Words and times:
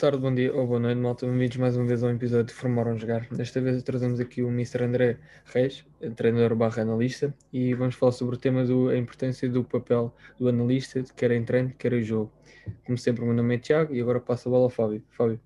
tarde, 0.00 0.16
bom 0.16 0.34
dia 0.34 0.50
ou 0.54 0.66
boa 0.66 0.80
noite, 0.80 0.96
malta. 0.96 1.26
Bem-vindos 1.26 1.58
mais 1.58 1.76
uma 1.76 1.84
vez 1.84 2.02
ao 2.02 2.08
episódio 2.08 2.46
de 2.46 2.54
Formaram 2.54 2.96
Jogar. 2.96 3.28
Desta 3.28 3.60
vez 3.60 3.82
trazemos 3.82 4.18
aqui 4.18 4.42
o 4.42 4.48
Mr. 4.48 4.84
André 4.84 5.18
Reis, 5.44 5.84
treinador 6.16 6.56
barra 6.56 6.80
analista, 6.80 7.34
e 7.52 7.74
vamos 7.74 7.96
falar 7.96 8.12
sobre 8.12 8.36
o 8.36 8.38
tema 8.38 8.64
da 8.64 8.96
importância 8.96 9.46
do 9.46 9.62
papel 9.62 10.16
do 10.38 10.48
analista, 10.48 11.04
quer 11.14 11.32
em 11.32 11.44
treino, 11.44 11.74
quer 11.78 11.92
em 11.92 12.02
jogo. 12.02 12.32
Como 12.86 12.96
sempre, 12.96 13.22
o 13.24 13.26
meu 13.26 13.34
nome 13.34 13.56
é 13.56 13.58
Tiago 13.58 13.94
e 13.94 14.00
agora 14.00 14.18
passo 14.20 14.48
a 14.48 14.52
bola 14.52 14.64
ao 14.64 14.70
Fábio. 14.70 15.04
Fábio. 15.10 15.38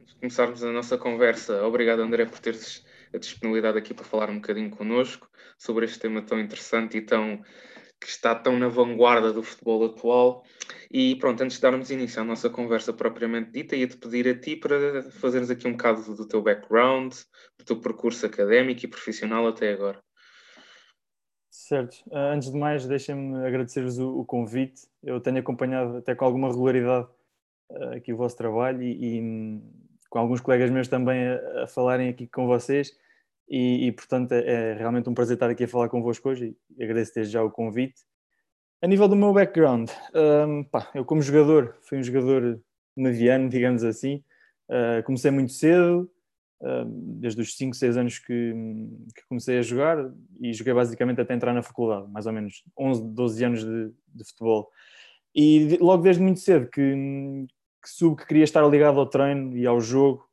Antes 0.00 0.12
de 0.12 0.20
começarmos 0.20 0.64
a 0.64 0.72
nossa 0.72 0.98
conversa, 0.98 1.62
obrigado 1.62 2.02
André 2.02 2.24
por 2.24 2.40
teres 2.40 2.84
a 3.14 3.18
disponibilidade 3.18 3.78
aqui 3.78 3.94
para 3.94 4.04
falar 4.04 4.28
um 4.30 4.40
bocadinho 4.40 4.68
connosco 4.68 5.30
sobre 5.56 5.84
este 5.84 6.00
tema 6.00 6.22
tão 6.22 6.40
interessante 6.40 6.98
e 6.98 7.02
tão 7.02 7.40
que 8.00 8.08
está 8.08 8.34
tão 8.34 8.58
na 8.58 8.66
vanguarda 8.66 9.32
do 9.32 9.44
futebol 9.44 9.84
atual. 9.84 10.44
E 10.90 11.14
pronto, 11.16 11.40
antes 11.42 11.56
de 11.56 11.62
darmos 11.62 11.90
início 11.90 12.20
à 12.20 12.24
nossa 12.24 12.50
conversa 12.50 12.92
propriamente 12.92 13.52
dita, 13.52 13.76
ia-te 13.76 13.96
pedir 13.96 14.26
a 14.28 14.38
ti 14.38 14.56
para 14.56 15.02
fazermos 15.12 15.48
aqui 15.48 15.68
um 15.68 15.72
bocado 15.72 16.16
do 16.16 16.26
teu 16.26 16.42
background, 16.42 17.14
do 17.58 17.64
teu 17.64 17.80
percurso 17.80 18.26
académico 18.26 18.84
e 18.84 18.88
profissional 18.88 19.46
até 19.46 19.72
agora. 19.72 20.02
Certo. 21.48 21.94
Uh, 22.08 22.34
antes 22.34 22.50
de 22.50 22.58
mais, 22.58 22.86
deixem-me 22.86 23.46
agradecer-vos 23.46 23.98
o, 24.00 24.24
convite. 24.24 24.82
Eu 25.02 25.20
tenho 25.20 25.38
acompanhado 25.38 25.98
até 25.98 26.14
com 26.14 26.24
alguma 26.24 26.48
regularidade 26.48 27.06
uh, 27.70 27.94
aqui 27.96 28.12
o 28.12 28.16
vosso 28.16 28.36
trabalho 28.36 28.82
e, 28.82 29.16
e 29.16 29.20
um, 29.20 29.62
com 30.08 30.18
alguns 30.18 30.40
colegas 30.40 30.70
meus 30.70 30.88
também 30.88 31.28
a, 31.28 31.64
a 31.64 31.66
falarem 31.68 32.08
aqui 32.08 32.26
com 32.26 32.48
vocês 32.48 32.92
e, 33.48 33.86
e, 33.86 33.92
portanto 33.92 34.32
é, 34.32 34.72
é, 34.72 34.74
realmente 34.74 35.08
um 35.08 35.14
prazer 35.14 35.34
estar 35.34 35.50
aqui 35.50 35.64
a 35.64 35.68
falar 35.68 35.88
convosco 35.88 36.28
hoje 36.28 36.56
e 36.76 36.82
agradeço 36.82 37.14
desde 37.14 37.32
já 37.32 37.42
o 37.42 37.50
convite. 37.50 38.02
A 38.82 38.86
nível 38.86 39.06
do 39.08 39.14
meu 39.14 39.30
background, 39.34 39.90
um, 40.14 40.64
pá, 40.64 40.90
eu 40.94 41.04
como 41.04 41.20
jogador, 41.20 41.76
fui 41.82 41.98
um 41.98 42.02
jogador 42.02 42.58
mediano, 42.96 43.46
digamos 43.46 43.84
assim, 43.84 44.24
uh, 44.70 45.02
comecei 45.04 45.30
muito 45.30 45.52
cedo, 45.52 46.10
uh, 46.62 46.86
desde 46.86 47.42
os 47.42 47.54
5, 47.58 47.76
6 47.76 47.96
anos 47.98 48.18
que, 48.18 48.54
que, 49.14 49.22
comecei 49.28 49.58
a 49.58 49.62
jogar 49.62 49.98
e 50.40 50.54
joguei 50.54 50.72
basicamente 50.72 51.20
até 51.20 51.34
entrar 51.34 51.52
na 51.52 51.62
faculdade, 51.62 52.10
mais 52.10 52.24
ou 52.24 52.32
menos 52.32 52.64
11, 52.78 53.04
12 53.04 53.44
anos 53.44 53.64
de, 53.64 53.92
de 54.14 54.24
futebol. 54.24 54.70
E 55.34 55.76
logo 55.78 56.02
desde 56.02 56.22
muito 56.22 56.40
cedo 56.40 56.66
que, 56.66 56.80
que 57.82 57.90
soube 57.90 58.22
que 58.22 58.26
queria 58.26 58.44
estar 58.44 58.66
ligado 58.66 58.98
ao 58.98 59.06
treino 59.06 59.58
e 59.58 59.66
ao 59.66 59.78
jogo, 59.78 60.26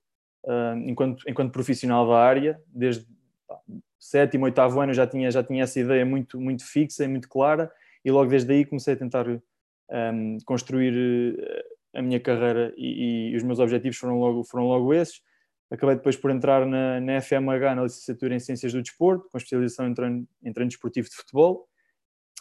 uh, 0.45 0.77
enquanto, 0.85 1.21
enquanto 1.29 1.51
profissional 1.51 2.07
da 2.07 2.17
área, 2.17 2.61
desde 2.67 3.05
pá, 3.45 3.59
sétimo, 3.99 4.45
oitavo 4.45 4.79
ano 4.79 4.93
já 4.93 5.05
tinha, 5.05 5.29
já 5.29 5.43
tinha 5.43 5.63
essa 5.63 5.77
ideia 5.81 6.05
muito, 6.05 6.39
muito 6.39 6.63
fixa 6.63 7.03
e 7.03 7.09
muito 7.09 7.27
clara, 7.27 7.69
e 8.07 8.11
logo 8.11 8.29
desde 8.29 8.53
aí 8.53 8.63
comecei 8.63 8.93
a 8.93 8.97
tentar 8.97 9.27
um, 9.27 10.37
construir 10.45 11.37
eh, 11.37 11.65
a 11.93 12.01
minha 12.01 12.21
carreira 12.21 12.73
e, 12.77 13.31
e, 13.33 13.35
os 13.35 13.43
meus 13.43 13.59
objetivos 13.59 13.97
foram 13.97 14.17
logo, 14.17 14.45
foram 14.45 14.65
logo 14.65 14.93
esses. 14.93 15.21
Acabei 15.69 15.97
depois 15.97 16.15
por 16.15 16.31
entrar 16.31 16.65
na, 16.65 17.01
na 17.01 17.19
FMH, 17.19 17.75
na 17.75 17.83
licenciatura 17.83 18.33
em 18.33 18.39
Ciências 18.39 18.71
do 18.71 18.81
Desporto, 18.81 19.27
com 19.29 19.37
especialização 19.37 19.89
em 19.89 19.93
treino, 19.93 20.25
em 20.41 20.53
treino 20.53 20.69
desportivo 20.69 21.09
de 21.09 21.15
futebol. 21.17 21.67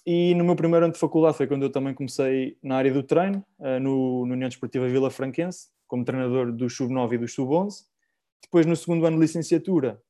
E 0.07 0.37
no 0.37 0.45
meu 0.45 0.55
primeiro 0.55 0.85
ano 0.85 0.93
de 0.93 1.01
faculdade 1.01 1.37
foi 1.37 1.49
quando 1.49 1.65
eu 1.65 1.71
também 1.71 1.93
comecei 1.93 2.57
na 2.63 2.77
área 2.77 2.93
do 2.93 3.03
treino, 3.03 3.45
uh, 3.59 3.81
no, 3.81 4.25
no 4.25 4.35
União 4.35 4.49
Desportiva 4.49 4.87
Vila 4.87 5.11
Franquense, 5.11 5.67
como 5.89 6.05
treinador 6.05 6.53
do 6.53 6.71
Sub-9 6.71 7.15
e 7.15 7.19
do 7.19 7.27
Sub-11. 7.27 7.87
Depois, 8.41 8.67
no 8.67 8.77
segundo 8.77 9.05
ano 9.05 9.17
de 9.17 9.23
licenciatura, 9.23 10.01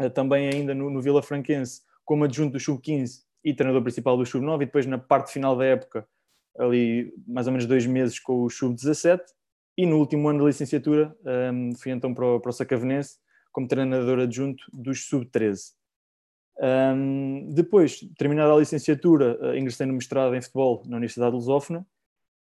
eh, 0.00 0.08
também 0.08 0.48
ainda 0.48 0.74
no, 0.74 0.88
no 0.88 1.02
Vila 1.02 1.22
Franquense, 1.22 1.82
como 2.06 2.24
adjunto 2.24 2.52
do 2.52 2.60
Sub-15 2.60 3.27
e 3.44 3.54
treinador 3.54 3.82
principal 3.82 4.16
do 4.16 4.26
Sub-9, 4.26 4.62
e 4.62 4.66
depois 4.66 4.86
na 4.86 4.98
parte 4.98 5.32
final 5.32 5.56
da 5.56 5.64
época, 5.64 6.06
ali 6.58 7.12
mais 7.26 7.46
ou 7.46 7.52
menos 7.52 7.66
dois 7.66 7.86
meses 7.86 8.18
com 8.18 8.42
o 8.42 8.50
Sub-17, 8.50 9.20
e 9.76 9.86
no 9.86 9.98
último 9.98 10.28
ano 10.28 10.40
de 10.40 10.46
licenciatura 10.46 11.16
um, 11.52 11.74
fui 11.76 11.92
então 11.92 12.12
para 12.12 12.26
o, 12.26 12.40
para 12.40 12.50
o 12.50 12.52
Sacavenense 12.52 13.16
como 13.52 13.68
treinador 13.68 14.18
adjunto 14.18 14.64
dos 14.72 15.06
Sub-13. 15.06 15.72
Um, 16.60 17.52
depois, 17.54 18.00
terminada 18.18 18.52
a 18.52 18.58
licenciatura, 18.58 19.38
uh, 19.40 19.56
ingressei 19.56 19.86
no 19.86 19.92
mestrado 19.92 20.34
em 20.34 20.42
futebol 20.42 20.82
na 20.86 20.96
Universidade 20.96 21.30
de 21.30 21.36
Lusófona 21.36 21.86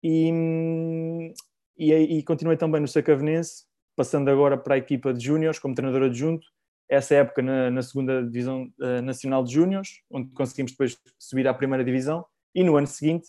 e, 0.03 0.31
hum, 0.33 1.35
e, 1.77 1.93
e 1.93 2.23
continuei 2.23 2.57
também 2.57 2.81
no 2.81 2.87
Sacavenense, 2.87 3.65
passando 3.97 4.31
agora 4.31 4.57
para 4.57 4.77
a 4.77 4.79
equipa 4.79 5.13
de 5.13 5.25
júniores 5.25 5.59
como 5.59 5.75
treinador 5.75 6.05
adjunto. 6.05 6.47
Essa 6.89 7.17
época 7.17 7.43
na, 7.43 7.71
na 7.71 7.83
segunda 7.83 8.23
divisão 8.23 8.71
uh, 8.79 9.03
nacional 9.03 9.43
de 9.43 9.53
júniores, 9.53 10.01
onde 10.11 10.31
conseguimos 10.33 10.73
depois 10.73 10.97
subir 11.19 11.49
à 11.49 11.55
primeira 11.55 11.85
divisão. 11.85 12.25
E 12.55 12.63
no 12.63 12.77
ano 12.77 12.87
seguinte 12.87 13.29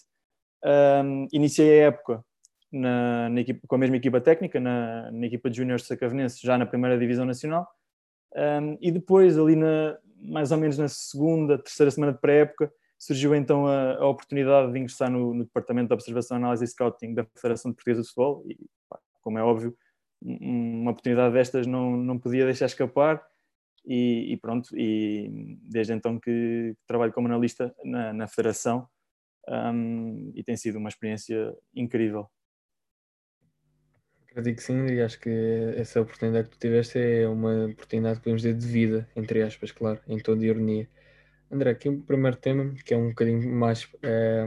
um, 1.03 1.27
iniciei 1.31 1.81
a 1.81 1.87
época 1.87 2.23
na, 2.71 3.29
na 3.29 3.41
equipa, 3.41 3.67
com 3.67 3.75
a 3.75 3.77
mesma 3.77 3.97
equipa 3.97 4.19
técnica, 4.21 4.59
na, 4.59 5.11
na 5.11 5.25
equipa 5.25 5.49
de 5.49 5.57
júniores 5.57 5.85
Sacavenense, 5.85 6.39
já 6.41 6.57
na 6.57 6.65
primeira 6.65 6.97
divisão 6.97 7.25
nacional. 7.25 7.67
Um, 8.35 8.77
e 8.81 8.91
depois, 8.91 9.37
ali 9.37 9.55
na, 9.55 9.97
mais 10.21 10.51
ou 10.51 10.57
menos 10.57 10.77
na 10.77 10.87
segunda, 10.87 11.57
terceira 11.57 11.91
semana 11.91 12.13
de 12.13 12.19
pré-época, 12.19 12.71
surgiu 12.97 13.35
então 13.35 13.67
a, 13.67 13.95
a, 13.95 14.07
oportunidade 14.07 14.71
de 14.71 14.79
ingressar 14.79 15.09
no, 15.09 15.33
no, 15.33 15.43
Departamento 15.45 15.87
de 15.89 15.93
Observação, 15.93 16.37
Análise 16.37 16.63
e 16.63 16.67
Scouting 16.67 17.13
da 17.13 17.25
Federação 17.35 17.71
de 17.71 17.75
Portuguesa 17.75 18.01
de 18.01 18.07
Futebol. 18.07 18.43
E, 18.47 18.57
pá, 18.89 18.99
como 19.21 19.37
é 19.37 19.43
óbvio, 19.43 19.75
uma 20.21 20.91
oportunidade 20.91 21.33
destas 21.33 21.67
não, 21.67 21.95
não 21.95 22.17
podia 22.17 22.45
deixar 22.45 22.65
escapar 22.65 23.23
e, 23.87 24.33
e 24.33 24.37
pronto, 24.37 24.69
e 24.77 25.57
desde 25.63 25.93
então 25.93 26.19
que 26.19 26.75
trabalho 26.85 27.13
como 27.13 27.27
analista 27.27 27.73
na, 27.85 28.11
na 28.13 28.27
federação 28.27 28.87
um, 29.47 30.31
e 30.35 30.43
tem 30.43 30.57
sido 30.57 30.77
uma 30.77 30.89
experiência 30.89 31.55
incrível. 31.73 32.29
Acredito 34.29 34.57
que 34.57 34.63
sim, 34.63 34.85
e 34.87 35.01
acho 35.01 35.19
que 35.19 35.29
essa 35.77 36.01
oportunidade 36.01 36.49
que 36.49 36.57
tu 36.57 36.59
tiveste 36.59 36.99
é 36.99 37.27
uma 37.27 37.65
oportunidade 37.67 38.17
que 38.17 38.23
podemos 38.25 38.41
dizer 38.41 38.55
de 38.55 38.67
vida, 38.67 39.09
entre 39.15 39.41
aspas, 39.41 39.71
claro, 39.71 39.99
em 40.07 40.19
toda 40.19 40.45
ironia. 40.45 40.87
André, 41.49 41.71
aqui 41.71 41.87
o 41.87 42.01
primeiro 42.01 42.35
tema, 42.35 42.73
que 42.85 42.93
é 42.93 42.97
um 42.97 43.09
bocadinho 43.09 43.49
mais 43.49 43.89
é, 44.03 44.45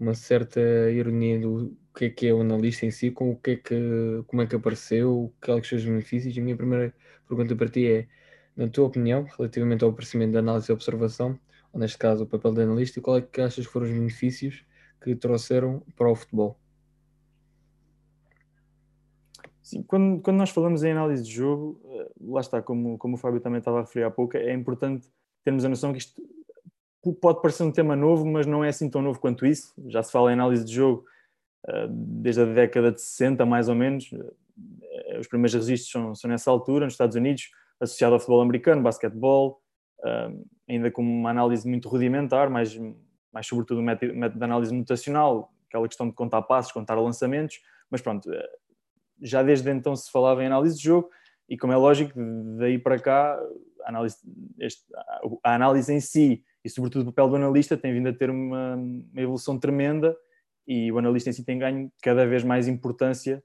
uma 0.00 0.14
certa 0.14 0.60
ironia 0.90 1.38
do 1.38 1.76
que 1.94 2.06
é 2.06 2.10
que 2.10 2.26
é 2.26 2.34
o 2.34 2.40
analista 2.40 2.86
em 2.86 2.90
si, 2.90 3.10
com 3.10 3.30
o 3.30 3.36
que 3.36 3.50
é 3.52 3.56
que, 3.56 4.24
como 4.26 4.42
é 4.42 4.46
que 4.46 4.56
apareceu, 4.56 5.32
quais 5.44 5.68
são 5.68 5.78
os 5.78 5.84
benefícios. 5.84 6.36
A 6.36 6.40
minha 6.40 6.56
primeira 6.56 6.94
pergunta 7.28 7.54
para 7.54 7.68
ti 7.68 7.86
é, 7.86 8.08
na 8.56 8.68
tua 8.68 8.86
opinião, 8.86 9.26
relativamente 9.36 9.82
ao 9.84 9.90
aparecimento 9.90 10.32
da 10.32 10.40
análise 10.40 10.70
e 10.70 10.72
observação, 10.72 11.38
ou 11.72 11.80
neste 11.80 11.98
caso 11.98 12.24
o 12.24 12.26
papel 12.26 12.52
de 12.52 12.62
analista, 12.62 13.00
qual 13.00 13.16
é 13.16 13.22
que 13.22 13.40
achas 13.40 13.66
que 13.66 13.72
foram 13.72 13.86
os 13.86 13.92
benefícios 13.92 14.64
que 15.02 15.14
trouxeram 15.16 15.82
para 15.96 16.10
o 16.10 16.14
futebol? 16.14 16.58
Sim, 19.62 19.82
quando, 19.82 20.20
quando 20.20 20.36
nós 20.36 20.50
falamos 20.50 20.82
em 20.82 20.92
análise 20.92 21.22
de 21.22 21.32
jogo, 21.32 21.80
eh, 21.84 22.10
lá 22.20 22.40
está, 22.40 22.60
como, 22.60 22.98
como 22.98 23.14
o 23.14 23.18
Fábio 23.18 23.40
também 23.40 23.58
estava 23.58 23.78
a 23.78 23.80
referir 23.82 24.04
há 24.04 24.10
pouco, 24.10 24.36
é 24.36 24.52
importante 24.52 25.08
termos 25.44 25.64
a 25.64 25.68
noção 25.68 25.92
que 25.92 25.98
isto 25.98 26.20
pode 27.20 27.40
parecer 27.40 27.62
um 27.62 27.72
tema 27.72 27.96
novo, 27.96 28.26
mas 28.26 28.46
não 28.46 28.62
é 28.62 28.68
assim 28.68 28.88
tão 28.90 29.02
novo 29.02 29.18
quanto 29.18 29.46
isso. 29.46 29.72
Já 29.86 30.02
se 30.02 30.12
fala 30.12 30.30
em 30.30 30.34
análise 30.34 30.64
de 30.64 30.74
jogo 30.74 31.04
ah, 31.66 31.86
desde 31.90 32.42
a 32.42 32.44
década 32.44 32.92
de 32.92 33.00
60, 33.00 33.44
mais 33.46 33.68
ou 33.68 33.74
menos. 33.74 34.10
Ah, 34.12 35.18
os 35.18 35.26
primeiros 35.26 35.54
registros 35.54 35.90
são, 35.90 36.14
são 36.14 36.30
nessa 36.30 36.50
altura, 36.50 36.84
nos 36.84 36.94
Estados 36.94 37.16
Unidos, 37.16 37.50
associado 37.82 38.14
ao 38.14 38.20
futebol 38.20 38.40
americano, 38.40 38.80
basquetebol, 38.80 39.60
ah, 40.04 40.30
ainda 40.68 40.90
com 40.90 41.02
uma 41.02 41.30
análise 41.30 41.68
muito 41.68 41.88
rudimentar, 41.88 42.48
mais, 42.48 42.78
mais 43.32 43.46
sobretudo 43.46 43.80
um 43.80 43.84
método, 43.84 44.12
de 44.12 44.44
análise 44.44 44.72
mutacional, 44.72 45.52
aquela 45.68 45.88
questão 45.88 46.08
de 46.08 46.14
contar 46.14 46.42
passos, 46.42 46.70
contar 46.70 46.94
lançamentos, 46.94 47.60
mas 47.90 48.00
pronto, 48.00 48.30
já 49.20 49.42
desde 49.42 49.70
então 49.70 49.96
se 49.96 50.10
falava 50.10 50.42
em 50.42 50.46
análise 50.46 50.76
de 50.76 50.84
jogo 50.84 51.10
e 51.48 51.56
como 51.56 51.72
é 51.72 51.76
lógico, 51.76 52.12
daí 52.58 52.78
para 52.78 52.98
cá 52.98 53.38
a 53.84 53.88
análise, 53.88 54.16
este, 54.58 54.82
a 55.42 55.54
análise 55.54 55.92
em 55.92 56.00
si 56.00 56.44
e 56.64 56.70
sobretudo 56.70 57.02
o 57.02 57.12
papel 57.12 57.30
do 57.30 57.36
analista 57.36 57.76
tem 57.76 57.92
vindo 57.92 58.08
a 58.08 58.12
ter 58.12 58.30
uma, 58.30 58.76
uma 58.76 59.20
evolução 59.20 59.58
tremenda 59.58 60.16
e 60.66 60.90
o 60.92 60.98
analista 60.98 61.30
em 61.30 61.32
si 61.32 61.44
tem 61.44 61.58
ganho 61.58 61.90
cada 62.02 62.26
vez 62.26 62.44
mais 62.44 62.68
importância 62.68 63.42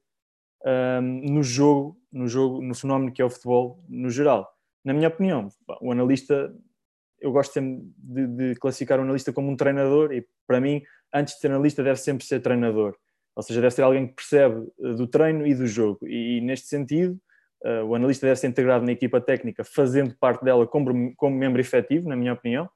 um, 0.66 1.34
no 1.34 1.44
jogo, 1.44 2.00
no 2.18 2.28
jogo, 2.28 2.62
no 2.62 2.74
fenómeno 2.76 3.12
que 3.12 3.22
é 3.22 3.26
o 3.26 3.30
futebol 3.30 3.84
no 3.88 4.10
geral. 4.10 4.50
Na 4.84 4.94
minha 4.94 5.08
opinião, 5.08 5.50
o 5.82 5.92
analista, 5.92 6.54
eu 7.20 7.32
gosto 7.32 7.54
sempre 7.54 7.84
de, 7.98 8.28
de 8.28 8.56
classificar 8.56 9.00
o 9.00 9.04
analista 9.04 9.34
como 9.34 9.50
um 9.50 9.56
treinador 9.56 10.14
e 10.14 10.26
para 10.46 10.60
mim, 10.62 10.82
antes 11.14 11.36
de 11.36 11.42
ser 11.42 11.52
analista, 11.52 11.84
deve 11.84 12.00
sempre 12.00 12.26
ser 12.26 12.40
treinador. 12.42 12.96
Ou 13.36 13.44
seja, 13.44 13.62
deve 13.62 13.76
ser 13.76 13.84
alguém 13.84 14.08
que 14.08 14.16
percebe 14.16 14.68
eh, 14.82 14.94
do 14.94 15.08
treino 15.08 15.46
e 15.46 15.54
do 15.54 15.68
jogo. 15.68 16.00
E, 16.08 16.38
e 16.38 16.42
neste 16.42 16.68
sentido, 16.68 17.20
uh, 17.64 17.84
o 17.86 17.94
analista 17.94 18.26
deve 18.26 18.40
ser 18.40 18.48
integrado 18.48 18.84
na 18.84 18.92
equipa 18.92 19.22
técnica, 19.22 19.64
fazendo 19.64 20.16
parte 20.20 20.44
dela 20.44 20.66
como, 20.66 21.14
como 21.16 21.36
membro 21.36 21.62
efetivo, 21.62 22.10
na 22.10 22.16
minha 22.16 22.34
opinião, 22.34 22.68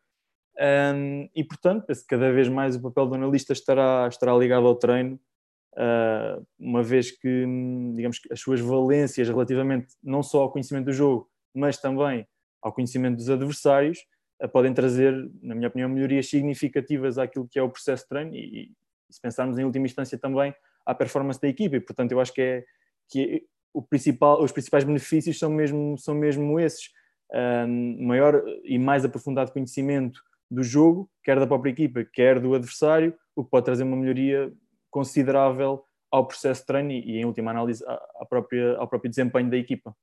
um, 0.60 1.30
e 1.34 1.44
portanto, 1.44 1.86
penso 1.86 2.02
que 2.02 2.08
cada 2.08 2.32
vez 2.32 2.48
mais 2.48 2.76
o 2.76 2.82
papel 2.82 3.08
do 3.08 3.16
analista 3.16 3.54
estará, 3.54 4.08
estará 4.08 4.36
ligado 4.36 4.68
ao 4.68 4.76
treino, 4.76 5.20
uma 6.60 6.84
vez 6.84 7.12
que, 7.12 7.46
digamos 7.94 8.20
que 8.20 8.32
as 8.32 8.40
suas 8.40 8.60
valências 8.60 9.28
relativamente 9.28 9.88
não 10.04 10.22
só 10.22 10.42
ao 10.42 10.52
conhecimento 10.52 10.86
do 10.86 10.94
jogo, 10.94 11.30
mas 11.54 11.78
também 11.78 12.28
ao 12.62 12.72
conhecimento 12.72 13.18
dos 13.18 13.30
adversários, 13.30 14.00
uh, 14.42 14.48
podem 14.48 14.74
trazer, 14.74 15.14
na 15.42 15.56
minha 15.56 15.68
opinião, 15.68 15.90
melhorias 15.90 16.30
significativas 16.30 17.18
àquilo 17.18 17.48
que 17.48 17.58
é 17.58 17.64
o 17.64 17.70
processo 17.70 18.04
de 18.04 18.10
treino 18.10 18.36
e, 18.36 18.72
se 19.10 19.20
pensarmos 19.20 19.60
em 19.60 19.66
última 19.66 19.86
instância 19.86 20.18
também 20.18 20.54
à 20.86 20.96
performance 20.96 21.42
da 21.42 21.48
equipa. 21.48 21.76
E, 21.76 21.82
portanto, 21.82 22.12
eu 22.14 22.20
acho 22.20 22.34
que, 22.34 22.42
é, 22.42 22.64
que 23.10 23.22
é, 23.22 23.42
o 23.74 23.82
principal, 23.82 24.42
os 24.42 24.52
principais 24.52 24.84
benefícios 24.84 25.38
são 25.38 25.50
mesmo, 25.50 25.98
são 25.98 26.16
mesmo 26.16 26.60
esses. 26.60 26.90
Um, 27.34 28.06
maior 28.06 28.44
e 28.64 28.78
mais 28.78 29.06
aprofundado 29.06 29.54
conhecimento 29.54 30.22
do 30.50 30.64
jogo, 30.64 31.10
quer 31.24 31.40
da 31.40 31.48
própria 31.48 31.72
equipa, 31.72 32.04
quer 32.04 32.40
do 32.42 32.54
adversário, 32.54 33.14
o 33.34 33.44
que 33.44 33.50
pode 33.50 33.66
trazer 33.66 33.84
uma 33.84 33.96
melhoria 33.96 34.52
considerável 34.92 35.84
ao 36.12 36.28
processo 36.28 36.62
de 36.62 36.68
treino 36.68 36.92
e, 36.92 37.18
em 37.18 37.26
última 37.26 37.52
análise, 37.52 37.84
à 37.88 38.26
própria, 38.30 38.78
ao 38.78 38.88
próprio 38.88 39.10
desempenho 39.10 39.50
da 39.50 39.58
equipa. 39.58 39.96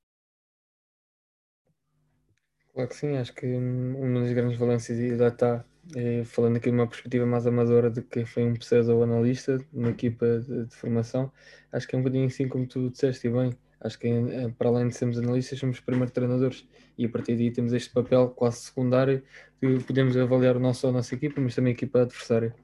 Claro 2.73 2.89
que 2.89 2.95
sim, 2.95 3.15
acho 3.17 3.33
que 3.33 3.45
uma 3.45 4.21
das 4.21 4.31
grandes 4.31 4.57
valências 4.57 5.17
já 5.17 5.27
está 5.27 5.65
é, 5.95 6.23
falando 6.23 6.57
aqui 6.57 6.69
de 6.69 6.75
uma 6.75 6.87
perspectiva 6.87 7.25
mais 7.25 7.45
amadora 7.47 7.89
de 7.89 8.01
que 8.01 8.25
foi 8.25 8.45
um 8.45 8.53
processo 8.53 8.93
ou 8.93 9.03
analista 9.03 9.59
numa 9.73 9.89
equipa 9.89 10.39
de, 10.39 10.65
de, 10.65 10.75
formação, 10.75 11.31
acho 11.71 11.87
que 11.87 11.95
é 11.95 11.99
um 11.99 12.01
bocadinho 12.01 12.27
assim 12.27 12.47
como 12.47 12.67
tu 12.67 12.89
disseste 12.89 13.27
e 13.27 13.31
bem, 13.31 13.57
acho 13.81 13.97
que 13.97 14.07
eh, 14.07 14.49
para 14.57 14.69
além 14.69 14.87
de 14.87 14.95
sermos 14.95 15.17
analistas 15.17 15.59
somos 15.59 15.79
primeiro 15.79 16.11
treinadores 16.11 16.67
e 16.97 17.05
a 17.05 17.09
partir 17.09 17.35
daí 17.35 17.51
temos 17.51 17.73
este 17.73 17.91
papel 17.91 18.29
quase 18.29 18.59
secundário 18.59 19.23
de 19.61 19.79
podemos 19.83 20.15
avaliar 20.15 20.59
não 20.59 20.73
só 20.73 20.89
a 20.89 20.91
nossa 20.91 21.15
equipa, 21.15 21.41
mas 21.41 21.55
também 21.55 21.71
a 21.71 21.73
equipa 21.73 22.01
adversária. 22.01 22.55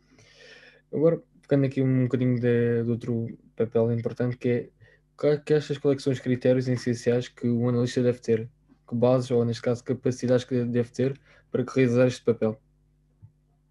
Agora, 0.94 1.21
ficando 1.45 1.65
aqui 1.65 1.81
um 1.81 2.03
bocadinho 2.03 2.39
de, 2.39 2.83
de 2.83 2.89
outro 2.89 3.27
papel 3.56 3.92
importante 3.92 4.36
que 4.36 4.50
é 4.50 5.38
que 5.38 5.53
achas 5.53 5.77
quais 5.77 6.03
são 6.03 6.12
os 6.12 6.19
critérios 6.19 6.68
essenciais 6.68 7.30
que 7.30 7.47
o 7.47 7.69
analista 7.69 8.01
deve 8.01 8.19
ter? 8.19 8.50
Que 8.88 8.95
bases, 8.95 9.31
ou 9.31 9.45
neste 9.45 9.62
caso 9.62 9.83
capacidades 9.83 10.44
que 10.44 10.65
deve 10.65 10.92
ter 10.92 11.19
para 11.51 11.63
realizar 11.63 12.07
este 12.07 12.24
papel? 12.24 12.59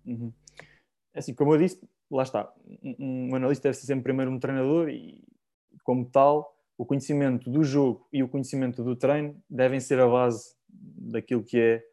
Uhum. 0.07 0.33
É 1.13 1.19
assim, 1.19 1.35
como 1.35 1.53
eu 1.53 1.59
disse, 1.59 1.81
lá 2.11 2.23
está. 2.23 2.51
Um, 2.83 3.31
um 3.31 3.35
analista 3.35 3.69
deve 3.69 3.77
ser 3.77 3.87
sempre 3.87 4.05
primeiro 4.05 4.31
um 4.31 4.39
treinador 4.39 4.89
e, 4.89 5.23
como 5.83 6.07
tal, 6.07 6.57
o 6.79 6.87
conhecimento 6.87 7.51
do 7.51 7.63
jogo 7.63 8.09
e 8.13 8.23
o 8.23 8.29
conhecimento 8.29 8.83
do 8.83 8.97
treino 8.97 9.37
devem 9.51 9.81
ser 9.81 10.01
a 10.01 10.09
base 10.09 10.55
daquilo 10.69 11.45
que 11.45 11.59
é 11.59 11.85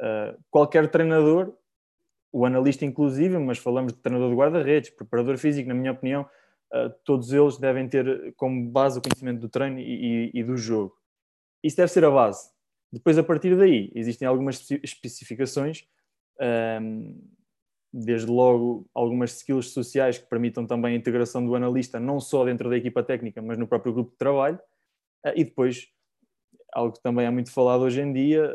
uh, 0.00 0.38
qualquer 0.50 0.90
treinador, 0.90 1.54
o 2.32 2.44
analista 2.44 2.84
inclusive, 2.84 3.38
mas 3.38 3.58
falamos 3.58 3.92
de 3.92 3.98
treinador 4.00 4.30
de 4.30 4.36
guarda-redes, 4.36 4.90
preparador 4.90 5.38
físico, 5.38 5.68
na 5.68 5.74
minha 5.74 5.92
opinião, 5.92 6.22
uh, 6.72 6.90
todos 7.04 7.32
eles 7.32 7.56
devem 7.58 7.88
ter 7.88 8.34
como 8.36 8.68
base 8.70 8.98
o 8.98 9.02
conhecimento 9.02 9.40
do 9.40 9.48
treino 9.48 9.78
e, 9.78 10.30
e, 10.34 10.40
e 10.40 10.44
do 10.44 10.56
jogo. 10.56 10.94
Isso 11.62 11.76
deve 11.76 11.90
ser 11.90 12.04
a 12.04 12.10
base. 12.10 12.50
Depois, 12.92 13.18
a 13.18 13.22
partir 13.22 13.56
daí, 13.56 13.90
existem 13.94 14.26
algumas 14.26 14.70
especificações 14.82 15.86
um, 16.80 17.20
desde 17.92 18.30
logo 18.30 18.88
algumas 18.94 19.36
skills 19.36 19.72
sociais 19.72 20.18
que 20.18 20.28
permitam 20.28 20.66
também 20.66 20.94
a 20.94 20.96
integração 20.96 21.44
do 21.44 21.54
analista, 21.54 21.98
não 21.98 22.20
só 22.20 22.44
dentro 22.44 22.68
da 22.68 22.76
equipa 22.76 23.02
técnica, 23.02 23.42
mas 23.42 23.58
no 23.58 23.66
próprio 23.66 23.92
grupo 23.92 24.10
de 24.12 24.18
trabalho. 24.18 24.58
Ah, 25.24 25.32
e 25.34 25.44
depois, 25.44 25.88
algo 26.72 26.92
que 26.92 27.02
também 27.02 27.26
é 27.26 27.30
muito 27.30 27.52
falado 27.52 27.82
hoje 27.82 28.00
em 28.00 28.12
dia, 28.12 28.54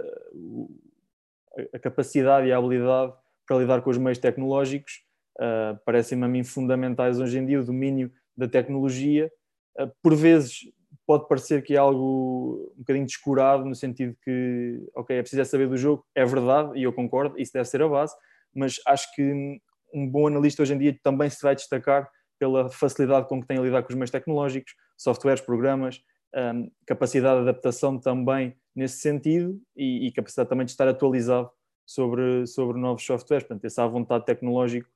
a 1.73 1.79
capacidade 1.79 2.47
e 2.47 2.53
a 2.53 2.57
habilidade 2.57 3.13
para 3.48 3.57
lidar 3.57 3.81
com 3.81 3.90
os 3.90 3.98
meios 3.98 4.18
tecnológicos 4.18 5.04
uh, 5.40 5.78
parecem-me 5.86 6.25
a 6.25 6.28
mim 6.28 6.44
fundamentais 6.44 7.19
hoje 7.19 7.38
em 7.38 7.45
dia, 7.45 7.60
o 7.60 7.66
domínio 7.66 8.12
da 8.36 8.48
tecnologia. 8.48 9.31
Uh, 9.80 9.92
por 10.01 10.16
vezes 10.16 10.62
pode 11.06 11.28
parecer 11.28 11.62
que 11.63 11.74
é 11.74 11.78
algo 11.78 12.72
um 12.75 12.80
bocadinho 12.80 13.06
descurado, 13.06 13.66
no 13.66 13.75
sentido 13.75 14.16
que, 14.24 14.81
ok, 14.95 15.18
é 15.18 15.22
preciso 15.22 15.44
saber 15.45 15.68
do 15.68 15.75
jogo, 15.75 16.06
é 16.16 16.24
verdade, 16.24 16.80
e 16.80 16.84
eu 16.84 16.94
concordo, 16.94 17.38
isso 17.38 17.51
deve 17.51 17.68
ser 17.68 17.81
a 17.81 17.90
base, 17.90 18.16
mas 18.56 18.80
acho 18.88 19.13
que 19.13 19.60
um 19.94 20.10
bom 20.10 20.28
analista 20.28 20.62
hoje 20.62 20.74
em 20.74 20.78
dia 20.78 20.98
também 21.04 21.30
se 21.30 21.42
vai 21.42 21.56
destacar 21.56 22.10
pela 22.40 22.69
facilidade 22.69 23.28
com 23.28 23.42
que 23.42 23.48
tem 23.48 23.57
a 23.57 23.62
lidar 23.62 23.84
com 23.84 23.90
os 23.90 23.95
meios 23.95 24.12
tecnológicos, 24.12 24.74
softwares, 24.98 25.42
programas, 25.42 26.01
um, 26.36 26.72
capacidade 26.86 27.44
de 27.44 27.50
adaptação 27.50 28.00
também 28.00 28.56
nesse 28.75 29.00
sentido 29.00 29.60
e, 29.75 30.07
e, 30.07 30.12
capacidade 30.12 30.50
também 30.50 30.66
de 30.66 30.72
estar 30.72 30.88
atualizado 30.88 31.50
sobre, 31.85 32.45
sobre 32.47 32.80
novos 32.80 33.06
softwares. 33.06 33.45
Portanto, 33.45 33.65
essa 33.65 33.88
vontade 33.88 34.25
tecnológica 34.25 34.89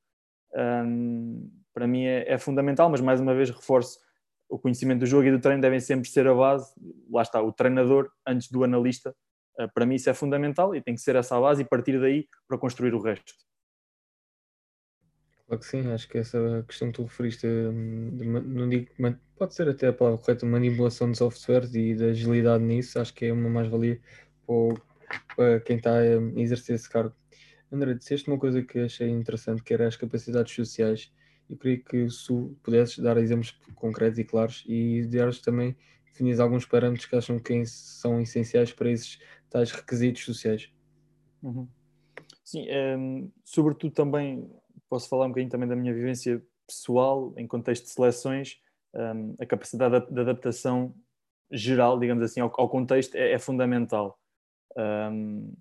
um, 0.54 1.50
para 1.74 1.88
mim 1.88 2.06
é, 2.06 2.32
é, 2.32 2.38
fundamental, 2.38 2.90
mas 2.90 3.02
mais 3.02 3.20
uma 3.20 3.36
vez 3.36 3.50
reforço 3.50 4.00
o 4.50 4.58
conhecimento 4.58 5.00
do 5.00 5.06
jogo 5.06 5.28
e 5.28 5.32
do 5.32 5.40
treino 5.40 5.62
devem 5.62 5.80
sempre 5.80 6.10
ser 6.10 6.28
a 6.28 6.34
base. 6.34 6.74
Lá 7.12 7.22
está, 7.22 7.42
o 7.42 7.52
treinador 7.52 8.10
antes 8.26 8.50
do 8.50 8.64
analista. 8.64 9.16
Uh, 9.60 9.72
para 9.74 9.86
mim 9.86 9.96
isso 9.96 10.10
é 10.10 10.14
fundamental 10.14 10.76
e 10.76 10.82
tem 10.82 10.94
que 10.96 11.02
ser 11.02 11.16
essa 11.16 11.36
a 11.36 11.42
base 11.42 11.64
e 11.64 11.66
partir 11.66 12.00
daí 12.00 12.28
para 12.48 12.58
construir 12.58 12.94
o 12.94 13.02
resto. 13.02 13.34
Claro 15.48 15.62
que 15.62 15.66
sim, 15.66 15.92
acho 15.92 16.08
que 16.10 16.18
essa 16.18 16.64
questão 16.68 16.92
que 16.92 16.98
tu 16.98 17.04
referiste, 17.04 17.48
hum, 17.48 18.16
de, 18.16 18.26
não 18.26 18.68
digo, 18.68 18.88
pode 19.38 19.56
ser 19.56 19.70
até 19.70 19.88
a 19.88 19.94
palavra 19.94 20.20
correta, 20.20 20.46
manipulação 20.46 21.12
de 21.12 21.18
softwares 21.18 21.74
e 21.74 21.96
da 21.96 22.08
agilidade 22.08 22.64
nisso, 22.64 23.00
acho 23.00 23.14
que 23.14 23.26
é 23.26 23.34
uma 23.34 23.50
mais-valia 23.50 24.00
para, 24.46 24.82
quem 25.66 25.78
está 25.78 25.98
a 25.98 26.06
exercer 26.36 26.76
esse 26.76 26.90
cargo. 26.90 27.14
André, 27.72 27.94
disseste 27.94 28.30
uma 28.30 28.40
coisa 28.40 28.62
que 28.62 28.80
achei 28.80 29.10
interessante, 29.10 29.64
que 29.64 29.74
era 29.74 29.88
as 29.88 29.96
capacidades 29.96 30.54
sociais. 30.54 31.12
Eu 31.50 31.58
queria 31.58 31.80
que 31.80 32.10
se 32.10 32.34
pudesses 32.64 33.00
dar 33.00 33.18
exemplos 33.18 33.52
concretos 33.76 34.20
e 34.20 34.24
claros 34.24 34.64
e 34.68 35.06
dares 35.06 35.40
também, 35.40 35.76
definir 36.06 36.40
alguns 36.42 36.66
parâmetros 36.66 37.06
que 37.06 37.16
acham 37.16 37.40
que 37.40 37.66
são 37.66 38.22
essenciais 38.22 38.72
para 38.72 38.90
esses 38.92 39.20
tais 39.50 39.72
requisitos 39.72 40.24
sociais. 40.24 40.72
Uhum. 41.44 41.68
Sim, 42.44 42.66
um, 42.98 43.32
sobretudo 43.44 43.94
também 43.94 44.50
posso 44.90 45.08
falar 45.10 45.26
um 45.26 45.30
bocadinho 45.30 45.52
também 45.52 45.68
da 45.68 45.76
minha 45.76 45.94
vivência 45.94 46.42
pessoal, 46.66 47.34
em 47.38 47.46
contexto 47.46 47.84
de 47.84 47.92
seleções, 47.92 48.60
um, 48.94 49.36
a 49.40 49.46
capacidade 49.46 50.12
de 50.12 50.20
adaptação 50.20 50.94
geral, 51.52 52.00
digamos 52.00 52.24
assim, 52.24 52.40
ao, 52.40 52.52
ao 52.58 52.70
contexto 52.70 53.16
é, 53.16 53.34
é 53.34 53.40
fundamental. 53.40 54.20
Um, 54.76 55.54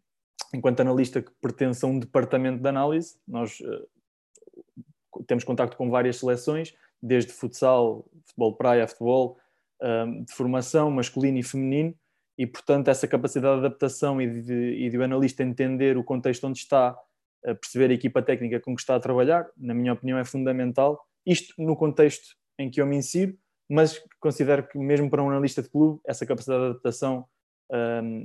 enquanto 0.54 0.80
analista 0.80 1.22
que 1.22 1.30
pertence 1.40 1.84
a 1.84 1.88
um 1.88 1.98
departamento 1.98 2.62
de 2.62 2.68
análise, 2.68 3.16
nós 3.26 3.60
uh, 3.60 5.24
temos 5.26 5.44
contacto 5.44 5.76
com 5.76 5.90
várias 5.90 6.16
seleções, 6.16 6.74
desde 7.02 7.32
futsal, 7.32 8.04
futebol 8.24 8.56
praia, 8.56 8.88
futebol 8.88 9.38
um, 9.82 10.24
de 10.24 10.32
formação 10.32 10.90
masculino 10.90 11.38
e 11.38 11.42
feminino, 11.42 11.94
e 12.38 12.46
portanto 12.46 12.88
essa 12.88 13.08
capacidade 13.08 13.60
de 13.60 13.66
adaptação 13.66 14.20
e 14.20 14.42
de, 14.42 14.86
e 14.86 14.90
de 14.90 14.98
o 14.98 15.02
analista 15.02 15.42
entender 15.42 15.96
o 15.96 16.04
contexto 16.04 16.46
onde 16.46 16.58
está, 16.58 16.96
perceber 17.42 17.90
a 17.90 17.94
equipa 17.94 18.20
técnica 18.20 18.60
com 18.60 18.74
que 18.74 18.80
está 18.80 18.96
a 18.96 19.00
trabalhar, 19.00 19.48
na 19.56 19.72
minha 19.72 19.92
opinião, 19.92 20.18
é 20.18 20.24
fundamental. 20.24 21.00
Isto 21.24 21.54
no 21.58 21.76
contexto 21.76 22.36
em 22.58 22.70
que 22.70 22.80
eu 22.80 22.86
me 22.86 22.96
insiro, 22.96 23.36
mas 23.68 24.00
considero 24.20 24.66
que 24.66 24.78
mesmo 24.78 25.10
para 25.10 25.22
um 25.22 25.30
analista 25.30 25.62
de 25.62 25.68
clube, 25.68 26.00
essa 26.06 26.26
capacidade 26.26 26.60
de 26.60 26.70
adaptação 26.70 27.26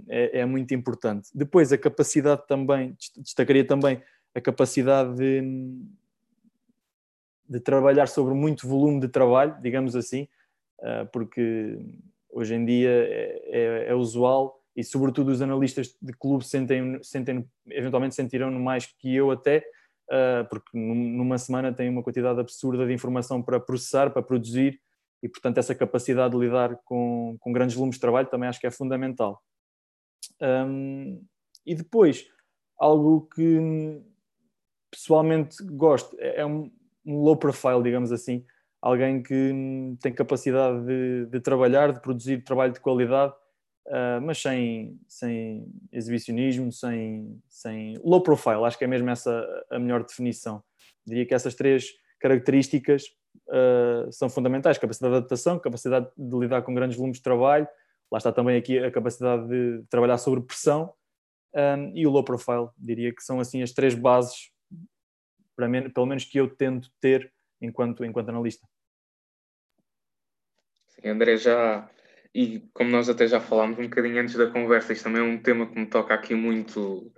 é, 0.08 0.40
é, 0.40 0.46
muito 0.46 0.74
importante. 0.74 1.30
Depois, 1.34 1.72
a 1.72 1.78
capacidade 1.78 2.46
também, 2.48 2.96
destacaria 3.18 3.66
também 3.66 4.02
a 4.36 4.42
capacidade 4.42 5.16
de, 5.16 5.42
de 7.50 7.60
trabalhar 7.60 8.08
sobre 8.08 8.34
muito 8.34 8.68
volume 8.68 9.00
de 9.00 9.08
trabalho, 9.08 9.56
digamos 9.62 9.96
assim, 9.96 10.28
uh, 10.80 11.06
porque 11.12 11.80
hoje 12.30 12.56
em 12.56 12.66
dia 12.66 12.90
é, 12.90 13.42
é, 13.46 13.86
é 13.90 13.96
usual 13.96 14.62
e 14.76 14.84
sobretudo 14.84 15.32
os 15.32 15.42
analistas 15.42 15.96
de 16.02 16.14
clube 16.14 16.46
sentem, 16.46 17.04
sentem 17.04 17.46
eventualmente 17.70 18.16
sentirão 18.16 18.52
mais 18.52 18.86
que 18.86 19.14
eu 19.14 19.32
até, 19.32 19.66
uh, 20.10 20.48
porque 20.50 20.70
numa 20.78 21.38
semana 21.38 21.74
tem 21.74 21.90
uma 21.90 22.04
quantidade 22.04 22.40
absurda 22.40 22.86
de 22.86 22.94
informação 22.94 23.42
para 23.42 23.60
processar, 23.60 24.12
para 24.12 24.22
produzir, 24.22 24.80
e 25.22 25.30
portanto 25.30 25.58
essa 25.58 25.76
capacidade 25.76 26.34
de 26.34 26.40
lidar 26.40 26.78
com, 26.84 27.38
com 27.40 27.52
grandes 27.52 27.76
volumes 27.76 27.96
de 27.96 28.02
trabalho 28.02 28.28
também 28.28 28.50
acho 28.50 28.60
que 28.60 28.68
é 28.68 28.72
fundamental. 28.72 29.42
Um, 30.42 31.24
e 31.66 31.76
depois, 31.76 32.28
algo 32.80 33.28
que 33.34 34.02
pessoalmente 34.90 35.64
gosto, 35.64 36.16
é, 36.20 36.42
é 36.42 36.46
um, 36.46 36.72
um 37.06 37.22
low 37.22 37.38
profile, 37.38 37.84
digamos 37.84 38.12
assim, 38.12 38.46
alguém 38.82 39.22
que 39.22 39.54
tem 40.02 40.14
capacidade 40.14 40.86
de, 40.86 41.26
de 41.28 41.40
trabalhar, 41.40 41.94
de 41.94 42.02
produzir 42.02 42.44
trabalho 42.44 42.74
de 42.74 42.80
qualidade 42.80 43.34
Uh, 43.88 44.22
mas 44.22 44.38
sem, 44.40 45.00
sem 45.08 45.66
exibicionismo, 45.92 46.72
sem, 46.72 47.42
sem 47.50 47.98
low 48.04 48.22
profile, 48.22 48.64
acho 48.64 48.78
que 48.78 48.84
é 48.84 48.88
mesmo 48.88 49.10
essa 49.10 49.44
a 49.72 49.80
melhor 49.80 50.04
definição. 50.06 50.64
Diria 51.06 51.26
que 51.26 51.34
essas 51.34 51.56
três 51.56 51.92
características 52.20 53.06
uh, 53.48 54.12
são 54.12 54.30
fundamentais: 54.30 54.78
capacidade 54.78 55.12
de 55.14 55.18
adaptação, 55.18 55.60
capacidade 55.60 56.10
de 56.18 56.38
lidar 56.38 56.62
com 56.62 56.74
grandes 56.74 56.98
volumes 56.98 57.18
de 57.18 57.24
trabalho, 57.24 57.68
lá 58.12 58.18
está 58.18 58.32
também 58.32 58.58
aqui 58.58 58.80
a 58.80 58.92
capacidade 58.92 59.48
de 59.48 59.84
trabalhar 59.90 60.18
sobre 60.18 60.42
pressão 60.42 60.94
um, 61.54 61.96
e 61.96 62.06
o 62.06 62.10
low 62.10 62.24
profile. 62.24 62.70
Diria 62.78 63.14
que 63.14 63.24
são 63.24 63.40
assim 63.40 63.62
as 63.62 63.72
três 63.72 63.94
bases, 63.96 64.52
mim, 65.60 65.90
pelo 65.90 66.08
menos 66.08 66.26
que 66.26 66.40
eu 66.40 66.50
tento 66.50 66.90
ter 67.00 67.32
enquanto, 67.62 68.04
enquanto 68.04 68.30
analista. 68.30 68.68
Sim, 70.88 71.10
André 71.10 71.38
já 71.38 71.90
e 72.34 72.62
como 72.74 72.90
nós 72.90 73.10
até 73.10 73.28
já 73.28 73.40
falámos 73.40 73.78
um 73.78 73.84
bocadinho 73.84 74.22
antes 74.22 74.36
da 74.36 74.50
conversa, 74.50 74.94
isto 74.94 75.04
também 75.04 75.22
é 75.22 75.26
um 75.26 75.42
tema 75.42 75.68
que 75.68 75.78
me 75.78 75.86
toca 75.86 76.14
aqui 76.14 76.34
muito, 76.34 77.12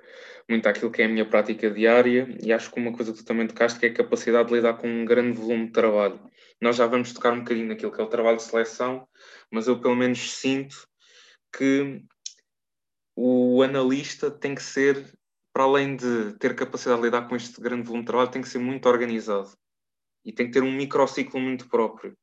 muito 0.50 0.68
àquilo 0.68 0.92
que 0.92 1.02
é 1.02 1.06
a 1.06 1.10
minha 1.10 1.26
prática 1.26 1.70
diária, 1.70 2.36
e 2.42 2.52
acho 2.52 2.72
que 2.72 2.80
uma 2.80 2.92
coisa 2.92 3.12
que 3.12 3.20
tu 3.20 3.26
também 3.26 3.48
tocaste 3.48 3.80
que 3.80 3.86
é 3.86 3.90
a 3.90 3.94
capacidade 3.94 4.50
de 4.50 4.56
lidar 4.56 4.74
com 4.76 4.88
um 4.88 5.06
grande 5.06 5.38
volume 5.38 5.68
de 5.68 5.72
trabalho. 5.72 6.20
Nós 6.60 6.76
já 6.76 6.88
vamos 6.88 7.14
tocar 7.14 7.34
um 7.34 7.40
bocadinho 7.40 7.68
naquilo 7.68 7.92
que 7.92 8.02
é 8.02 8.04
o 8.04 8.10
trabalho 8.10 8.38
de 8.38 8.44
seleção, 8.44 9.08
mas 9.52 9.68
eu 9.68 9.80
pelo 9.80 9.96
menos 9.96 10.34
sinto 10.34 10.88
que 11.56 12.04
o 13.16 13.62
analista 13.62 14.32
tem 14.32 14.56
que 14.56 14.64
ser, 14.64 15.14
para 15.54 15.64
além 15.64 15.96
de 15.96 16.34
ter 16.40 16.56
capacidade 16.56 17.02
de 17.02 17.06
lidar 17.06 17.28
com 17.28 17.36
este 17.36 17.62
grande 17.62 17.84
volume 17.84 18.04
de 18.04 18.08
trabalho, 18.08 18.32
tem 18.32 18.42
que 18.42 18.50
ser 18.50 18.58
muito 18.58 18.90
organizado. 18.90 19.52
E 20.26 20.32
tem 20.34 20.48
que 20.48 20.54
ter 20.54 20.64
um 20.64 20.72
microciclo 20.72 21.40
muito 21.40 21.70
próprio 21.70 22.18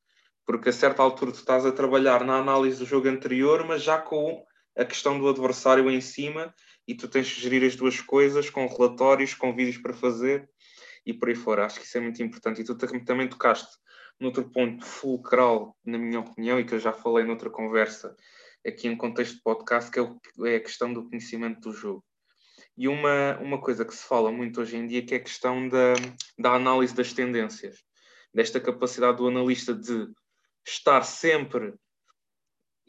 porque 0.50 0.70
a 0.70 0.72
certa 0.72 1.00
altura 1.00 1.30
tu 1.30 1.36
estás 1.36 1.64
a 1.64 1.70
trabalhar 1.70 2.24
na 2.24 2.34
análise 2.34 2.80
do 2.80 2.84
jogo 2.84 3.08
anterior, 3.08 3.64
mas 3.64 3.84
já 3.84 3.98
com 3.98 4.44
a 4.76 4.84
questão 4.84 5.16
do 5.16 5.28
adversário 5.28 5.88
em 5.88 6.00
cima 6.00 6.52
e 6.88 6.92
tu 6.92 7.06
tens 7.06 7.32
que 7.32 7.40
gerir 7.40 7.64
as 7.64 7.76
duas 7.76 8.00
coisas 8.00 8.50
com 8.50 8.66
relatórios, 8.66 9.32
com 9.32 9.54
vídeos 9.54 9.78
para 9.78 9.92
fazer 9.92 10.50
e 11.06 11.14
por 11.14 11.28
aí 11.28 11.36
fora. 11.36 11.66
Acho 11.66 11.78
que 11.78 11.86
isso 11.86 11.96
é 11.96 12.00
muito 12.00 12.20
importante. 12.20 12.62
E 12.62 12.64
tu 12.64 12.76
também 12.76 13.28
tocaste 13.28 13.68
noutro 14.18 14.50
ponto 14.50 14.84
fulcral, 14.84 15.76
na 15.84 15.96
minha 15.96 16.18
opinião, 16.18 16.58
e 16.58 16.64
que 16.64 16.74
eu 16.74 16.80
já 16.80 16.92
falei 16.92 17.24
noutra 17.24 17.48
conversa 17.48 18.16
aqui 18.66 18.88
em 18.88 18.96
contexto 18.96 19.36
de 19.36 19.42
podcast, 19.42 19.88
que 19.88 20.00
é, 20.00 20.52
é 20.52 20.56
a 20.56 20.60
questão 20.60 20.92
do 20.92 21.08
conhecimento 21.08 21.60
do 21.60 21.72
jogo. 21.72 22.04
E 22.76 22.88
uma, 22.88 23.38
uma 23.38 23.60
coisa 23.60 23.84
que 23.84 23.94
se 23.94 24.02
fala 24.02 24.32
muito 24.32 24.60
hoje 24.60 24.76
em 24.76 24.88
dia 24.88 25.06
que 25.06 25.14
é 25.14 25.18
a 25.18 25.22
questão 25.22 25.68
da, 25.68 25.94
da 26.36 26.54
análise 26.54 26.92
das 26.92 27.12
tendências, 27.12 27.84
desta 28.34 28.58
capacidade 28.58 29.18
do 29.18 29.28
analista 29.28 29.72
de 29.72 30.08
estar 30.66 31.02
sempre, 31.02 31.74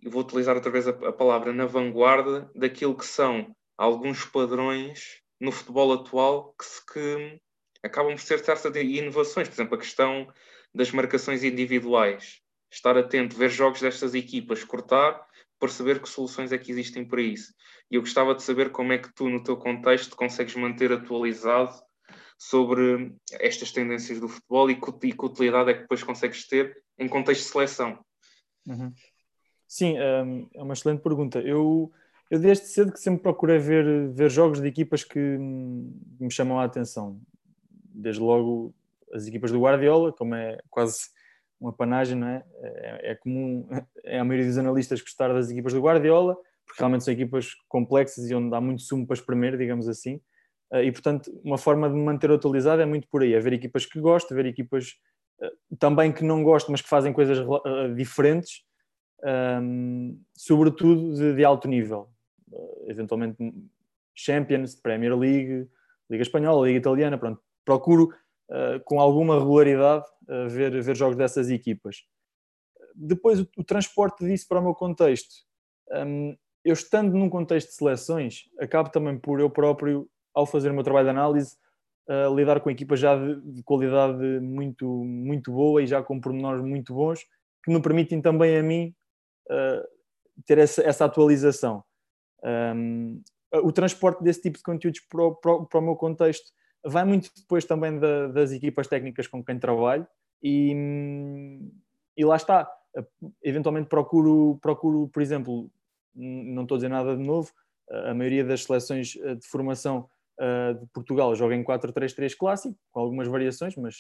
e 0.01 0.10
vou 0.10 0.22
utilizar 0.22 0.56
outra 0.56 0.72
vez 0.72 0.88
a, 0.88 0.92
a 0.92 1.13
palavra, 1.13 1.54
na 1.54 1.66
vanguarda 1.66 2.50
daquilo 2.56 2.98
que 2.98 3.06
são 3.06 3.56
alguns 3.78 4.25
padrões 4.25 5.22
no 5.40 5.51
futebol 5.51 5.94
atual 5.94 6.54
que, 6.58 6.66
se, 6.66 6.86
que 6.86 7.40
acabam 7.84 8.13
por 8.13 8.22
ser 8.22 8.40
certas 8.40 8.75
inovações. 8.75 9.48
Por 9.48 9.56
exemplo, 9.56 9.75
a 9.75 9.80
questão 9.80 10.32
das 10.74 10.92
marcações 10.92 11.44
individuais. 11.44 12.42
Estar 12.72 12.98
atento, 12.98 13.36
ver 13.36 13.50
jogos 13.50 13.82
destas 13.82 14.13
equipas, 14.13 14.63
cortar, 14.63 15.28
perceber 15.60 16.01
que 16.01 16.08
soluções 16.08 16.51
é 16.51 16.58
que 16.58 16.72
existem 16.72 17.06
para 17.06 17.22
isso. 17.22 17.54
E 17.90 17.96
eu 17.96 18.01
gostava 18.01 18.34
de 18.34 18.44
saber 18.44 18.72
como 18.72 18.94
é 18.94 18.98
que 18.98 19.13
tu, 19.13 19.30
no 19.30 19.44
teu 19.44 19.58
contexto, 19.58 20.16
consegues 20.16 20.56
manter 20.56 20.92
atualizado 20.92 21.74
sobre 22.42 23.16
estas 23.34 23.72
tendências 23.72 24.20
do 24.20 24.28
futebol 24.28 24.72
e 24.72 24.76
que, 24.76 25.08
e 25.08 25.14
que 25.14 25.26
utilidade 25.26 25.70
é 25.70 25.74
que 25.76 25.82
depois 25.82 26.02
consegues 26.02 26.48
ter 26.48 26.76
em 26.98 27.08
contexto 27.08 27.44
de 27.44 27.52
seleção? 27.52 28.04
Uhum. 28.66 28.92
Sim, 29.68 29.96
hum, 30.00 30.50
é 30.56 30.64
uma 30.64 30.74
excelente 30.74 31.04
pergunta. 31.04 31.40
Eu, 31.40 31.92
eu 32.32 32.40
desde 32.40 32.66
cedo 32.66 32.92
que 32.92 33.00
sempre 33.00 33.22
procurei 33.22 33.60
ver, 33.60 34.10
ver 34.10 34.32
jogos 34.32 34.60
de 34.60 34.68
equipas 34.68 35.04
que 35.04 35.20
me 35.20 36.32
chamam 36.32 36.60
a 36.60 36.64
atenção. 36.64 37.22
Desde 37.94 38.20
logo 38.20 38.74
as 39.14 39.28
equipas 39.28 39.52
do 39.52 39.62
Guardiola, 39.62 40.12
como 40.12 40.34
é 40.34 40.58
quase 40.68 41.10
uma 41.60 41.72
panagem, 41.72 42.18
não 42.18 42.28
é? 42.28 42.44
É, 42.60 43.12
é 43.12 43.16
comum, 43.16 43.68
é 44.04 44.18
a 44.18 44.26
maioria 44.26 44.48
dos 44.48 44.58
analistas 44.58 45.00
gostar 45.00 45.32
das 45.32 45.52
equipas 45.52 45.74
do 45.74 45.82
Guardiola, 45.82 46.36
porque 46.66 46.80
realmente 46.80 47.04
são 47.04 47.14
equipas 47.14 47.54
complexas 47.70 48.28
e 48.32 48.34
onde 48.34 48.56
há 48.56 48.60
muito 48.60 48.82
sumo 48.82 49.06
para 49.06 49.14
espremer, 49.14 49.60
digamos 49.60 49.88
assim. 49.88 50.20
Eh, 50.74 50.86
e, 50.86 50.92
portanto, 50.92 51.32
uma 51.44 51.58
forma 51.58 51.90
de 51.90 51.96
me 51.96 52.04
manter 52.04 52.32
atualizado 52.32 52.82
é 52.82 52.86
muito 52.86 53.08
por 53.08 53.22
aí, 53.22 53.34
é 53.34 53.40
ver 53.40 53.54
equipas 53.54 53.86
que 53.86 54.00
gosto, 54.00 54.34
ver 54.34 54.46
equipas 54.46 54.96
também 55.80 56.12
que 56.12 56.24
não 56.24 56.44
gosto, 56.44 56.72
mas 56.72 56.82
que 56.82 56.90
fazem 56.90 57.12
coisas 57.12 57.40
uh, 57.40 57.96
diferentes, 57.96 58.63
um, 59.24 60.20
sobretudo 60.36 61.16
de, 61.16 61.34
de, 61.36 61.44
alto 61.44 61.68
nível. 61.68 62.10
Eventualmente 62.86 63.38
Champions, 64.13 64.75
Premier 64.75 65.18
League, 65.18 65.68
Liga 66.10 66.22
Espanhola, 66.22 66.68
Liga 66.68 66.80
Italiana, 66.80 67.18
pronto. 67.18 67.42
Procuro 67.66 68.10
com 68.84 69.00
alguma 69.00 69.40
regularidade 69.40 70.04
ver, 70.50 70.82
ver 70.82 70.96
jogos 70.96 71.16
dessas 71.16 71.50
equipas. 71.50 72.04
Depois, 72.94 73.40
o, 73.40 73.48
o, 73.58 73.63
transporte 73.63 74.25
disso 74.25 74.46
para 74.48 74.60
o 74.60 74.63
meu 74.63 74.74
contexto. 74.74 75.34
Um, 75.90 76.36
eu 76.63 76.74
estando 76.74 77.18
num 77.18 77.30
contexto 77.30 77.70
de 77.70 77.75
seleções, 77.75 78.50
acabo 78.60 78.90
também 78.90 79.18
por 79.18 79.40
eu 79.40 79.50
próprio, 79.50 80.10
ao 80.34 80.46
fazer 80.46 80.72
o 80.72 80.74
meu 80.74 80.84
trabalho 80.84 81.06
de 81.06 81.12
análise, 81.12 81.58
lidar 82.36 82.60
com 82.60 82.70
equipas 82.70 83.00
já 83.00 83.16
de, 83.16 83.40
de, 83.42 83.64
qualidade 83.64 84.40
muito, 84.42 84.88
muito 84.88 85.52
boa 85.52 85.82
e 85.82 85.88
já 85.88 86.02
com 86.04 86.20
pormenores 86.20 86.62
muito 86.62 86.94
bons, 86.94 87.26
que 87.64 87.72
me 87.72 87.82
permitem 87.82 88.22
também 88.22 88.58
a 88.58 88.64
mim 88.64 88.94
uh, 89.50 89.88
ter 90.46 90.58
essa, 90.58 90.82
essa 90.82 91.06
atualização. 91.06 91.84
Um, 92.44 93.22
o 93.64 93.72
transporte 93.72 94.24
desse 94.24 94.42
tipo 94.42 94.58
de 94.58 94.64
conteúdos 94.64 95.00
para 95.02 95.24
o, 95.24 95.36
para, 95.36 95.66
para 95.66 95.80
o 95.80 95.84
meu 95.84 95.96
contexto 95.96 96.52
vai 96.84 97.06
muito 97.06 97.30
depois 97.36 97.66
também 97.66 98.00
da, 98.00 98.28
das 98.28 98.52
equipas 98.52 98.88
técnicas 98.88 99.28
com 99.28 99.44
quem 99.44 99.60
trabalho 99.60 100.08
e, 100.42 100.74
e 102.18 102.26
lá 102.26 102.36
está. 102.36 102.70
Eventualmente 103.42 103.88
procuro, 103.88 104.58
procuro, 104.62 105.08
por 105.08 105.22
exemplo, 105.22 105.72
não 106.14 106.64
estou 106.64 106.76
a 106.76 106.78
dizer 106.80 106.90
nada 106.90 107.16
de 107.16 107.24
novo, 107.24 107.52
a 107.90 108.14
maioria 108.14 108.44
das 108.44 108.64
seleções 108.64 109.10
de 109.10 109.48
formação 109.48 110.10
uh, 110.40 110.80
de 110.80 110.86
Portugal 110.94 111.36
joga 111.36 111.56
em 111.56 111.64
4-3-3 111.64 112.36
clássico, 112.36 112.78
com 112.92 113.00
algumas 113.00 113.28
variações, 113.28 113.76
mas 113.76 113.96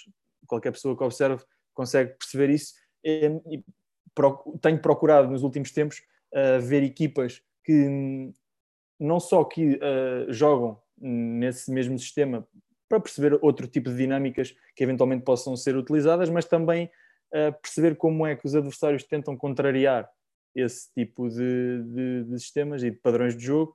qualquer 0.47 0.71
pessoa 0.71 0.97
que 0.97 1.03
observe 1.03 1.43
consegue 1.73 2.13
perceber 2.17 2.49
isso. 2.49 2.73
E, 3.03 3.63
tenho 4.61 4.81
procurado 4.81 5.29
nos 5.29 5.41
últimos 5.41 5.71
tempos 5.71 5.99
uh, 6.33 6.61
ver 6.61 6.83
equipas 6.83 7.41
que 7.63 8.31
não 8.99 9.19
só 9.19 9.43
que 9.43 9.75
uh, 9.75 10.31
jogam 10.31 10.79
nesse 10.97 11.71
mesmo 11.71 11.97
sistema 11.97 12.47
para 12.89 12.99
perceber 12.99 13.39
outro 13.41 13.67
tipo 13.67 13.89
de 13.89 13.95
dinâmicas 13.95 14.53
que 14.75 14.83
eventualmente 14.83 15.23
possam 15.23 15.55
ser 15.55 15.75
utilizadas, 15.75 16.29
mas 16.29 16.45
também 16.45 16.91
perceber 17.61 17.95
como 17.95 18.27
é 18.27 18.35
que 18.35 18.45
os 18.45 18.53
adversários 18.53 19.05
tentam 19.05 19.37
contrariar 19.37 20.11
esse 20.53 20.91
tipo 20.93 21.29
de, 21.29 21.83
de, 21.83 22.23
de, 22.25 22.39
sistemas 22.39 22.83
e 22.83 22.91
de 22.91 22.97
padrões 22.97 23.35
de 23.35 23.45
jogo 23.45 23.73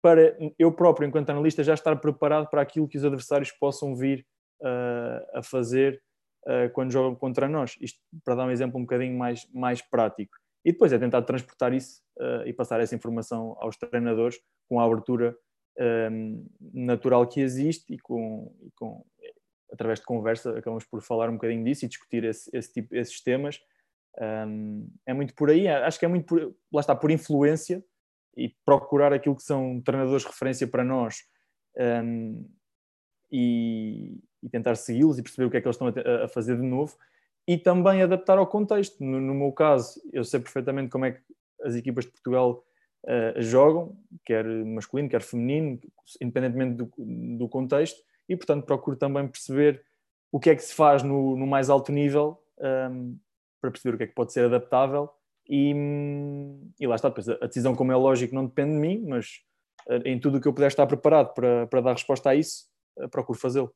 para 0.00 0.36
eu 0.58 0.72
próprio, 0.72 1.06
enquanto 1.08 1.30
analista, 1.30 1.64
já 1.64 1.74
estar 1.74 1.96
preparado 1.96 2.48
para 2.48 2.62
aquilo 2.62 2.88
que 2.88 2.96
os 2.96 3.04
adversários 3.04 3.50
possam 3.52 3.94
vir 3.94 4.26
uh, 4.62 5.38
a 5.38 5.42
fazer 5.42 6.00
uh, 6.46 6.70
quando 6.72 6.92
jogam 6.92 7.14
contra 7.14 7.48
nós. 7.48 7.76
Isto 7.80 7.98
para 8.24 8.36
dar 8.36 8.46
um 8.46 8.50
exemplo 8.50 8.78
um 8.78 8.82
bocadinho 8.82 9.16
mais, 9.18 9.48
mais 9.52 9.82
prático. 9.82 10.36
E 10.64 10.72
depois 10.72 10.92
é 10.92 10.98
tentar 10.98 11.22
transportar 11.22 11.72
isso 11.72 12.02
uh, 12.18 12.46
e 12.46 12.52
passar 12.52 12.80
essa 12.80 12.94
informação 12.94 13.56
aos 13.60 13.76
treinadores 13.76 14.38
com 14.68 14.80
a 14.80 14.84
abertura 14.84 15.36
natural 16.74 17.24
que 17.24 17.40
existe 17.40 17.94
e 17.94 17.98
com, 18.00 18.52
e 18.62 18.70
com, 18.72 19.06
através 19.70 20.00
de 20.00 20.04
conversa 20.04 20.58
acabamos 20.58 20.84
por 20.84 21.00
falar 21.00 21.30
um 21.30 21.34
bocadinho 21.34 21.62
disso 21.62 21.84
e 21.84 21.88
discutir 21.88 22.24
esse, 22.24 22.50
esse 22.52 22.72
tipo, 22.72 22.96
esses 22.96 23.22
temas. 23.22 23.60
Um, 24.20 24.90
é 25.06 25.14
muito 25.14 25.36
por 25.36 25.50
aí, 25.50 25.68
acho 25.68 25.96
que 25.96 26.04
é 26.04 26.08
muito 26.08 26.26
por, 26.26 26.52
lá 26.72 26.80
está, 26.80 26.96
por 26.96 27.12
influência 27.12 27.80
e 28.38 28.54
procurar 28.64 29.12
aquilo 29.12 29.34
que 29.34 29.42
são 29.42 29.80
treinadores 29.80 30.22
de 30.22 30.28
referência 30.28 30.66
para 30.68 30.84
nós 30.84 31.24
um, 31.76 32.48
e, 33.32 34.20
e, 34.40 34.48
tentar 34.48 34.76
segui-los 34.76 35.18
e 35.18 35.22
perceber 35.22 35.46
o 35.46 35.50
que 35.50 35.56
é 35.56 35.60
que 35.60 35.66
eles 35.66 35.74
estão 35.74 35.88
a, 35.88 36.24
a, 36.24 36.28
fazer 36.28 36.56
de 36.56 36.62
novo 36.62 36.96
e 37.46 37.58
também 37.58 38.00
adaptar 38.00 38.38
ao 38.38 38.46
contexto. 38.46 39.02
No, 39.02 39.20
no, 39.20 39.34
meu 39.34 39.50
caso, 39.50 40.00
eu 40.12 40.22
sei 40.22 40.38
perfeitamente 40.38 40.90
como 40.90 41.04
é 41.04 41.12
que 41.12 41.20
as 41.64 41.74
equipas 41.74 42.04
de 42.04 42.12
Portugal 42.12 42.64
uh, 43.04 43.42
jogam, 43.42 43.98
quer 44.24 44.44
masculino, 44.46 45.08
quer 45.08 45.22
feminino, 45.22 45.80
independentemente 46.20 46.76
do, 46.76 46.92
do, 47.36 47.48
contexto, 47.48 48.00
e 48.28 48.36
portanto 48.36 48.64
procuro 48.64 48.96
também 48.96 49.26
perceber 49.26 49.84
o 50.30 50.38
que 50.38 50.50
é 50.50 50.54
que 50.54 50.62
se 50.62 50.74
faz 50.74 51.02
no, 51.02 51.36
no 51.36 51.46
mais 51.46 51.68
alto 51.68 51.90
nível 51.90 52.40
um, 52.90 53.18
para 53.60 53.72
perceber 53.72 53.94
o 53.94 53.98
que 53.98 54.04
é 54.04 54.06
que 54.06 54.14
pode 54.14 54.32
ser 54.32 54.44
adaptável 54.44 55.10
e, 55.48 55.72
e 56.78 56.86
lá 56.86 56.94
está, 56.94 57.08
depois 57.08 57.28
a 57.28 57.46
decisão, 57.46 57.74
como 57.74 57.90
é 57.90 57.96
lógico, 57.96 58.34
não 58.34 58.46
depende 58.46 58.72
de 58.72 58.78
mim, 58.78 59.04
mas 59.06 59.40
eh, 59.88 60.02
em 60.04 60.20
tudo 60.20 60.38
o 60.38 60.40
que 60.40 60.46
eu 60.46 60.52
puder 60.52 60.68
estar 60.68 60.86
preparado 60.86 61.32
para, 61.32 61.66
para 61.66 61.80
dar 61.80 61.92
resposta 61.92 62.30
a 62.30 62.34
isso, 62.34 62.66
eh, 62.98 63.08
procuro 63.08 63.38
fazê-lo. 63.38 63.74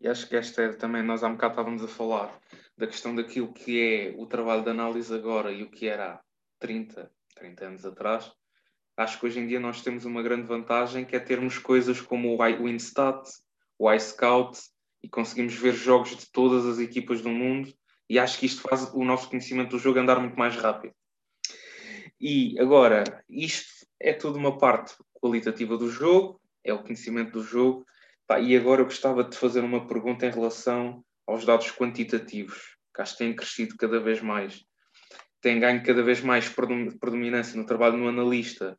E 0.00 0.08
acho 0.08 0.28
que 0.28 0.34
esta 0.34 0.62
é 0.62 0.72
também, 0.72 1.02
nós 1.02 1.22
há 1.22 1.28
um 1.28 1.34
bocado 1.34 1.52
estávamos 1.52 1.84
a 1.84 1.88
falar 1.88 2.40
da 2.76 2.86
questão 2.86 3.14
daquilo 3.14 3.52
que 3.52 3.80
é 3.80 4.14
o 4.16 4.26
trabalho 4.26 4.64
de 4.64 4.70
análise 4.70 5.14
agora 5.14 5.52
e 5.52 5.62
o 5.62 5.70
que 5.70 5.86
era 5.86 6.14
há 6.14 6.20
30, 6.58 7.10
30 7.36 7.66
anos 7.66 7.86
atrás. 7.86 8.32
Acho 8.96 9.20
que 9.20 9.26
hoje 9.26 9.40
em 9.40 9.46
dia 9.46 9.60
nós 9.60 9.82
temos 9.82 10.04
uma 10.04 10.22
grande 10.22 10.46
vantagem 10.46 11.04
que 11.04 11.14
é 11.14 11.20
termos 11.20 11.58
coisas 11.58 12.00
como 12.00 12.36
o 12.36 12.46
iWinstat, 12.46 13.28
o 13.78 13.92
iScout 13.92 14.58
e 15.02 15.08
conseguimos 15.08 15.54
ver 15.54 15.72
jogos 15.72 16.16
de 16.16 16.30
todas 16.32 16.66
as 16.66 16.78
equipas 16.78 17.22
do 17.22 17.30
mundo 17.30 17.72
e 18.12 18.18
acho 18.18 18.38
que 18.38 18.44
isto 18.44 18.60
faz 18.60 18.92
o 18.92 19.02
nosso 19.06 19.30
conhecimento 19.30 19.70
do 19.70 19.78
jogo 19.78 19.98
andar 19.98 20.20
muito 20.20 20.38
mais 20.38 20.54
rápido. 20.54 20.92
E 22.20 22.60
agora, 22.60 23.24
isto 23.26 23.86
é 23.98 24.12
tudo 24.12 24.38
uma 24.38 24.58
parte 24.58 24.94
qualitativa 25.14 25.78
do 25.78 25.88
jogo, 25.88 26.38
é 26.62 26.74
o 26.74 26.82
conhecimento 26.82 27.32
do 27.32 27.42
jogo. 27.42 27.86
E 28.42 28.54
agora 28.54 28.82
eu 28.82 28.84
gostava 28.84 29.24
de 29.24 29.34
fazer 29.34 29.64
uma 29.64 29.86
pergunta 29.86 30.26
em 30.26 30.30
relação 30.30 31.02
aos 31.26 31.46
dados 31.46 31.70
quantitativos, 31.70 32.76
que 32.94 33.00
acho 33.00 33.12
que 33.12 33.24
têm 33.24 33.34
crescido 33.34 33.78
cada 33.78 33.98
vez 33.98 34.20
mais. 34.20 34.62
tem 35.40 35.58
ganho 35.58 35.82
cada 35.82 36.02
vez 36.02 36.20
mais 36.20 36.50
predominância 36.50 37.58
no 37.58 37.64
trabalho 37.64 37.96
no 37.96 38.08
analista, 38.08 38.78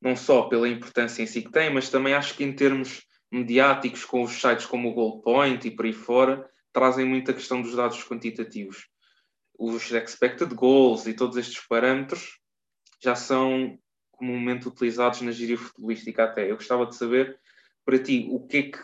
não 0.00 0.14
só 0.14 0.42
pela 0.42 0.68
importância 0.68 1.20
em 1.20 1.26
si 1.26 1.42
que 1.42 1.50
tem, 1.50 1.68
mas 1.68 1.90
também 1.90 2.14
acho 2.14 2.36
que 2.36 2.44
em 2.44 2.52
termos 2.52 3.04
mediáticos, 3.28 4.04
com 4.04 4.22
os 4.22 4.40
sites 4.40 4.66
como 4.66 4.88
o 4.88 4.94
Goalpoint 4.94 5.66
e 5.66 5.70
por 5.72 5.84
aí 5.84 5.92
fora, 5.92 6.48
trazem 6.78 7.04
muita 7.04 7.34
questão 7.34 7.60
dos 7.60 7.74
dados 7.74 8.04
quantitativos. 8.04 8.86
Os 9.58 9.90
expected 9.90 10.54
goals 10.54 11.08
e 11.08 11.12
todos 11.12 11.36
estes 11.36 11.66
parâmetros 11.66 12.38
já 13.02 13.16
são 13.16 13.76
comumente 14.12 14.68
utilizados 14.68 15.20
na 15.22 15.32
gíria 15.32 15.58
futebolística 15.58 16.22
até. 16.22 16.48
Eu 16.48 16.54
gostava 16.54 16.86
de 16.86 16.94
saber, 16.94 17.36
para 17.84 18.00
ti, 18.00 18.28
o 18.30 18.46
que 18.46 18.56
é 18.58 18.62
que, 18.62 18.78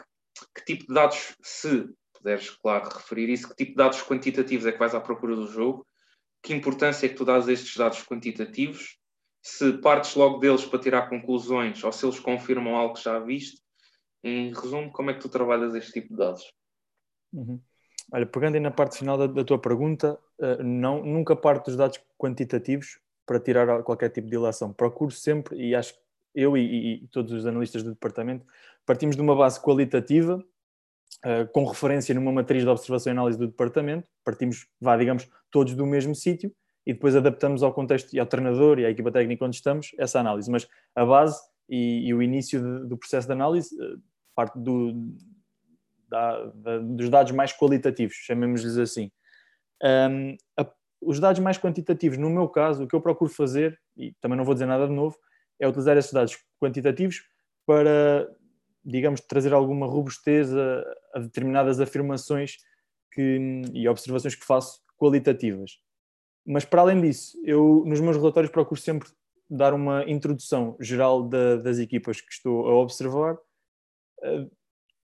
que 0.56 0.64
tipo 0.64 0.88
de 0.88 0.94
dados, 0.94 1.36
se 1.40 1.88
puderes, 2.12 2.50
claro, 2.50 2.88
referir 2.88 3.28
isso, 3.28 3.48
que 3.48 3.54
tipo 3.54 3.70
de 3.70 3.76
dados 3.76 4.02
quantitativos 4.02 4.66
é 4.66 4.72
que 4.72 4.78
vais 4.78 4.94
à 4.94 5.00
procura 5.00 5.36
do 5.36 5.46
jogo, 5.46 5.86
que 6.42 6.52
importância 6.52 7.06
é 7.06 7.08
que 7.08 7.14
tu 7.14 7.24
dás 7.24 7.48
a 7.48 7.52
estes 7.52 7.76
dados 7.76 8.02
quantitativos, 8.02 8.98
se 9.40 9.72
partes 9.74 10.16
logo 10.16 10.38
deles 10.38 10.64
para 10.64 10.80
tirar 10.80 11.08
conclusões 11.08 11.84
ou 11.84 11.92
se 11.92 12.04
eles 12.04 12.18
confirmam 12.18 12.74
algo 12.74 12.94
que 12.94 13.04
já 13.04 13.20
viste. 13.20 13.62
Em 14.24 14.52
resumo, 14.52 14.90
como 14.90 15.10
é 15.10 15.14
que 15.14 15.20
tu 15.20 15.28
trabalhas 15.28 15.76
este 15.76 15.92
tipo 15.92 16.08
de 16.08 16.16
dados? 16.16 16.52
Uhum. 17.32 17.62
Olha, 18.12 18.26
pegando 18.26 18.54
aí 18.54 18.61
na 18.61 18.70
parte 18.70 18.99
final 18.99 19.16
da, 19.16 19.26
da 19.26 19.44
tua 19.44 19.58
pergunta, 19.58 20.18
uh, 20.38 20.62
não, 20.62 21.02
nunca 21.04 21.34
parto 21.34 21.66
dos 21.66 21.76
dados 21.76 22.00
quantitativos 22.18 22.99
para 23.26 23.40
tirar 23.40 23.82
qualquer 23.82 24.11
tipo 24.11 24.28
de 24.28 24.34
ilação. 24.34 24.73
Procuro 24.73 25.11
sempre, 25.11 25.56
e 25.56 25.75
acho 25.75 25.94
que 25.94 26.00
eu 26.34 26.56
e, 26.56 27.04
e, 27.04 27.06
todos 27.08 27.32
os 27.32 27.46
analistas 27.46 27.82
do 27.82 27.90
departamento, 27.90 28.44
partimos 28.84 29.16
de 29.16 29.23
uma 29.23 29.34
base 29.34 29.61
qualitativa, 29.61 30.37
uh, 31.25 31.49
com 31.52 31.64
referência 31.64 32.14
numa 32.14 32.32
matriz 32.32 32.62
de 32.62 32.68
observação 32.68 33.11
e 33.11 33.14
análise 33.14 33.38
do 33.38 33.46
departamento, 33.46 34.08
partimos, 34.25 34.66
vá, 34.80 34.96
digamos, 34.96 35.28
todos 35.50 35.75
do 35.75 35.87
mesmo 35.87 36.14
sítio, 36.14 36.52
e 36.87 36.92
depois 36.92 37.16
adaptamos 37.16 37.62
ao 37.62 37.73
contexto 37.73 38.12
e 38.12 38.20
ao 38.20 38.26
treinador 38.26 38.78
e 38.78 38.84
à 38.84 38.90
equipa 38.90 39.11
técnica 39.11 39.44
onde 39.44 39.56
estamos 39.56 39.92
essa 39.99 40.20
análise. 40.20 40.50
Mas 40.50 40.68
a 40.94 41.04
base 41.04 41.40
e, 41.68 42.08
e 42.08 42.14
o 42.14 42.23
início 42.23 42.61
de, 42.61 42.88
do 42.88 42.96
processo 42.99 43.26
de 43.26 43.32
análise 43.32 43.75
uh, 43.75 43.99
parte 44.34 44.58
do, 44.58 44.92
da, 46.14 46.44
da, 46.54 46.78
dos 46.78 47.09
dados 47.09 47.33
mais 47.33 47.52
qualitativos, 47.52 48.14
chamemos-lhes 48.14 48.76
assim. 48.76 49.11
Um, 49.83 50.37
a, 50.59 50.71
os 51.02 51.18
dados 51.18 51.40
mais 51.40 51.59
quantitativos, 51.59 52.16
no 52.16 52.30
meu 52.30 52.49
caso, 52.49 52.85
o 52.85 52.88
que 52.88 52.94
eu 52.94 53.00
procuro 53.00 53.30
fazer, 53.30 53.78
e 53.97 54.12
também 54.21 54.38
não 54.38 54.44
vou 54.44 54.54
dizer 54.54 54.66
nada 54.66 54.87
de 54.87 54.92
novo, 54.92 55.16
é 55.61 55.68
utilizar 55.68 55.97
esses 55.97 56.12
dados 56.12 56.38
quantitativos 56.61 57.23
para, 57.66 58.28
digamos, 58.85 59.21
trazer 59.21 59.52
alguma 59.52 59.87
robustez 59.87 60.54
a, 60.54 60.85
a 61.14 61.18
determinadas 61.18 61.80
afirmações 61.80 62.59
que, 63.12 63.62
e 63.73 63.88
observações 63.88 64.35
que 64.35 64.44
faço 64.44 64.80
qualitativas. 64.97 65.78
Mas, 66.47 66.64
para 66.64 66.83
além 66.83 67.00
disso, 67.00 67.37
eu, 67.44 67.85
nos 67.87 68.00
meus 68.00 68.16
relatórios, 68.16 68.52
procuro 68.52 68.80
sempre 68.80 69.09
dar 69.49 69.75
uma 69.75 70.09
introdução 70.09 70.76
geral 70.80 71.23
da, 71.23 71.56
das 71.56 71.78
equipas 71.78 72.21
que 72.21 72.33
estou 72.33 72.68
a 72.68 72.75
observar, 72.76 73.37
eh, 74.23 74.47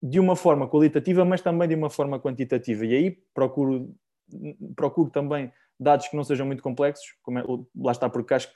de 0.02 0.20
uma 0.20 0.36
forma 0.36 0.68
qualitativa, 0.68 1.24
mas 1.24 1.40
também 1.40 1.68
de 1.68 1.74
uma 1.74 1.90
forma 1.90 2.20
quantitativa. 2.20 2.86
E 2.86 2.94
aí 2.94 3.10
procuro, 3.34 3.94
procuro 4.76 5.10
também 5.10 5.52
dados 5.78 6.08
que 6.08 6.16
não 6.16 6.24
sejam 6.24 6.46
muito 6.46 6.62
complexos, 6.62 7.14
como 7.22 7.38
é, 7.38 7.44
lá 7.76 7.92
está, 7.92 8.08
porque 8.08 8.34
acho 8.34 8.48
que 8.48 8.54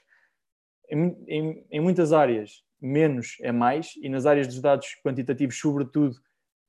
em, 0.89 1.15
em, 1.27 1.65
em, 1.71 1.79
muitas 1.79 2.11
áreas 2.11 2.63
menos 2.81 3.37
é 3.41 3.51
mais, 3.51 3.93
e 4.01 4.09
nas 4.09 4.25
áreas 4.25 4.47
dos 4.47 4.59
dados 4.59 4.87
quantitativos, 5.03 5.57
sobretudo, 5.57 6.15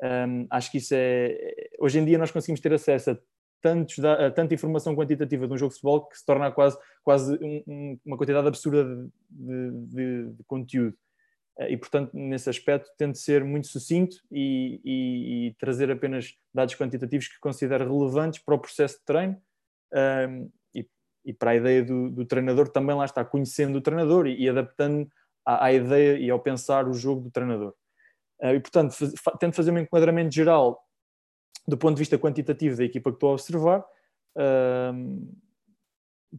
um, 0.03 0.47
acho 0.51 0.71
que 0.71 0.79
isso 0.79 0.95
é. 0.97 1.69
Hoje 1.79 1.99
em 1.99 2.05
dia 2.05 2.19
nós 2.19 2.31
conseguimos 2.31 2.61
ter 2.61 2.73
acesso 2.73 3.11
a, 3.11 3.19
tantos, 3.61 4.05
a 4.05 4.31
tanta 4.31 4.55
informação 4.55 4.95
quantitativa 4.95 5.47
de 5.47 5.55
um 5.55 5.59
jogo 5.59 5.71
de 5.71 5.75
futebol 5.75 6.07
que 6.07 6.19
se 6.19 6.25
torna 6.25 6.51
quase, 6.53 6.79
quase 7.03 7.39
um, 7.43 7.99
uma 8.05 8.17
quantidade 8.17 8.47
absurda 8.47 8.85
de, 9.31 9.71
de, 9.89 10.31
de 10.33 10.45
conteúdo. 10.45 10.97
Eh, 11.59 11.73
e, 11.73 11.77
portanto, 11.77 12.11
nesse 12.15 12.51
aspecto, 12.51 12.91
tento 12.97 13.19
ser 13.19 13.45
muito 13.45 13.67
sucinto 13.69 14.17
e, 14.31 14.81
e, 14.85 15.49
e, 15.49 15.55
trazer 15.55 15.91
apenas 15.91 16.35
dados 16.53 16.75
quantitativos 16.75 17.29
que 17.29 17.39
considero 17.41 17.85
relevantes 17.85 18.43
para 18.43 18.55
o 18.55 18.59
processo 18.59 18.99
de 18.99 19.05
treino 19.05 19.41
um, 20.29 20.51
e, 20.75 20.89
e, 21.25 21.33
para 21.33 21.53
a 21.53 21.57
ideia 21.57 21.85
do, 21.85 22.11
do, 22.11 22.25
treinador 22.25 22.69
também 22.69 22.97
lá 22.97 23.05
está, 23.05 23.25
conhecendo 23.25 23.79
o 23.79 23.81
treinador 23.81 24.27
e, 24.27 24.49
adaptando 24.49 25.09
à, 25.45 25.67
à, 25.67 25.73
ideia 25.73 26.19
e 26.19 26.31
ao 26.31 26.41
pensar 26.41 26.89
o 26.89 26.95
jogo 26.95 27.23
do 27.23 27.31
treinador. 27.31 27.75
Uh, 28.43 28.55
e, 28.55 28.61
portanto, 28.61 28.93
faz, 28.93 29.13
tento 29.39 29.55
fazer 29.55 29.71
um 29.71 29.79
enquadramento 29.79 30.35
geral 30.35 30.81
do 31.67 31.79
ponto 31.79 31.95
de 31.95 32.01
vista 32.01 32.19
quantitativo 32.19 32.77
da 32.77 32.85
equipa 32.85 33.11
que 33.11 33.17
estou 33.17 33.31
a 33.31 33.33
observar, 33.33 33.85
um, 34.93 35.33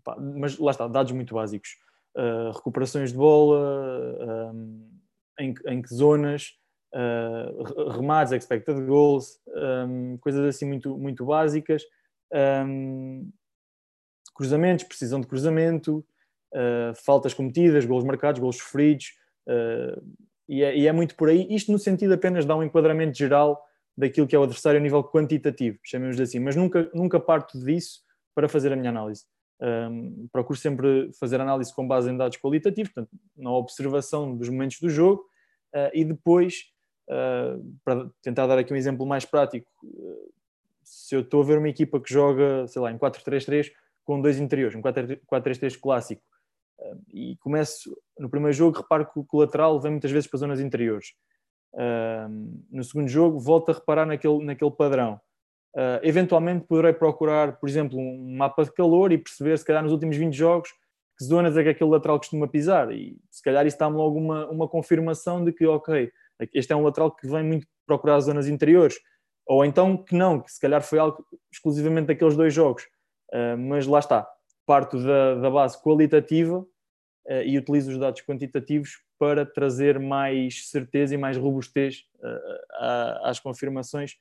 pá, 0.03 0.15
mas 0.19 0.57
lá 0.59 0.69
está, 0.69 0.87
dados 0.87 1.11
muito 1.13 1.33
básicos. 1.33 1.77
Uh, 2.15 2.51
recuperações 2.51 3.11
de 3.11 3.17
bola, 3.17 4.53
um, 4.53 4.94
em, 5.39 5.53
em 5.67 5.81
que 5.81 5.93
zonas, 5.93 6.53
uh, 6.93 7.89
remates, 7.91 8.33
expected 8.33 8.85
goals, 8.85 9.39
um, 9.87 10.17
coisas 10.17 10.43
assim 10.45 10.65
muito, 10.65 10.97
muito 10.97 11.25
básicas, 11.25 11.83
um, 12.67 13.29
cruzamentos, 14.33 14.85
precisão 14.85 15.19
de 15.19 15.27
cruzamento, 15.27 16.05
uh, 16.53 16.95
faltas 17.05 17.33
cometidas, 17.33 17.85
gols 17.85 18.03
marcados, 18.03 18.39
gols 18.39 18.57
sofridos, 18.57 19.13
uh, 19.47 20.01
e, 20.47 20.63
é, 20.63 20.77
e, 20.77 20.87
é, 20.87 20.91
muito 20.91 21.15
por 21.15 21.29
aí. 21.29 21.47
Isto 21.49 21.71
no 21.71 21.79
sentido 21.79 22.13
apenas 22.13 22.43
de 22.43 22.47
dar 22.47 22.55
um 22.55 22.63
enquadramento 22.63 23.17
geral 23.17 23.63
daquilo 23.97 24.27
que 24.27 24.35
é 24.35 24.39
o 24.39 24.43
adversário 24.43 24.79
a 24.79 24.83
nível 24.83 25.03
quantitativo, 25.03 25.79
chamemos 25.83 26.19
assim, 26.19 26.39
mas 26.39 26.55
nunca, 26.55 26.89
nunca 26.93 27.19
parto 27.19 27.57
disso 27.63 28.01
para 28.35 28.49
fazer 28.49 28.71
a 28.73 28.75
minha 28.75 28.89
análise. 28.89 29.23
Um, 29.61 30.27
procuro 30.33 30.59
sempre 30.59 31.11
fazer 31.13 31.39
análise 31.39 31.73
com 31.73 31.87
base 31.87 32.09
em 32.09 32.17
dados 32.17 32.37
qualitativos, 32.37 32.91
portanto, 32.91 33.17
na 33.37 33.51
observação 33.51 34.35
dos 34.35 34.49
momentos 34.49 34.79
do 34.81 34.89
jogo 34.89 35.21
uh, 35.73 35.89
e 35.93 36.03
depois, 36.03 36.73
uh, 37.09 37.63
para 37.83 38.09
tentar 38.21 38.47
dar 38.47 38.57
aqui 38.57 38.73
um 38.73 38.77
exemplo 38.77 39.05
mais 39.05 39.23
prático, 39.23 39.69
uh, 39.83 40.33
se 40.83 41.15
eu 41.15 41.21
estou 41.21 41.41
a 41.41 41.45
ver 41.45 41.57
uma 41.57 41.69
equipa 41.69 42.01
que 42.01 42.11
joga, 42.11 42.67
sei 42.67 42.81
lá, 42.81 42.91
em 42.91 42.97
4-3-3 42.97 43.71
com 44.03 44.21
dois 44.21 44.39
interiores, 44.39 44.75
um 44.75 44.81
4-3-3 44.81 45.79
clássico, 45.79 46.21
e 47.11 47.37
começo 47.37 47.97
no 48.19 48.29
primeiro 48.29 48.53
jogo, 48.53 48.77
reparo 48.77 49.05
que 49.05 49.17
o 49.17 49.39
lateral 49.39 49.79
vem 49.79 49.91
muitas 49.91 50.11
vezes 50.11 50.27
para 50.27 50.37
as 50.37 50.41
zonas 50.41 50.59
interiores. 50.59 51.15
no 52.69 52.83
segundo 52.83 53.07
jogo, 53.07 53.39
volto 53.39 53.69
a 53.69 53.73
reparar 53.73 54.05
naquele, 54.05 54.43
naquele 54.43 54.69
padrão. 54.69 55.19
Uh, 55.75 55.99
eventualmente 56.03 56.65
poderei 56.65 56.93
procurar, 56.93 57.59
por 57.59 57.67
exemplo, 57.67 57.99
um 57.99 58.37
mapa 58.37 58.63
de 58.63 58.71
calor 58.71 59.11
e 59.11 59.17
perceber, 59.17 59.57
se 59.57 59.65
calhar, 59.65 59.83
nos 59.83 59.91
últimos 59.91 60.15
20 60.15 60.33
jogos, 60.33 60.69
que 61.17 61.25
zonas 61.25 61.57
é 61.57 61.63
que 61.63 61.69
aquele 61.69 61.89
lateral 61.89 62.17
costuma 62.17 62.47
pisar. 62.47 62.93
E 62.93 63.17
se 63.29 63.43
calhar 63.43 63.67
isso 63.67 63.77
dá-me 63.77 63.97
logo 63.97 64.17
uma, 64.17 64.47
uma 64.49 64.67
confirmação 64.69 65.43
de 65.43 65.51
que, 65.51 65.65
ok, 65.65 66.09
este 66.53 66.71
é 66.71 66.75
um 66.77 66.83
lateral 66.83 67.13
que 67.13 67.27
vem 67.27 67.43
muito 67.43 67.67
procurar 67.85 68.15
as 68.15 68.23
zonas 68.23 68.47
interiores. 68.47 68.97
Ou 69.45 69.65
então 69.65 69.97
que 69.97 70.15
não, 70.15 70.39
que 70.39 70.49
se 70.49 70.61
calhar 70.61 70.81
foi 70.81 70.97
algo 70.97 71.25
exclusivamente 71.51 72.07
daqueles 72.07 72.37
dois 72.37 72.53
jogos. 72.53 72.83
Uh, 73.33 73.57
mas 73.57 73.85
lá 73.85 73.99
está, 73.99 74.25
parto 74.65 74.97
da, 75.03 75.35
da 75.35 75.49
base 75.49 75.81
qualitativa 75.81 76.59
uh, 76.59 77.41
e 77.45 77.57
utilizo 77.57 77.91
os 77.91 77.97
dados 77.97 78.21
quantitativos 78.21 79.03
para 79.19 79.45
trazer 79.45 79.99
mais 79.99 80.69
certeza 80.69 81.15
e 81.15 81.17
mais 81.17 81.35
robustez 81.37 82.03
às 83.23 83.39
confirmações 83.39 84.17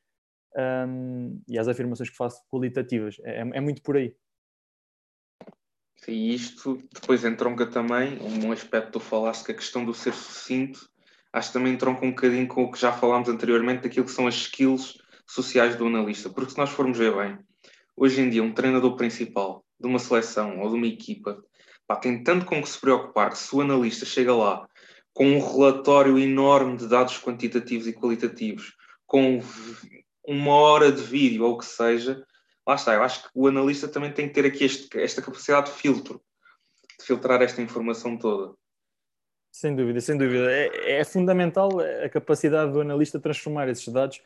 um, 0.56 1.40
e 1.48 1.58
às 1.58 1.68
afirmações 1.68 2.10
que 2.10 2.16
faço 2.16 2.42
qualitativas. 2.50 3.16
É, 3.24 3.40
é 3.40 3.60
muito 3.60 3.82
por 3.82 3.96
aí. 3.96 4.14
E 6.06 6.34
isto 6.34 6.82
depois 6.92 7.24
entronca 7.24 7.66
também 7.66 8.18
um 8.20 8.52
aspecto 8.52 8.86
que 8.86 8.92
tu 8.92 9.00
falaste, 9.00 9.44
que 9.44 9.52
a 9.52 9.54
questão 9.54 9.84
do 9.84 9.94
ser 9.94 10.12
sucinto, 10.12 10.88
acho 11.32 11.48
que 11.48 11.54
também 11.54 11.72
entronca 11.72 12.04
um 12.04 12.10
bocadinho 12.10 12.46
com 12.46 12.64
o 12.64 12.70
que 12.70 12.78
já 12.78 12.92
falámos 12.92 13.28
anteriormente, 13.28 13.82
daquilo 13.82 14.04
que 14.04 14.12
são 14.12 14.26
as 14.26 14.34
skills 14.34 14.98
sociais 15.26 15.76
do 15.76 15.86
analista. 15.86 16.28
Porque 16.28 16.50
se 16.50 16.58
nós 16.58 16.70
formos 16.70 16.98
ver 16.98 17.14
bem, 17.16 17.38
hoje 17.96 18.20
em 18.20 18.28
dia 18.28 18.42
um 18.42 18.52
treinador 18.52 18.96
principal 18.96 19.64
de 19.80 19.88
uma 19.88 19.98
seleção 19.98 20.60
ou 20.60 20.68
de 20.68 20.74
uma 20.74 20.86
equipa 20.86 21.42
pá, 21.86 21.96
tem 21.96 22.22
tanto 22.22 22.44
com 22.44 22.62
que 22.62 22.68
se 22.68 22.80
preocupar 22.80 23.30
que 23.30 23.38
se 23.38 23.54
o 23.54 23.60
analista 23.60 24.04
chega 24.04 24.34
lá 24.34 24.66
com 25.12 25.26
um 25.26 25.38
relatório 25.38 26.18
enorme 26.18 26.76
de 26.76 26.88
dados 26.88 27.18
quantitativos 27.20 27.86
e 27.86 27.92
qualitativos, 27.92 28.74
com 29.06 29.40
uma 30.26 30.52
hora 30.54 30.90
de 30.90 31.02
vídeo 31.02 31.44
ou 31.44 31.54
o 31.54 31.58
que 31.58 31.66
seja, 31.66 32.24
lá 32.66 32.74
está, 32.74 32.94
eu 32.94 33.02
acho 33.02 33.22
que 33.24 33.28
o 33.34 33.46
analista 33.46 33.88
também 33.88 34.12
tem 34.12 34.28
que 34.28 34.34
ter 34.34 34.46
aqui 34.46 34.64
este, 34.64 34.98
esta 34.98 35.22
capacidade 35.22 35.70
de 35.70 35.76
filtro, 35.76 36.20
de 36.98 37.04
filtrar 37.04 37.42
esta 37.42 37.60
informação 37.60 38.16
toda. 38.16 38.54
Sem 39.52 39.76
dúvida, 39.76 40.00
sem 40.00 40.18
dúvida. 40.18 40.50
É, 40.50 41.00
é 41.00 41.04
fundamental 41.04 41.70
a 42.04 42.08
capacidade 42.08 42.72
do 42.72 42.80
analista 42.80 43.20
transformar 43.20 43.68
esses 43.68 43.86
dados, 43.86 44.20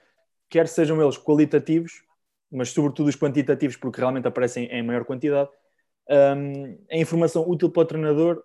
quer 0.48 0.66
sejam 0.66 1.02
eles 1.02 1.18
qualitativos, 1.18 2.02
mas 2.50 2.70
sobretudo 2.70 3.08
os 3.08 3.16
quantitativos, 3.16 3.76
porque 3.76 4.00
realmente 4.00 4.26
aparecem 4.26 4.66
em 4.66 4.82
maior 4.82 5.04
quantidade, 5.04 5.50
um, 6.08 6.78
a 6.90 6.96
informação 6.96 7.46
útil 7.46 7.70
para 7.70 7.82
o 7.82 7.84
treinador, 7.84 8.42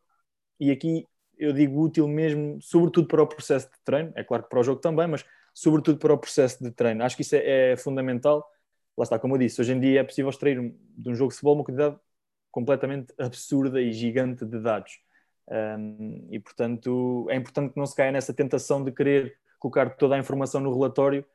e 0.59 0.71
aqui 0.71 1.07
eu 1.37 1.53
digo 1.53 1.81
útil 1.81 2.07
mesmo, 2.07 2.61
sobretudo 2.61 3.07
para 3.07 3.23
o 3.23 3.27
processo 3.27 3.67
de 3.67 3.79
treino, 3.85 4.11
é 4.15 4.23
claro 4.23 4.43
que 4.43 4.49
para 4.49 4.59
o 4.59 4.63
jogo 4.63 4.81
também, 4.81 5.07
mas 5.07 5.23
sobretudo 5.53 5.99
para 5.99 6.13
o 6.13 6.17
processo 6.17 6.63
de 6.63 6.71
treino. 6.71 7.03
Acho 7.03 7.15
que 7.15 7.21
isso 7.21 7.35
é, 7.35 7.73
é 7.73 7.77
fundamental. 7.77 8.49
Lá 8.97 9.03
está, 9.03 9.19
como 9.19 9.35
eu 9.35 9.39
disse, 9.39 9.61
hoje 9.61 9.73
em 9.73 9.79
dia 9.79 10.01
é 10.01 10.03
possível 10.03 10.29
extrair 10.29 10.73
de 10.97 11.09
um 11.09 11.15
jogo 11.15 11.29
de 11.29 11.35
futebol 11.35 11.55
uma 11.55 11.63
quantidade 11.63 11.97
completamente 12.51 13.13
absurda 13.17 13.81
e 13.81 13.91
gigante 13.91 14.45
de 14.45 14.59
dados. 14.59 14.99
Um, 15.47 16.27
e, 16.31 16.39
portanto, 16.39 17.27
é 17.29 17.35
importante 17.35 17.73
que 17.73 17.79
não 17.79 17.85
se 17.85 17.95
caia 17.95 18.11
nessa 18.11 18.33
tentação 18.33 18.83
de 18.83 18.91
querer 18.91 19.37
colocar 19.59 19.89
toda 19.97 20.15
a 20.15 20.19
informação 20.19 20.61
no 20.61 20.73
relatório 20.73 21.25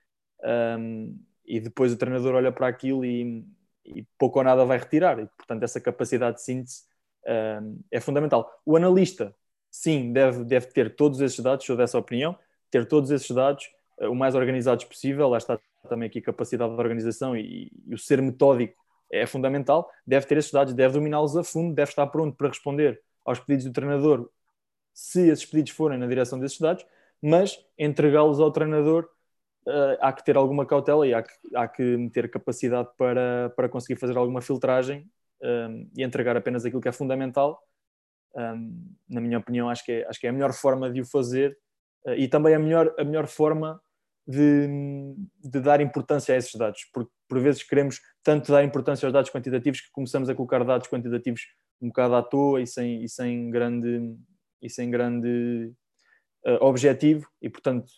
um, 0.78 1.18
e 1.44 1.60
depois 1.60 1.92
o 1.92 1.96
treinador 1.96 2.34
olha 2.34 2.52
para 2.52 2.68
aquilo 2.68 3.04
e, 3.04 3.44
e, 3.84 4.06
pouco 4.16 4.38
ou 4.38 4.44
nada 4.44 4.64
vai 4.64 4.78
retirar. 4.78 5.18
E, 5.18 5.26
portanto, 5.26 5.62
essa 5.62 5.80
capacidade 5.80 6.36
de 6.36 6.42
síntese 6.42 6.84
um, 7.26 7.80
é 7.90 8.00
fundamental. 8.00 8.50
O 8.64 8.76
analista, 8.76 9.34
sim, 9.70 10.12
deve, 10.12 10.44
deve 10.44 10.66
ter 10.66 10.94
todos 10.94 11.20
esses 11.20 11.40
dados, 11.40 11.66
sou 11.66 11.76
dessa 11.76 11.98
opinião, 11.98 12.38
ter 12.70 12.86
todos 12.86 13.10
esses 13.10 13.30
dados 13.30 13.68
o 14.02 14.14
mais 14.14 14.34
organizados 14.34 14.84
possível. 14.84 15.28
Lá 15.28 15.38
está 15.38 15.58
também 15.88 16.08
aqui 16.08 16.18
a 16.18 16.22
capacidade 16.22 16.72
de 16.72 16.80
organização 16.80 17.36
e, 17.36 17.70
e 17.86 17.94
o 17.94 17.98
ser 17.98 18.20
metódico 18.22 18.74
é 19.10 19.26
fundamental. 19.26 19.90
Deve 20.06 20.26
ter 20.26 20.38
esses 20.38 20.52
dados, 20.52 20.74
deve 20.74 20.94
dominá-los 20.94 21.36
a 21.36 21.44
fundo, 21.44 21.74
deve 21.74 21.90
estar 21.90 22.06
pronto 22.08 22.36
para 22.36 22.48
responder 22.48 23.00
aos 23.24 23.40
pedidos 23.40 23.66
do 23.66 23.72
treinador 23.72 24.28
se 24.92 25.28
esses 25.28 25.46
pedidos 25.46 25.72
forem 25.72 25.96
na 25.96 26.06
direção 26.06 26.40
desses 26.40 26.58
dados, 26.58 26.84
mas 27.22 27.56
entregá-los 27.78 28.40
ao 28.40 28.50
treinador 28.50 29.08
uh, 29.66 29.96
há 30.00 30.12
que 30.12 30.24
ter 30.24 30.36
alguma 30.36 30.66
cautela 30.66 31.06
e 31.06 31.14
há 31.14 31.22
que, 31.22 31.30
há 31.54 31.68
que 31.68 32.10
ter 32.12 32.28
capacidade 32.28 32.88
para, 32.96 33.50
para 33.54 33.68
conseguir 33.68 33.98
fazer 33.98 34.16
alguma 34.16 34.40
filtragem 34.40 35.08
um, 35.40 35.46
eh, 35.46 35.86
e 35.98 36.02
entregar 36.02 36.36
apenas 36.36 36.64
aquilo 36.64 36.80
que 36.80 36.88
é 36.88 36.92
fundamental. 36.92 37.62
Um, 38.34 38.40
eh, 38.40 38.54
na 39.08 39.20
minha 39.20 39.38
opinião, 39.38 39.70
acho 39.70 39.84
que, 39.84 39.92
é, 39.92 40.08
acho 40.08 40.18
que 40.18 40.26
é 40.26 40.30
a 40.30 40.32
melhor 40.32 40.52
forma 40.52 40.90
de 40.90 41.00
o 41.00 41.04
fazer 41.04 41.56
uh, 42.04 42.14
e 42.14 42.26
também 42.26 42.54
a 42.54 42.58
melhor, 42.58 42.92
a 42.98 43.04
melhor 43.04 43.28
forma 43.28 43.80
de, 44.28 44.68
de, 45.42 45.60
dar 45.60 45.80
importância 45.80 46.34
a 46.34 46.38
esses 46.38 46.54
dados, 46.54 46.84
porque 46.92 47.10
por 47.26 47.40
vezes 47.40 47.62
queremos 47.62 47.98
tanto 48.22 48.52
dar 48.52 48.62
importância 48.62 49.06
aos 49.06 49.12
dados 49.12 49.30
quantitativos 49.30 49.80
que 49.80 49.90
começamos 49.90 50.28
a 50.28 50.34
colocar 50.34 50.62
dados 50.64 50.86
quantitativos 50.86 51.40
um 51.80 51.88
bocado 51.88 52.14
à 52.14 52.22
toa 52.22 52.60
e 52.60 52.66
sem, 52.66 53.02
e 53.02 53.08
sem 53.08 53.48
grande, 53.50 54.14
e 54.60 54.68
sem 54.68 54.90
grande 54.90 55.72
uh, 56.44 56.62
objetivo, 56.62 57.26
e 57.40 57.48
portanto 57.48 57.90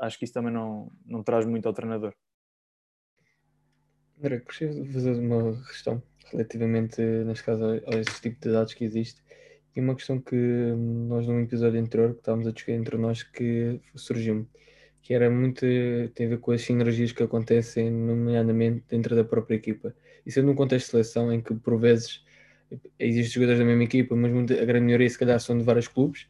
acho 0.00 0.18
que 0.18 0.24
isso 0.24 0.32
também 0.32 0.52
não, 0.52 0.90
não 1.04 1.22
traz 1.22 1.44
muito 1.44 1.66
ao 1.66 1.74
treinador. 1.74 2.14
André, 4.18 4.38
gostaria 4.38 4.82
de 4.82 4.92
fazer 4.92 5.12
uma 5.12 5.62
questão 5.66 6.02
relativamente, 6.30 7.02
neste 7.02 7.44
caso, 7.44 7.64
a 7.64 7.96
esse 7.96 8.20
tipo 8.20 8.40
de 8.40 8.52
dados 8.52 8.72
que 8.72 8.84
existe. 8.84 9.22
E 9.74 9.80
uma 9.80 9.94
questão 9.94 10.18
que 10.18 10.34
nós, 10.36 11.26
num 11.26 11.40
episódio 11.40 11.78
anterior, 11.78 12.14
que 12.14 12.20
estávamos 12.20 12.46
a 12.46 12.52
discutir 12.52 12.72
entre 12.72 12.96
nós, 12.96 13.22
que 13.22 13.78
surgiu 13.94 14.48
que 15.06 15.14
era 15.14 15.30
muito, 15.30 15.60
tem 16.16 16.26
a 16.26 16.30
ver 16.30 16.38
com 16.38 16.50
as 16.50 16.62
sinergias 16.62 17.12
que 17.12 17.22
acontecem, 17.22 17.88
nomeadamente 17.88 18.82
dentro 18.88 19.14
da 19.14 19.22
própria 19.22 19.54
equipa. 19.54 19.94
Isso 20.26 20.40
é 20.40 20.42
num 20.42 20.56
contexto 20.56 20.86
de 20.86 20.90
seleção 20.90 21.32
em 21.32 21.40
que, 21.40 21.54
por 21.54 21.78
vezes, 21.78 22.24
existem 22.98 23.34
jogadores 23.34 23.60
da 23.60 23.64
mesma 23.64 23.84
equipa, 23.84 24.16
mas 24.16 24.32
a 24.32 24.64
grande 24.64 24.86
maioria, 24.86 25.08
se 25.08 25.16
calhar, 25.16 25.38
são 25.38 25.56
de 25.56 25.62
vários 25.62 25.86
clubes. 25.86 26.26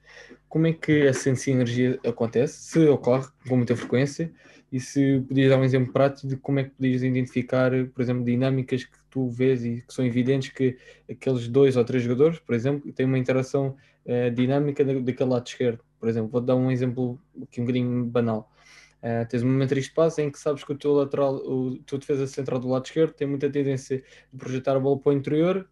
Como 0.46 0.66
é 0.66 0.74
que 0.74 1.06
essa 1.06 1.34
sinergia 1.34 1.98
acontece? 2.06 2.70
Se 2.70 2.86
ocorre 2.86 3.26
com 3.48 3.56
muita 3.56 3.74
frequência? 3.74 4.30
E 4.70 4.78
se 4.78 5.24
podias 5.26 5.48
dar 5.48 5.58
um 5.58 5.64
exemplo 5.64 5.90
prático 5.90 6.28
de 6.28 6.36
como 6.36 6.58
é 6.58 6.64
que 6.64 6.70
podias 6.70 7.02
identificar, 7.02 7.70
por 7.94 8.02
exemplo, 8.02 8.26
dinâmicas 8.26 8.84
que 8.84 8.98
tu 9.08 9.30
vês 9.30 9.64
e 9.64 9.82
que 9.88 9.94
são 9.94 10.04
evidentes 10.04 10.50
que 10.50 10.76
aqueles 11.10 11.48
dois 11.48 11.78
ou 11.78 11.84
três 11.84 12.02
jogadores, 12.02 12.38
por 12.40 12.54
exemplo, 12.54 12.92
têm 12.92 13.06
uma 13.06 13.16
interação 13.16 13.74
uh, 14.04 14.30
dinâmica 14.34 14.84
daquele 14.84 15.30
lado 15.30 15.46
esquerdo. 15.46 15.80
Por 15.98 16.10
exemplo, 16.10 16.28
vou 16.28 16.42
dar 16.42 16.56
um 16.56 16.70
exemplo 16.70 17.18
aqui 17.42 17.62
um 17.62 17.64
bocadinho 17.64 18.04
banal. 18.04 18.52
Uh, 19.06 19.28
tens 19.28 19.42
um 19.42 19.46
momento 19.46 19.74
de 19.74 19.90
passe 19.90 20.20
em 20.22 20.30
que 20.30 20.38
sabes 20.38 20.64
que 20.64 20.72
o 20.72 20.76
teu 20.76 20.92
lateral, 20.92 21.36
o 21.36 21.78
teu 21.84 21.98
defesa 21.98 22.26
central 22.26 22.58
do 22.58 22.68
lado 22.68 22.86
esquerdo 22.86 23.12
tem 23.12 23.28
muita 23.28 23.48
tendência 23.48 24.02
de 24.32 24.38
projetar 24.38 24.74
a 24.74 24.80
bola 24.80 24.98
para 24.98 25.10
o 25.10 25.12
interior 25.12 25.68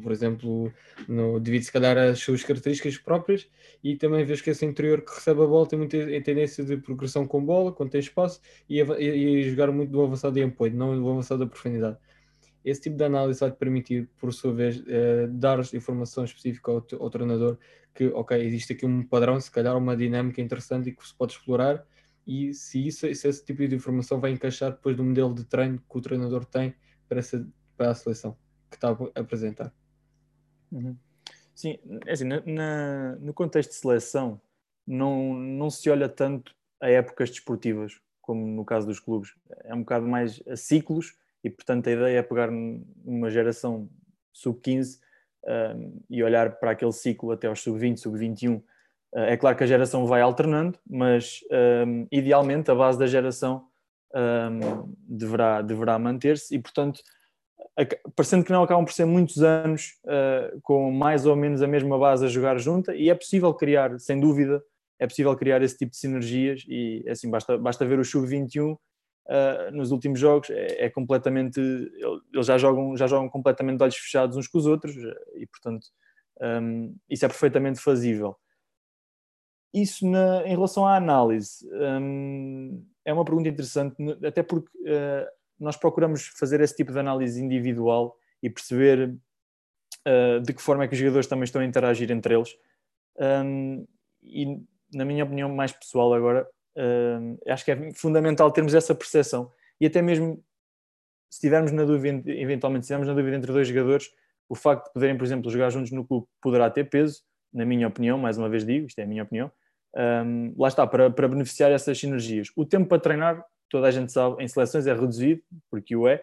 por 0.00 0.12
exemplo, 0.12 0.72
no, 1.08 1.38
devido 1.40 1.62
se 1.62 1.72
calhar 1.72 1.96
às 1.98 2.18
suas 2.18 2.42
características 2.42 2.96
próprias, 2.98 3.48
e 3.82 3.96
também 3.96 4.24
vês 4.24 4.40
que 4.40 4.50
esse 4.50 4.64
interior 4.64 5.02
que 5.02 5.14
recebe 5.14 5.42
a 5.42 5.46
bola 5.46 5.66
tem 5.66 5.78
muita 5.78 5.98
tendência 6.22 6.64
de 6.64 6.76
progressão 6.76 7.26
com 7.26 7.44
bola, 7.44 7.72
quando 7.72 7.90
tem 7.90 8.00
espaço, 8.00 8.40
e, 8.68 8.80
e, 8.80 8.80
e 8.80 9.50
jogar 9.50 9.70
muito 9.70 9.90
do 9.90 10.02
avançado 10.02 10.38
e 10.38 10.42
apoio, 10.42 10.74
não 10.74 10.98
do 10.98 11.10
avançado 11.10 11.44
da 11.44 11.50
profundidade. 11.50 11.98
Esse 12.64 12.82
tipo 12.82 12.96
de 12.96 13.04
análise 13.04 13.40
vai 13.40 13.50
te 13.50 13.56
permitir, 13.56 14.08
por 14.18 14.32
sua 14.32 14.54
vez, 14.54 14.82
eh, 14.86 15.26
dar 15.28 15.58
informação 15.74 16.24
específica 16.24 16.70
ao, 16.70 16.86
ao, 17.00 17.10
treinador 17.10 17.58
que, 17.92 18.06
ok, 18.06 18.40
existe 18.40 18.72
aqui 18.72 18.86
um 18.86 19.02
padrão, 19.02 19.40
se 19.40 19.50
calhar 19.50 19.76
uma 19.76 19.96
dinâmica 19.96 20.40
interessante 20.40 20.90
e 20.90 20.92
que 20.92 21.06
se 21.06 21.14
pode 21.14 21.32
explorar, 21.32 21.84
e 22.26 22.54
se, 22.54 22.86
isso, 22.86 23.12
se 23.14 23.28
esse 23.28 23.44
tipo 23.44 23.66
de 23.66 23.74
informação 23.74 24.20
vai 24.20 24.30
encaixar 24.30 24.70
depois 24.70 24.96
do 24.96 25.04
modelo 25.04 25.34
de 25.34 25.44
treino 25.44 25.78
que 25.78 25.98
o 25.98 26.00
treinador 26.00 26.44
tem 26.44 26.74
para, 27.08 27.18
essa, 27.18 27.46
para 27.76 27.90
a 27.90 27.94
seleção 27.94 28.36
que 28.70 28.76
está 28.76 28.88
a 28.88 29.20
apresentar. 29.20 29.72
Uhum. 30.70 30.96
Sim, 31.54 31.78
é 32.06 32.12
assim, 32.12 32.24
na, 32.24 32.40
na, 32.46 33.16
no 33.16 33.34
contexto 33.34 33.70
de 33.70 33.76
seleção, 33.76 34.40
não, 34.86 35.34
não 35.34 35.70
se 35.70 35.90
olha 35.90 36.08
tanto 36.08 36.54
a 36.80 36.88
épocas 36.88 37.30
desportivas, 37.30 38.00
como 38.20 38.46
no 38.46 38.64
caso 38.64 38.86
dos 38.86 38.98
clubes. 38.98 39.34
É 39.64 39.74
um 39.74 39.80
bocado 39.80 40.06
mais 40.06 40.42
a 40.48 40.56
ciclos, 40.56 41.16
e 41.44 41.50
portanto 41.50 41.88
a 41.88 41.92
ideia 41.92 42.18
é 42.18 42.22
pegar 42.22 42.48
uma 43.04 43.30
geração 43.30 43.88
sub-15 44.32 45.00
um, 45.44 46.00
e 46.08 46.22
olhar 46.22 46.58
para 46.58 46.70
aquele 46.70 46.92
ciclo 46.92 47.30
até 47.32 47.46
aos 47.48 47.60
sub-20, 47.60 47.98
sub-21. 47.98 48.62
Uh, 49.14 49.20
é 49.20 49.36
claro 49.36 49.56
que 49.56 49.64
a 49.64 49.66
geração 49.66 50.06
vai 50.06 50.20
alternando, 50.20 50.78
mas 50.88 51.40
um, 51.86 52.06
idealmente 52.10 52.70
a 52.70 52.74
base 52.74 52.98
da 52.98 53.06
geração 53.06 53.66
um, 54.14 54.94
deverá, 55.08 55.62
deverá 55.62 55.98
manter-se 55.98 56.54
e, 56.54 56.58
portanto, 56.58 57.00
parecendo 58.14 58.44
que 58.44 58.52
não 58.52 58.62
acabam 58.62 58.84
por 58.84 58.92
ser 58.92 59.04
muitos 59.04 59.42
anos 59.42 59.94
uh, 60.04 60.60
com 60.62 60.90
mais 60.90 61.26
ou 61.26 61.34
menos 61.34 61.62
a 61.62 61.66
mesma 61.66 61.98
base 61.98 62.24
a 62.24 62.28
jogar 62.28 62.58
junta 62.58 62.94
e 62.94 63.08
é 63.08 63.14
possível 63.14 63.52
criar, 63.54 63.98
sem 63.98 64.20
dúvida, 64.20 64.62
é 64.98 65.06
possível 65.06 65.34
criar 65.36 65.62
esse 65.62 65.76
tipo 65.76 65.92
de 65.92 65.96
sinergias 65.96 66.64
e 66.68 67.04
assim 67.08 67.30
basta, 67.30 67.56
basta 67.56 67.84
ver 67.84 67.98
o 67.98 68.04
Sub-21 68.04 68.72
uh, 68.72 68.78
eh, 69.28 69.70
nos 69.72 69.90
últimos 69.90 70.20
jogos, 70.20 70.50
é, 70.50 70.84
é, 70.84 70.90
completamente 70.90 71.60
eles 72.32 72.46
já 72.46 72.58
jogam, 72.58 72.96
já 72.96 73.06
jogam 73.06 73.28
completamente 73.28 73.78
de 73.78 73.84
olhos 73.84 73.96
fechados 73.96 74.36
uns 74.36 74.46
com 74.46 74.58
os 74.58 74.66
outros 74.66 74.94
e 75.34 75.46
portanto 75.46 75.86
um, 76.40 76.46
ehm, 76.46 76.94
isso 77.08 77.24
é 77.24 77.28
perfeitamente 77.28 77.80
fazível. 77.80 78.36
Isso 79.72 80.08
na, 80.08 80.46
em 80.46 80.50
relação 80.50 80.86
à 80.86 80.96
análise 80.96 81.66
um, 81.72 81.80
ehm, 81.80 82.82
é 83.04 83.12
uma 83.12 83.24
pergunta 83.24 83.48
interessante, 83.48 83.96
até 84.24 84.42
porque 84.42 84.70
uh, 84.78 85.26
nós 85.58 85.76
procuramos 85.76 86.26
fazer 86.38 86.60
esse 86.60 86.76
tipo 86.76 86.92
de 86.92 86.98
análise 86.98 87.42
individual 87.42 88.16
e 88.42 88.50
perceber 88.50 89.14
uh, 90.06 90.40
de 90.40 90.52
que 90.52 90.62
forma 90.62 90.84
é 90.84 90.88
que 90.88 90.94
os 90.94 90.98
jogadores 90.98 91.26
também 91.26 91.44
estão 91.44 91.62
a 91.62 91.64
interagir 91.64 92.10
entre 92.10 92.34
eles. 92.34 92.54
Um, 93.18 93.86
e, 94.22 94.60
na 94.94 95.04
minha 95.04 95.24
opinião 95.24 95.48
mais 95.48 95.72
pessoal 95.72 96.12
agora, 96.12 96.46
um, 96.76 97.38
acho 97.46 97.64
que 97.64 97.70
é 97.70 97.92
fundamental 97.94 98.50
termos 98.50 98.74
essa 98.74 98.94
percepção. 98.94 99.50
E 99.80 99.86
até 99.86 100.02
mesmo, 100.02 100.44
se 101.30 101.40
tivermos 101.40 101.72
na 101.72 101.84
dúvida, 101.84 102.30
eventualmente, 102.30 102.84
se 102.84 102.88
tivermos 102.88 103.08
na 103.08 103.14
dúvida 103.14 103.36
entre 103.36 103.52
dois 103.52 103.66
jogadores, 103.66 104.10
o 104.48 104.54
facto 104.54 104.86
de 104.86 104.92
poderem, 104.92 105.16
por 105.16 105.24
exemplo, 105.24 105.50
jogar 105.50 105.70
juntos 105.70 105.90
no 105.92 106.06
clube 106.06 106.26
poderá 106.40 106.70
ter 106.70 106.84
peso, 106.88 107.22
na 107.52 107.64
minha 107.64 107.88
opinião, 107.88 108.18
mais 108.18 108.38
uma 108.38 108.48
vez 108.48 108.64
digo, 108.64 108.86
isto 108.86 108.98
é 108.98 109.04
a 109.04 109.06
minha 109.06 109.22
opinião, 109.22 109.50
um, 109.96 110.54
lá 110.56 110.68
está, 110.68 110.86
para, 110.86 111.10
para 111.10 111.28
beneficiar 111.28 111.70
essas 111.70 111.98
sinergias. 111.98 112.48
O 112.56 112.64
tempo 112.64 112.88
para 112.88 112.98
treinar 112.98 113.44
toda 113.68 113.88
a 113.88 113.90
gente 113.90 114.12
sabe, 114.12 114.42
em 114.42 114.48
seleções 114.48 114.86
é 114.86 114.92
reduzido, 114.92 115.42
porque 115.70 115.96
o 115.96 116.06
é, 116.06 116.22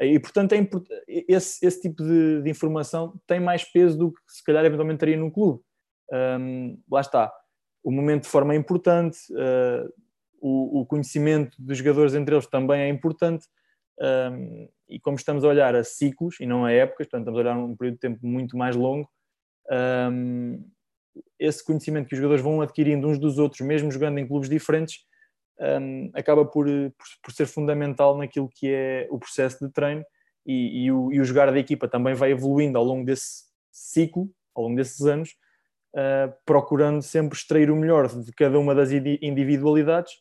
e 0.00 0.18
portanto 0.18 0.52
é 0.52 0.68
esse, 1.08 1.64
esse 1.64 1.80
tipo 1.80 2.02
de, 2.02 2.42
de, 2.42 2.50
informação 2.50 3.18
tem 3.26 3.40
mais 3.40 3.64
peso 3.64 3.98
do 3.98 4.12
que 4.12 4.20
se 4.26 4.44
calhar 4.44 4.64
eventualmente 4.64 5.00
teria 5.00 5.16
num 5.16 5.30
clube. 5.30 5.62
Um, 6.12 6.78
lá 6.90 7.00
está, 7.00 7.32
o 7.82 7.90
momento 7.90 8.24
de 8.24 8.28
forma 8.28 8.52
é 8.52 8.56
importante, 8.56 9.18
uh, 9.32 9.92
o, 10.40 10.80
o, 10.80 10.86
conhecimento 10.86 11.56
dos 11.58 11.78
jogadores 11.78 12.14
entre 12.14 12.34
eles 12.34 12.46
também 12.46 12.80
é 12.82 12.88
importante, 12.88 13.46
um, 14.32 14.68
e 14.88 14.98
como 14.98 15.16
estamos 15.16 15.44
a 15.44 15.48
olhar 15.48 15.74
a 15.74 15.84
ciclos 15.84 16.40
e 16.40 16.46
não 16.46 16.64
a 16.64 16.72
épocas, 16.72 17.06
portanto 17.06 17.28
estamos 17.28 17.38
a 17.38 17.42
olhar 17.42 17.56
um 17.56 17.76
período 17.76 17.94
de 17.94 18.00
tempo 18.00 18.26
muito 18.26 18.56
mais 18.56 18.74
longo, 18.74 19.08
um, 20.10 20.64
esse 21.38 21.64
conhecimento 21.64 22.08
que 22.08 22.14
os 22.14 22.18
jogadores 22.18 22.42
vão 22.42 22.60
adquirindo 22.60 23.08
uns 23.08 23.18
dos 23.18 23.38
outros, 23.38 23.60
mesmo 23.60 23.90
jogando 23.90 24.18
em 24.18 24.26
clubes 24.26 24.48
diferentes, 24.48 24.98
um, 25.60 26.10
acaba 26.14 26.44
por, 26.44 26.66
por, 26.66 27.06
por, 27.22 27.32
ser 27.32 27.46
fundamental 27.46 28.16
naquilo 28.16 28.48
que 28.48 28.68
é 28.72 29.06
o 29.10 29.18
processo 29.18 29.66
de 29.66 29.70
treino 29.70 30.02
e, 30.46 30.84
e, 30.84 30.92
o, 30.92 31.12
e, 31.12 31.20
o, 31.20 31.24
jogar 31.24 31.52
da 31.52 31.58
equipa 31.58 31.86
também 31.86 32.14
vai 32.14 32.30
evoluindo 32.30 32.78
ao 32.78 32.84
longo 32.84 33.04
desse 33.04 33.44
ciclo, 33.70 34.30
ao 34.54 34.64
longo 34.64 34.76
desses 34.76 35.04
anos, 35.04 35.36
uh, 35.94 36.32
procurando 36.46 37.02
sempre 37.02 37.36
extrair 37.36 37.70
o 37.70 37.76
melhor 37.76 38.08
de 38.08 38.32
cada 38.32 38.58
uma 38.58 38.74
das 38.74 38.90
individualidades, 38.90 40.14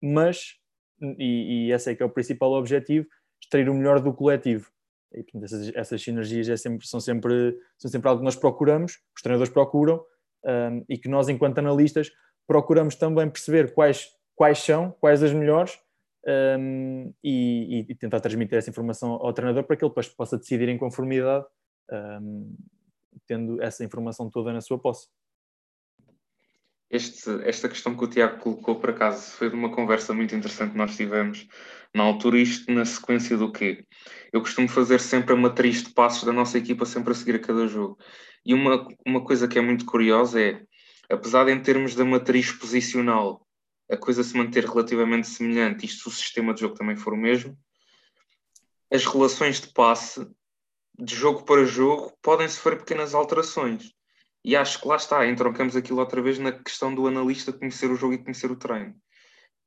mas, 0.00 0.54
e, 1.18 1.66
e 1.66 1.72
esse 1.72 1.90
é 1.90 1.94
que 1.94 2.02
é 2.02 2.06
o 2.06 2.10
principal 2.10 2.52
objetivo, 2.52 3.06
extrair 3.42 3.68
o 3.68 3.74
melhor 3.74 4.00
do 4.00 4.14
coletivo. 4.14 4.70
E, 5.12 5.22
portanto, 5.24 5.44
essas, 5.44 5.74
essas 5.74 6.02
sinergias 6.02 6.48
é 6.48 6.56
sempre, 6.56 6.86
são, 6.86 7.00
sempre, 7.00 7.58
são 7.76 7.90
sempre 7.90 8.08
algo 8.08 8.20
que 8.20 8.24
nós 8.24 8.36
procuramos, 8.36 9.00
os 9.16 9.22
treinadores 9.22 9.52
procuram, 9.52 10.00
um, 10.44 10.84
e 10.88 10.98
que 10.98 11.08
nós, 11.08 11.28
enquanto 11.28 11.58
analistas, 11.58 12.10
procuramos 12.46 12.94
também 12.94 13.28
perceber 13.28 13.72
quais 13.72 14.08
quais 14.40 14.60
são, 14.60 14.90
quais 14.92 15.22
as 15.22 15.34
melhores, 15.34 15.78
um, 16.58 17.12
e, 17.22 17.84
e, 17.90 17.94
tentar 17.94 18.20
transmitir 18.20 18.56
essa 18.56 18.70
informação 18.70 19.10
ao 19.10 19.34
treinador 19.34 19.64
para 19.64 19.76
que 19.76 19.84
ele 19.84 19.90
depois 19.90 20.08
possa 20.08 20.38
decidir 20.38 20.66
em 20.70 20.78
conformidade 20.78 21.44
um, 21.92 22.56
tendo 23.26 23.62
essa 23.62 23.84
informação 23.84 24.30
toda 24.30 24.50
na 24.50 24.62
sua 24.62 24.78
posse. 24.78 25.08
Este, 26.90 27.30
esta 27.44 27.68
questão 27.68 27.94
que 27.94 28.02
o 28.02 28.08
Tiago 28.08 28.38
colocou, 28.38 28.80
por 28.80 28.90
acaso, 28.90 29.30
foi 29.32 29.50
de 29.50 29.54
uma 29.54 29.70
conversa 29.74 30.14
muito 30.14 30.34
interessante 30.34 30.72
que 30.72 30.78
nós 30.78 30.96
tivemos 30.96 31.46
na 31.94 32.02
altura, 32.02 32.38
isto 32.38 32.72
na 32.72 32.86
sequência 32.86 33.36
do 33.36 33.52
quê? 33.52 33.84
Eu 34.32 34.40
costumo 34.40 34.68
fazer 34.68 35.00
sempre 35.00 35.34
a 35.34 35.36
matriz 35.36 35.82
de 35.82 35.90
passos 35.90 36.24
da 36.24 36.32
nossa 36.32 36.58
equipa, 36.58 36.84
sempre 36.84 37.12
a 37.12 37.14
seguir 37.14 37.36
a 37.36 37.40
cada 37.40 37.66
jogo. 37.66 37.98
E 38.44 38.54
uma, 38.54 38.86
uma 39.06 39.24
coisa 39.24 39.48
que 39.48 39.58
é 39.58 39.62
muito 39.62 39.84
curiosa 39.84 40.40
é, 40.40 40.62
apesar 41.10 41.44
de 41.44 41.52
em 41.52 41.60
termos 41.60 41.94
da 41.94 42.04
matriz 42.04 42.52
posicional 42.52 43.46
a 43.90 43.96
coisa 43.96 44.22
se 44.22 44.36
manter 44.36 44.64
relativamente 44.64 45.26
semelhante, 45.26 45.84
isto 45.84 46.02
se 46.02 46.08
o 46.08 46.12
sistema 46.12 46.54
de 46.54 46.60
jogo 46.60 46.76
também 46.76 46.96
for 46.96 47.12
o 47.12 47.16
mesmo, 47.16 47.58
as 48.90 49.04
relações 49.04 49.60
de 49.60 49.72
passe 49.72 50.24
de 50.96 51.14
jogo 51.14 51.44
para 51.44 51.64
jogo 51.64 52.12
podem 52.22 52.48
sofrer 52.48 52.78
pequenas 52.78 53.14
alterações. 53.14 53.92
E 54.44 54.56
acho 54.56 54.80
que 54.80 54.88
lá 54.88 54.96
está, 54.96 55.26
entroncamos 55.26 55.74
aquilo 55.76 55.98
outra 55.98 56.22
vez 56.22 56.38
na 56.38 56.52
questão 56.52 56.94
do 56.94 57.06
analista 57.06 57.52
conhecer 57.52 57.90
o 57.90 57.96
jogo 57.96 58.14
e 58.14 58.18
conhecer 58.18 58.50
o 58.50 58.56
treino. 58.56 58.94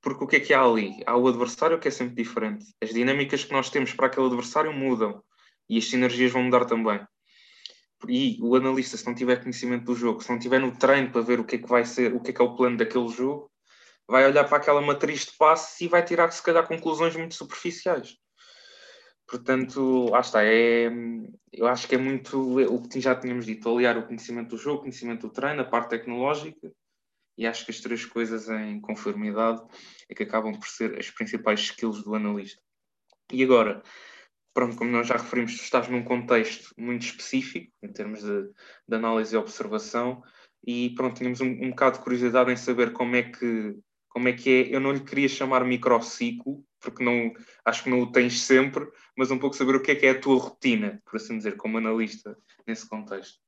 Porque 0.03 0.23
o 0.25 0.27
que 0.27 0.35
é 0.35 0.39
que 0.41 0.53
há 0.53 0.61
ali? 0.61 1.01
Há 1.05 1.17
o 1.17 1.29
adversário 1.29 1.79
que 1.79 1.87
é 1.87 1.91
sempre 1.91 2.21
diferente. 2.21 2.65
As 2.83 2.89
dinâmicas 2.89 3.45
que 3.45 3.53
nós 3.53 3.69
temos 3.69 3.93
para 3.93 4.07
aquele 4.07 4.27
adversário 4.27 4.73
mudam 4.73 5.23
e 5.69 5.77
as 5.77 5.89
sinergias 5.89 6.29
vão 6.29 6.43
mudar 6.43 6.65
também. 6.65 6.99
E 8.09 8.37
o 8.41 8.53
analista, 8.53 8.97
se 8.97 9.05
não 9.05 9.15
tiver 9.15 9.41
conhecimento 9.41 9.85
do 9.85 9.95
jogo, 9.95 10.21
se 10.21 10.29
não 10.29 10.37
tiver 10.37 10.59
no 10.59 10.77
treino 10.77 11.09
para 11.09 11.21
ver 11.21 11.39
o 11.39 11.45
que 11.45 11.55
é 11.55 11.57
que 11.57 11.69
vai 11.69 11.85
ser, 11.85 12.13
o 12.13 12.19
que 12.19 12.31
é 12.31 12.33
que 12.33 12.41
é 12.41 12.43
o 12.43 12.53
plano 12.53 12.75
daquele 12.75 13.07
jogo, 13.07 13.49
vai 14.05 14.25
olhar 14.27 14.43
para 14.43 14.57
aquela 14.57 14.81
matriz 14.81 15.25
de 15.25 15.37
passe 15.37 15.85
e 15.85 15.87
vai 15.87 16.03
tirar, 16.03 16.29
se 16.31 16.43
calhar, 16.43 16.67
conclusões 16.67 17.15
muito 17.15 17.35
superficiais. 17.35 18.17
Portanto, 19.25 20.09
lá 20.09 20.19
está. 20.19 20.43
É, 20.43 20.91
eu 21.53 21.65
acho 21.65 21.87
que 21.87 21.95
é 21.95 21.97
muito 21.97 22.59
o 22.59 22.87
que 22.89 22.99
já 22.99 23.15
tínhamos 23.15 23.45
dito: 23.45 23.69
aliar 23.69 23.97
o 23.97 24.05
conhecimento 24.05 24.49
do 24.49 24.57
jogo, 24.57 24.79
o 24.79 24.81
conhecimento 24.81 25.27
do 25.27 25.33
treino, 25.33 25.61
a 25.61 25.65
parte 25.65 25.91
tecnológica, 25.91 26.73
e 27.37 27.47
acho 27.47 27.65
que 27.65 27.71
as 27.71 27.79
três 27.79 28.05
coisas 28.05 28.49
em 28.49 28.79
conformidade 28.79 29.61
é 30.09 30.15
que 30.15 30.23
acabam 30.23 30.53
por 30.57 30.67
ser 30.67 30.97
as 30.97 31.09
principais 31.09 31.59
skills 31.61 32.03
do 32.03 32.15
analista. 32.15 32.61
E 33.31 33.43
agora, 33.43 33.81
pronto, 34.53 34.75
como 34.75 34.91
nós 34.91 35.07
já 35.07 35.17
referimos, 35.17 35.57
tu 35.57 35.63
estás 35.63 35.87
num 35.87 36.03
contexto 36.03 36.73
muito 36.77 37.05
específico, 37.05 37.71
em 37.81 37.91
termos 37.91 38.21
de, 38.21 38.43
de 38.87 38.95
análise 38.95 39.35
e 39.35 39.37
observação, 39.37 40.21
e 40.65 40.91
pronto, 40.95 41.17
tínhamos 41.17 41.41
um, 41.41 41.47
um 41.47 41.69
bocado 41.71 41.97
de 41.97 42.03
curiosidade 42.03 42.51
em 42.51 42.55
saber 42.55 42.93
como 42.93 43.15
é 43.15 43.23
que 43.23 43.75
como 44.13 44.27
é 44.27 44.33
que 44.33 44.49
é, 44.49 44.75
eu 44.75 44.79
não 44.79 44.91
lhe 44.91 45.03
queria 45.03 45.27
chamar 45.27 45.65
microciclo, 45.65 46.63
porque 46.79 47.03
não, 47.03 47.33
acho 47.65 47.83
que 47.83 47.89
não 47.89 48.01
o 48.01 48.11
tens 48.11 48.41
sempre, 48.41 48.87
mas 49.17 49.31
um 49.31 49.39
pouco 49.39 49.55
saber 49.55 49.75
o 49.75 49.81
que 49.81 49.89
é 49.89 49.95
que 49.95 50.05
é 50.05 50.11
a 50.11 50.21
tua 50.21 50.37
rotina, 50.37 51.01
por 51.03 51.15
assim 51.15 51.35
dizer, 51.35 51.57
como 51.57 51.79
analista 51.79 52.37
nesse 52.67 52.87
contexto. 52.87 53.39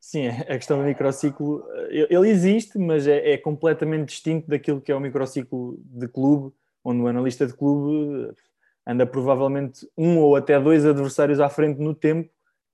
Sim, 0.00 0.28
a 0.28 0.56
questão 0.56 0.78
do 0.78 0.84
microciclo, 0.84 1.62
ele 1.90 2.30
existe, 2.30 2.78
mas 2.78 3.06
é, 3.06 3.32
é 3.32 3.38
completamente 3.38 4.08
distinto 4.08 4.48
daquilo 4.48 4.80
que 4.80 4.90
é 4.90 4.94
o 4.96 5.00
microciclo 5.00 5.78
de 5.84 6.08
clube, 6.08 6.54
onde 6.82 7.02
o 7.02 7.06
analista 7.06 7.46
de 7.46 7.52
clube 7.52 8.34
anda 8.86 9.06
provavelmente 9.06 9.86
um 9.96 10.18
ou 10.18 10.36
até 10.36 10.58
dois 10.58 10.86
adversários 10.86 11.38
à 11.38 11.50
frente 11.50 11.78
no 11.78 11.94
tempo 11.94 12.30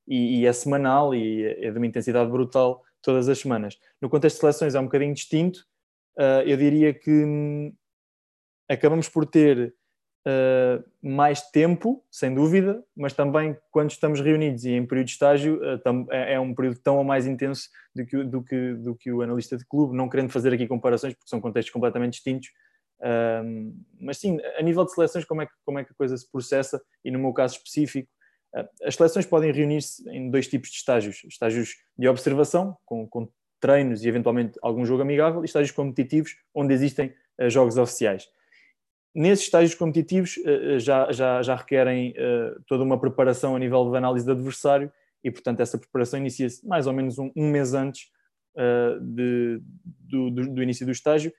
e, 0.06 0.40
e 0.40 0.46
é 0.46 0.52
semanal 0.52 1.12
e 1.14 1.44
é 1.44 1.70
de 1.70 1.76
uma 1.76 1.86
intensidade 1.86 2.30
brutal 2.30 2.84
todas 3.02 3.28
as 3.28 3.38
semanas. 3.38 3.76
No 4.00 4.08
contexto 4.08 4.36
de 4.36 4.40
seleções 4.40 4.74
é 4.76 4.80
um 4.80 4.84
bocadinho 4.84 5.12
distinto, 5.12 5.66
uh, 6.16 6.42
eu 6.46 6.56
diria 6.56 6.94
que 6.94 7.10
hum, 7.10 7.74
acabamos 8.68 9.08
por 9.08 9.26
ter 9.26 9.74
uh, 10.26 10.84
mais 11.00 11.40
tempo, 11.50 12.04
sem 12.10 12.34
dúvida, 12.34 12.82
mas 12.96 13.12
também 13.12 13.56
quando 13.70 13.90
estamos 13.90 14.20
reunidos 14.20 14.64
e 14.64 14.72
em 14.72 14.84
período 14.84 15.06
de 15.06 15.12
estágio 15.12 15.60
uh, 15.62 16.12
é 16.12 16.38
um 16.38 16.54
período 16.54 16.78
tão 16.80 16.98
ou 16.98 17.04
mais 17.04 17.26
intenso 17.26 17.68
do 17.94 18.04
que, 18.04 18.24
do, 18.24 18.42
que, 18.42 18.74
do 18.74 18.94
que 18.94 19.12
o 19.12 19.22
analista 19.22 19.56
de 19.56 19.64
clube, 19.64 19.96
não 19.96 20.08
querendo 20.08 20.30
fazer 20.30 20.52
aqui 20.52 20.66
comparações 20.66 21.14
porque 21.14 21.28
são 21.28 21.40
contextos 21.40 21.72
completamente 21.72 22.14
distintos, 22.14 22.50
mas 24.00 24.16
sim, 24.16 24.38
a 24.58 24.62
nível 24.62 24.82
de 24.82 24.92
seleções, 24.92 25.24
como 25.24 25.42
é, 25.42 25.46
que, 25.46 25.52
como 25.66 25.78
é 25.78 25.84
que 25.84 25.92
a 25.92 25.94
coisa 25.94 26.16
se 26.16 26.30
processa? 26.30 26.80
E 27.04 27.10
no 27.10 27.18
meu 27.18 27.32
caso 27.32 27.56
específico, 27.56 28.08
as 28.82 28.94
seleções 28.94 29.26
podem 29.26 29.52
reunir-se 29.52 30.08
em 30.08 30.30
dois 30.30 30.48
tipos 30.48 30.70
de 30.70 30.76
estágios: 30.76 31.22
estágios 31.24 31.76
de 31.98 32.08
observação, 32.08 32.76
com, 32.86 33.06
com 33.06 33.28
treinos 33.60 34.04
e 34.04 34.08
eventualmente 34.08 34.58
algum 34.62 34.84
jogo 34.84 35.02
amigável, 35.02 35.42
e 35.42 35.44
estágios 35.44 35.72
competitivos 35.72 36.36
onde 36.54 36.72
existem 36.72 37.14
uh, 37.40 37.50
jogos 37.50 37.76
oficiais. 37.76 38.28
Nesses 39.16 39.46
estágios 39.46 39.74
competitivos 39.74 40.37
uh, 40.37 40.79
já, 40.79 41.11
já, 41.11 41.40
já 41.40 41.55
requerem 41.55 42.11
uh, 42.11 42.62
toda 42.66 42.85
uma 42.85 43.00
preparação 43.00 43.57
a 43.57 43.59
nível 43.59 43.90
de 43.90 43.96
análise 43.96 44.26
de 44.26 44.31
adversário 44.31 44.92
e, 45.24 45.31
portanto, 45.31 45.61
essa 45.61 45.79
preparação 45.79 46.20
inicia-se 46.20 46.66
mais 46.66 46.87
ou 46.87 46.92
menos 46.92 47.18
um, 47.18 47.33
um 47.35 47.50
mês 47.50 47.72
antes 47.72 48.14
de, 49.02 49.61
do, 49.85 50.31
do, 50.31 50.55
do, 50.55 50.62
início 50.62 50.87
do 50.87 50.92
estágio. 50.92 51.31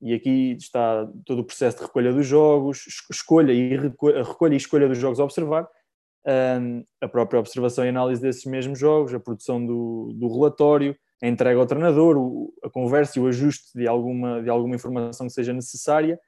E 0.00 0.12
aqui 0.12 0.52
está 0.52 1.08
todo 1.24 1.40
o 1.40 1.44
processo 1.44 1.78
de 1.78 1.84
recolha 1.84 2.12
dos 2.12 2.26
jogos, 2.26 2.84
escolha 3.10 3.52
e, 3.52 3.76
recolha, 3.76 4.24
recolha 4.24 4.54
e 4.54 4.56
escolha 4.56 4.88
dos 4.88 4.98
jogos 4.98 5.20
a 5.20 5.24
observar, 5.24 5.68
a 7.00 7.08
própria 7.08 7.38
observação 7.38 7.84
e 7.84 7.90
análise 7.90 8.20
desses 8.20 8.44
mesmos 8.44 8.78
jogos, 8.78 9.14
a 9.14 9.20
produção 9.20 9.64
do, 9.64 10.12
do 10.14 10.26
relatório, 10.32 10.96
a 11.22 11.28
entrega 11.28 11.60
ao 11.60 11.66
treinador, 11.66 12.16
a 12.64 12.70
conversa 12.70 13.18
e 13.18 13.22
o 13.22 13.28
ajuste 13.28 13.76
de 13.76 13.86
alguma, 13.86 14.42
de 14.42 14.48
alguma 14.48 14.74
informação 14.74 15.26
que 15.26 15.32
seja 15.32 15.52
necessária 15.52 16.18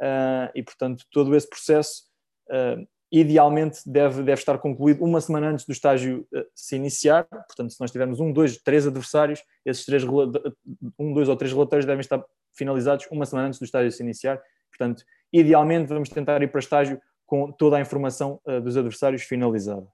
uh, 0.00 0.50
e, 0.54 0.62
portanto, 0.62 1.04
todo 1.10 1.34
esse 1.34 1.48
processo 1.48 2.04
uh, 2.50 2.86
idealmente 3.10 3.80
deve, 3.86 4.22
deve 4.22 4.40
estar 4.40 4.58
concluído 4.58 5.04
uma 5.04 5.20
semana 5.20 5.48
antes 5.48 5.64
do 5.64 5.72
estágio 5.72 6.26
uh, 6.34 6.44
se 6.54 6.76
iniciar. 6.76 7.24
Portanto, 7.24 7.72
se 7.72 7.80
nós 7.80 7.90
tivermos 7.90 8.20
um, 8.20 8.32
dois, 8.32 8.56
três 8.58 8.86
adversários, 8.86 9.42
esses 9.64 9.84
três, 9.84 10.04
um, 10.04 11.12
dois 11.12 11.28
ou 11.28 11.36
três 11.36 11.52
relatórios 11.52 11.86
devem 11.86 12.00
estar 12.00 12.24
finalizados 12.52 13.06
uma 13.10 13.26
semana 13.26 13.48
antes 13.48 13.58
do 13.58 13.64
estágio 13.64 13.90
se 13.90 14.02
iniciar. 14.02 14.40
Portanto, 14.70 15.04
idealmente 15.32 15.88
vamos 15.88 16.08
tentar 16.08 16.42
ir 16.42 16.48
para 16.48 16.60
estágio 16.60 17.00
com 17.26 17.50
toda 17.50 17.76
a 17.76 17.80
informação 17.80 18.40
dos 18.62 18.76
adversários 18.76 19.22
finalizada. 19.22 19.86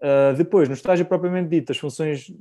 Uh, 0.00 0.32
depois, 0.36 0.68
no 0.68 0.74
estágio 0.74 1.04
propriamente 1.04 1.48
dito, 1.48 1.72
as 1.72 1.78
funções 1.78 2.32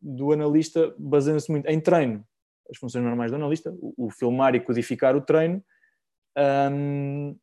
do 0.00 0.32
analista 0.32 0.94
baseiam-se 0.98 1.50
muito 1.50 1.66
em 1.66 1.78
treino, 1.78 2.24
as 2.70 2.78
funções 2.78 3.04
normais 3.04 3.30
do 3.30 3.36
analista, 3.36 3.70
o, 3.78 4.06
o 4.06 4.10
filmar 4.10 4.54
e 4.54 4.60
codificar 4.60 5.14
o 5.14 5.20
treino, 5.20 5.62
um, 6.36 7.36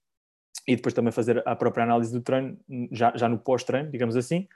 e 0.68 0.76
depois 0.76 0.94
também 0.94 1.12
fazer 1.12 1.42
a 1.48 1.56
própria 1.56 1.84
análise 1.84 2.12
do 2.12 2.22
treino, 2.22 2.58
já, 2.92 3.16
já 3.16 3.30
no 3.30 3.38
pós-treino, 3.38 3.92
digamos 3.92 4.16
assim, 4.16 4.48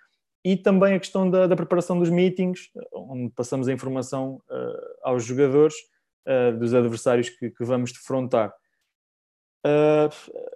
e 0.44 0.56
também 0.56 0.96
a 0.96 1.00
questão 1.00 1.30
da, 1.30 1.48
da, 1.48 1.56
preparação 1.56 2.00
dos 2.00 2.10
meetings, 2.10 2.72
onde 2.94 3.30
passamos 3.32 3.68
a 3.68 3.74
informação 3.74 4.42
uh, 4.50 4.98
aos 5.04 5.26
jogadores 5.26 5.76
uh, 6.26 6.58
dos 6.58 6.74
adversários 6.74 7.30
que, 7.30 7.50
que 7.52 7.64
vamos 7.64 7.92
defrontar. 7.92 8.54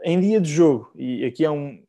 em 0.03 0.19
dia 0.19 0.39
de 0.39 0.49
jogo, 0.49 0.91
e 0.95 1.25
aqui 1.25 1.43
é 1.43 1.51
um, 1.51 1.83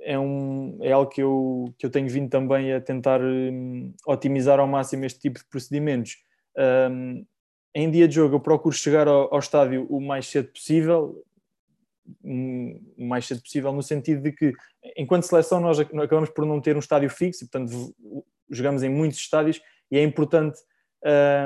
é, 0.00 0.18
um, 0.18 0.78
é 0.80 0.92
algo 0.92 1.10
que 1.10 1.22
eu, 1.22 1.74
que 1.78 1.84
eu 1.84 1.90
tenho 1.90 2.08
vindo 2.08 2.30
também 2.30 2.72
a 2.72 2.80
tentar 2.80 3.20
um, 3.20 3.94
otimizar 4.06 4.58
ao 4.58 4.66
máximo 4.66 5.04
este 5.04 5.20
tipo 5.20 5.38
de 5.38 5.44
procedimentos. 5.46 6.16
Em 7.74 7.90
dia 7.90 8.08
de 8.08 8.14
jogo, 8.14 8.36
eu 8.36 8.40
procuro 8.40 8.74
chegar 8.74 9.06
ao, 9.06 9.32
ao 9.32 9.38
estádio 9.38 9.86
o 9.88 10.00
mais 10.00 10.26
cedo 10.26 10.48
possível, 10.48 11.24
o 12.24 13.04
mais 13.04 13.26
cedo 13.26 13.42
possível, 13.42 13.72
no 13.72 13.82
sentido 13.82 14.22
de 14.22 14.32
que, 14.32 14.52
enquanto 14.96 15.24
seleção, 15.24 15.60
nós 15.60 15.78
acabamos 15.78 16.30
por 16.30 16.46
não 16.46 16.60
ter 16.60 16.74
um 16.76 16.80
estádio 16.80 17.10
fixo, 17.10 17.48
portanto, 17.48 17.94
jogamos 18.50 18.82
em 18.82 18.88
muitos 18.88 19.18
estádios 19.18 19.60
e 19.90 19.98
é 19.98 20.02
importante 20.02 20.58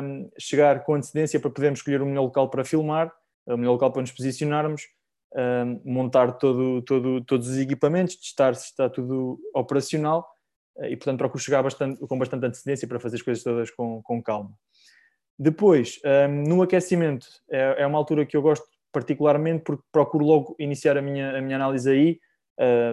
um, 0.02 0.30
chegar 0.38 0.84
com 0.84 0.94
antecedência 0.94 1.40
para 1.40 1.50
podermos 1.50 1.80
escolher 1.80 2.00
o 2.00 2.06
melhor 2.06 2.22
local 2.22 2.48
para 2.48 2.64
filmar, 2.64 3.12
o 3.46 3.56
melhor 3.56 3.72
local 3.72 3.90
para 3.92 4.02
nos 4.02 4.12
posicionarmos 4.12 4.82
montar 5.84 6.32
todo, 6.32 6.82
todo, 6.82 7.24
todos 7.24 7.48
os 7.48 7.56
equipamentos, 7.56 8.16
testar 8.16 8.54
se 8.54 8.66
está 8.66 8.88
tudo 8.88 9.38
operacional 9.54 10.28
uh, 10.76 10.84
e, 10.84 10.96
portanto, 10.96 11.18
procuro 11.18 11.42
chegar 11.42 11.62
bastante, 11.62 12.06
com 12.06 12.18
bastante 12.18 12.46
antecedência 12.46 12.86
para 12.86 13.00
fazer 13.00 13.16
as 13.16 13.22
coisas 13.22 13.42
todas 13.42 13.70
com, 13.70 14.02
com 14.02 14.22
calma. 14.22 14.52
Depois, 15.38 16.00
um, 16.28 16.42
no 16.48 16.62
aquecimento, 16.62 17.26
é, 17.50 17.82
é, 17.82 17.86
uma 17.86 17.98
altura 17.98 18.26
que 18.26 18.36
eu 18.36 18.42
gosto 18.42 18.66
particularmente 18.92 19.64
porque 19.64 19.82
procuro 19.90 20.24
logo 20.24 20.56
iniciar 20.58 20.96
a 20.98 21.02
minha, 21.02 21.36
a 21.38 21.40
minha 21.40 21.56
análise 21.56 21.90
aí. 21.90 22.20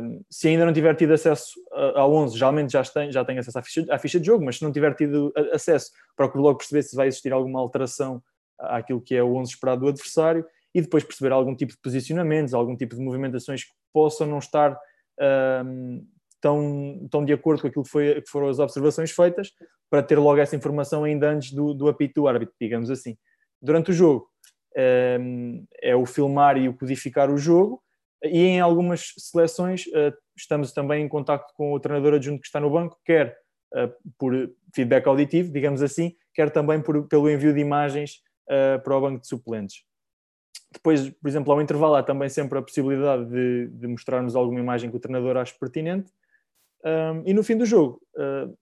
Um, 0.01 0.23
se 0.29 0.47
ainda 0.47 0.65
não 0.65 0.71
tiver 0.71 0.95
tido 0.95 1.13
acesso 1.13 1.51
ao 1.95 2.13
11, 2.13 2.37
geralmente 2.37 2.71
já 2.71 2.83
tenho, 2.83 3.11
já 3.11 3.25
tenho 3.25 3.39
acesso 3.39 3.59
à 3.59 3.61
ficha, 3.61 3.85
à 3.89 3.99
ficha 3.99 4.19
de 4.19 4.25
jogo, 4.25 4.43
mas 4.45 4.57
se 4.57 4.63
não 4.63 4.71
tiver 4.71 4.95
tido 4.95 5.33
acesso, 5.51 5.91
procuro 6.15 6.43
logo 6.43 6.57
perceber 6.57 6.81
se 6.83 6.95
vai 6.95 7.07
existir 7.07 7.33
alguma 7.33 7.59
alteração 7.59 8.23
àquilo 8.57 9.01
que 9.01 9.15
é 9.15 9.21
o 9.21 9.35
11 9.35 9.51
esperado 9.51 9.81
do 9.81 9.89
adversário 9.89 10.45
e 10.73 10.81
depois 10.81 11.03
perceber 11.03 11.33
algum 11.33 11.55
tipo 11.55 11.73
de 11.73 11.79
posicionamentos, 11.79 12.53
algum 12.53 12.75
tipo 12.75 12.95
de 12.95 13.01
movimentações 13.01 13.63
que 13.63 13.71
possam 13.93 14.27
não 14.27 14.39
estar 14.39 14.77
um, 15.65 16.05
tão, 16.41 17.07
tão 17.09 17.23
de 17.23 17.33
acordo 17.33 17.61
com 17.61 17.67
aquilo 17.67 17.83
que, 17.83 17.89
foi, 17.89 18.21
que, 18.21 18.29
foram 18.29 18.47
as 18.47 18.59
observações 18.59 19.11
feitas, 19.11 19.51
para 19.89 20.03
ter 20.03 20.17
logo 20.17 20.39
essa 20.39 20.55
informação 20.55 21.03
ainda 21.03 21.29
antes 21.29 21.51
do, 21.51 21.73
do 21.73 21.87
apito 21.87 22.21
do 22.21 22.27
árbitro, 22.27 22.55
digamos 22.59 22.89
assim. 22.89 23.17
Durante 23.61 23.91
o 23.91 23.93
jogo 23.93 24.29
um, 25.19 25.65
é 25.81 25.95
o 25.95 26.05
filmar 26.05 26.57
e 26.57 26.69
o 26.69 26.77
codificar 26.77 27.31
o 27.31 27.37
jogo, 27.37 27.81
e 28.23 28.43
em 28.43 28.59
algumas 28.59 29.13
seleções 29.17 29.85
estamos 30.37 30.73
também 30.73 31.03
em 31.03 31.07
contato 31.07 31.53
com 31.55 31.73
o 31.73 31.79
treinador 31.79 32.15
adjunto 32.15 32.41
que 32.41 32.47
está 32.47 32.59
no 32.59 32.69
banco, 32.69 32.99
quer 33.05 33.37
por 34.17 34.33
feedback 34.75 35.07
auditivo, 35.07 35.51
digamos 35.51 35.81
assim, 35.81 36.15
quer 36.33 36.49
também 36.49 36.81
por, 36.81 37.07
pelo 37.07 37.29
envio 37.29 37.53
de 37.53 37.59
imagens 37.59 38.21
para 38.83 38.97
o 38.97 39.01
banco 39.01 39.21
de 39.21 39.27
suplentes. 39.27 39.83
Depois, 40.71 41.09
por 41.09 41.27
exemplo, 41.27 41.51
ao 41.51 41.61
intervalo 41.61 41.95
há 41.95 42.03
também 42.03 42.29
sempre 42.29 42.59
a 42.59 42.61
possibilidade 42.61 43.25
de, 43.25 43.67
de 43.67 43.87
mostrarmos 43.87 44.35
alguma 44.35 44.59
imagem 44.59 44.89
que 44.89 44.97
o 44.97 44.99
treinador 44.99 45.37
acha 45.37 45.55
pertinente. 45.59 46.11
Um, 46.85 47.23
e 47.25 47.33
no 47.33 47.43
fim 47.43 47.57
do 47.57 47.65
jogo, 47.65 48.01
uh, 48.15 48.55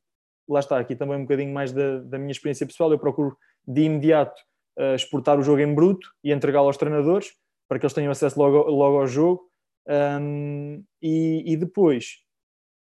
lá 0.47 0.60
está, 0.60 0.80
aqui 0.80 0.95
também 0.95 1.17
um 1.17 1.21
bocadinho 1.21 1.53
mais 1.53 1.71
da, 1.71 1.99
da 1.99 2.17
minha 2.17 2.32
experiência 2.32 2.65
pessoal, 2.65 2.91
eu 2.91 2.99
procuro 2.99 3.38
de 3.67 3.82
imediato 3.82 4.39
uh, 4.80 4.95
exportar 4.95 5.38
o 5.38 5.43
jogo 5.43 5.62
em 5.62 5.73
bruto 5.73 6.10
e 6.23 6.32
entregá-lo 6.32 6.67
aos 6.67 6.77
treinadores 6.77 7.32
para 7.67 7.77
que 7.77 7.86
eles 7.86 7.93
tenham 7.93 8.12
acesso 8.12 8.39
logo, 8.39 8.69
logo 8.69 8.99
ao 8.99 9.08
jogo. 9.08 9.47
Um, 9.88 10.84
e, 11.01 11.43
e, 11.45 11.56
depois, 11.56 12.17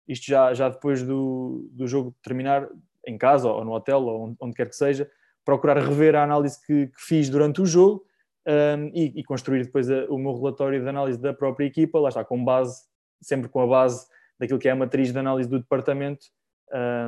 isto 0.07 0.25
já, 0.25 0.53
já 0.53 0.69
depois 0.69 1.03
do, 1.03 1.69
do 1.71 1.87
jogo 1.87 2.15
terminar, 2.23 2.67
em 3.05 3.17
casa 3.17 3.49
ou 3.49 3.63
no 3.63 3.73
hotel 3.73 4.01
ou 4.03 4.35
onde, 4.39 4.55
quer 4.55 4.69
que 4.69 4.75
seja, 4.75 5.09
procurar 5.43 5.77
rever 5.77 6.15
a 6.15 6.23
análise 6.23 6.59
que, 6.65 6.87
que 6.87 7.01
fiz 7.01 7.29
durante 7.29 7.61
o 7.61 7.65
jogo 7.65 8.03
um, 8.47 8.87
e, 8.93 9.19
e, 9.19 9.23
construir 9.23 9.63
depois 9.65 9.89
a, 9.89 10.05
o 10.05 10.17
meu 10.17 10.33
relatório 10.35 10.81
de 10.81 10.89
análise 10.89 11.19
da 11.19 11.33
própria 11.33 11.65
equipa, 11.65 11.99
lá 11.99 12.09
está, 12.09 12.23
com 12.23 12.43
base, 12.43 12.83
sempre 13.21 13.49
com 13.49 13.61
a 13.61 13.67
base 13.67 14.07
daquilo 14.39 14.59
que 14.59 14.67
é 14.67 14.71
a 14.71 14.75
matriz 14.75 15.11
de 15.11 15.19
análise 15.19 15.49
do 15.49 15.59
departamento, 15.59 16.25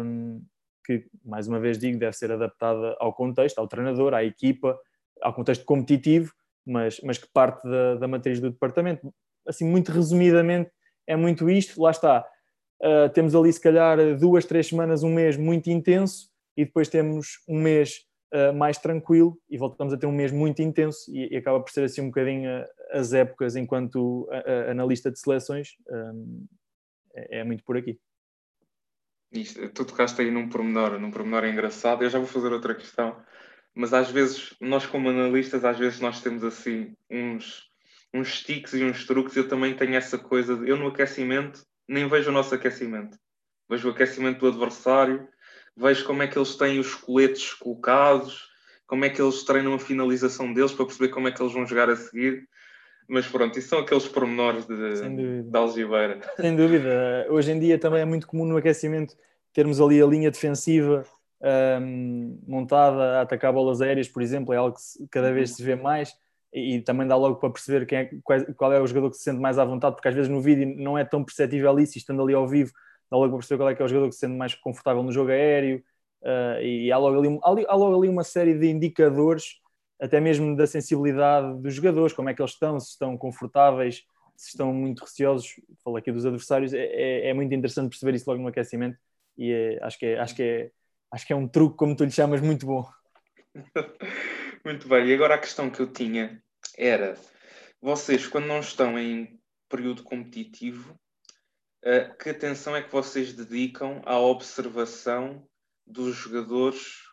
um, 0.04 0.42
que, 0.86 1.06
mais 1.26 1.48
uma 1.48 1.60
vez 1.60 1.78
digo, 1.78 2.00
deve 2.00 2.16
ser 2.16 2.32
adaptada 2.32 2.96
ao 3.00 3.14
contexto, 3.14 3.60
ao 3.60 3.68
treinador, 3.68 4.14
à 4.14 4.24
equipa, 4.24 4.80
ao 5.22 5.34
contexto 5.34 5.66
competitivo, 5.66 6.32
mas, 6.66 7.00
mas 7.04 7.18
que 7.18 7.28
parte 7.34 7.68
da, 7.68 7.96
da 7.96 8.08
matriz 8.08 8.40
do 8.40 8.50
departamento. 8.50 9.14
Assim, 9.46 9.66
muito 9.66 9.92
resumidamente, 9.92 10.72
é 11.06 11.16
muito 11.16 11.50
isto, 11.50 11.82
lá 11.82 11.92
está. 11.92 12.26
Uh, 12.82 13.10
temos 13.14 13.36
ali, 13.36 13.52
se 13.52 13.62
calhar, 13.62 13.98
duas, 14.18 14.46
três 14.46 14.68
semanas, 14.68 15.04
um 15.04 15.14
mês 15.14 15.36
muito 15.36 15.70
intenso, 15.70 16.30
e 16.56 16.66
depois 16.66 16.90
temos 16.90 17.40
um 17.48 17.62
mês 17.62 18.08
uh, 18.34 18.54
mais 18.54 18.78
tranquilo 18.78 19.38
e 19.50 19.58
voltamos 19.58 19.94
a 19.94 19.98
ter 19.98 20.08
um 20.08 20.12
mês 20.12 20.32
muito 20.32 20.62
intenso 20.62 21.00
e, 21.10 21.34
e 21.34 21.38
acaba 21.38 21.60
por 21.62 21.72
ser 21.72 21.84
assim 21.84 22.02
um 22.02 22.08
bocadinho 22.08 22.50
as 22.92 23.14
épocas 23.14 23.56
enquanto 23.56 24.24
uh, 24.24 24.72
analista 24.72 25.12
de 25.12 25.20
seleções 25.20 25.70
um, 25.90 26.46
é, 27.18 27.40
é, 27.40 27.44
muito 27.44 27.64
por 27.64 27.76
aqui. 27.76 28.00
Isto, 29.32 29.68
tu 29.70 29.86
tocaste 29.86 30.22
aí 30.22 30.32
num 30.32 30.48
pormenor, 30.48 31.00
num 31.00 31.12
pormenor 31.12 31.46
engraçado, 31.46 32.04
eu 32.04 32.10
já 32.10 32.20
vou 32.20 32.28
fazer 32.28 32.54
outra 32.54 32.76
questão, 32.76 33.22
mas 33.74 33.94
às 33.94 34.10
vezes, 34.10 34.56
nós 34.62 34.86
como 34.86 35.10
analistas, 35.10 35.66
às 35.66 35.78
vezes 35.78 36.00
nós 36.00 36.22
temos 36.22 36.44
assim 36.44 36.96
uns, 37.10 37.70
uns 38.14 38.42
tiques 38.44 38.74
e 38.74 38.84
uns 38.84 39.06
truques, 39.06 39.36
eu 39.36 39.48
também 39.48 39.76
tenho 39.76 39.96
essa 39.96 40.18
coisa, 40.18 40.56
de, 40.56 40.70
eu 40.70 40.78
no 40.78 40.88
aquecimento 40.88 41.66
nem 41.88 42.08
vejo 42.08 42.30
o 42.30 42.34
nosso 42.34 42.54
aquecimento, 42.54 43.18
vejo 43.70 43.88
o 43.88 43.92
aquecimento 43.92 44.40
do 44.40 44.48
adversário, 44.48 45.28
vejo 45.76 46.06
como 46.06 46.24
é 46.24 46.28
que 46.28 46.38
eles 46.38 46.56
têm 46.56 46.80
os 46.80 46.96
coletes 46.96 47.54
colocados, 47.54 48.48
como 48.86 49.04
é 49.04 49.10
que 49.10 49.22
eles 49.22 49.44
treinam 49.44 49.74
a 49.74 49.80
finalização 49.80 50.54
deles 50.54 50.72
para 50.72 50.86
perceber 50.86 51.10
como 51.10 51.28
é 51.28 51.32
que 51.32 51.42
eles 51.42 51.54
vão 51.54 51.68
jogar 51.68 51.90
a 51.90 51.96
seguir. 51.96 52.48
Mas 53.08 53.26
pronto, 53.26 53.58
isso 53.58 53.70
são 53.70 53.80
aqueles 53.80 54.08
pormenores 54.08 54.66
de, 54.66 55.44
de 55.44 55.58
algibeira. 55.58 56.20
Sem 56.36 56.56
dúvida. 56.56 57.26
Hoje 57.30 57.52
em 57.52 57.60
dia 57.60 57.80
também 57.80 58.02
é 58.02 58.06
muito 58.06 58.28
comum 58.28 58.46
no 58.46 58.58
aquecimento 58.58 59.16
termos 59.54 59.80
ali 59.80 60.02
a 60.02 60.06
linha 60.06 60.30
defensiva 60.30 61.06
um, 61.82 62.40
montada 62.48 63.20
a 63.20 63.22
atacar 63.22 63.54
bolas 63.54 63.82
aéreas, 63.82 64.08
por 64.08 64.22
exemplo, 64.22 64.54
é 64.54 64.58
algo 64.58 64.76
que 64.76 65.08
cada 65.10 65.32
vez 65.32 65.52
se 65.52 65.64
vê 65.64 65.76
mais 65.76 66.14
e, 66.54 66.76
e 66.76 66.82
também 66.82 67.08
dá 67.08 67.16
logo 67.16 67.38
para 67.38 67.50
perceber 67.50 67.86
quem 67.86 67.98
é, 67.98 68.10
qual, 68.24 68.46
qual, 68.56 68.74
é 68.74 68.82
o 68.82 68.88
jogador 68.88 69.10
que 69.10 69.18
se 69.18 69.24
sente 69.24 69.40
mais 69.40 69.58
à 69.58 69.66
vontade, 69.66 69.96
porque 69.96 70.08
às 70.08 70.16
vezes 70.16 70.30
no 70.30 70.42
vídeo 70.42 70.76
não 70.78 70.98
é 70.98 71.04
tão 71.04 71.24
perceptível 71.24 71.80
isso, 71.80 71.98
estando 71.98 72.22
ali 72.22 72.34
ao 72.34 72.48
vivo 72.48 72.72
dá 73.10 73.18
logo 73.18 73.30
para 73.30 73.38
perceber 73.38 73.58
qual 73.58 73.70
é 73.70 73.76
que 73.76 73.82
é 73.82 73.86
o 73.86 73.88
jogador 73.88 74.10
que 74.10 74.16
se 74.16 74.20
sente 74.20 74.36
mais 74.36 74.54
confortável 74.54 75.02
no 75.02 75.12
jogo 75.12 75.32
aéreo, 75.32 75.82
uh, 76.24 76.62
e 76.62 76.92
há 76.92 76.98
logo, 76.98 77.20
ali, 77.20 77.66
há 77.68 77.76
logo 77.76 77.98
ali 77.98 78.10
uma 78.10 78.24
série 78.24 78.54
de 78.54 78.68
indicadores, 78.68 79.60
até 80.00 80.20
mesmo 80.20 80.56
da 80.56 80.68
sensibilidade 80.68 81.62
dos 81.62 81.74
jogadores, 81.74 82.14
como 82.14 82.30
é 82.30 82.34
que 82.34 82.42
eles 82.42 82.52
estão, 82.52 82.80
se 82.80 82.92
estão 82.92 83.18
confortáveis, 83.18 84.04
se 84.36 84.50
estão 84.50 84.72
muito 84.72 85.04
receosos, 85.04 85.56
falo 85.84 85.98
aqui 85.98 86.12
dos 86.12 86.26
adversários, 86.26 86.74
é, 86.74 86.86
é, 86.86 87.30
é 87.30 87.34
muito 87.34 87.54
interessante 87.54 87.90
perceber 87.90 88.16
isso 88.16 88.30
logo 88.30 88.42
no 88.42 88.48
aquecimento, 88.48 88.98
e 89.38 89.52
é, 89.52 89.84
acho, 89.84 89.98
que 89.98 90.06
é, 90.06 90.20
acho, 90.20 90.36
que 90.36 90.44
é, 90.44 90.72
acho 91.12 91.26
que 91.26 91.34
é 91.34 91.36
um 91.36 91.48
truque, 91.48 91.78
como 91.78 91.96
tu 91.96 92.04
lhe 92.04 92.12
chamas, 92.12 92.42
muito 92.42 92.66
bom. 92.66 92.88
muito 94.64 94.88
bem, 94.88 95.08
e 95.08 95.14
agora 95.14 95.36
a 95.36 95.40
questão 95.40 95.70
que 95.70 95.80
eu 95.80 95.92
tinha 95.92 96.42
era, 96.78 97.18
vocês 97.82 98.28
quando 98.28 98.46
não 98.46 98.60
estão 98.60 98.98
em 99.00 99.40
período 99.68 100.04
competitivo, 100.04 100.94
uh, 101.84 102.16
que 102.18 102.30
atenção 102.30 102.76
é 102.76 102.84
que 102.84 102.92
vocês 102.92 103.34
dedicam 103.34 104.02
à 104.06 104.20
observação 104.20 105.48
dos 105.86 106.16
jogadores 106.16 107.08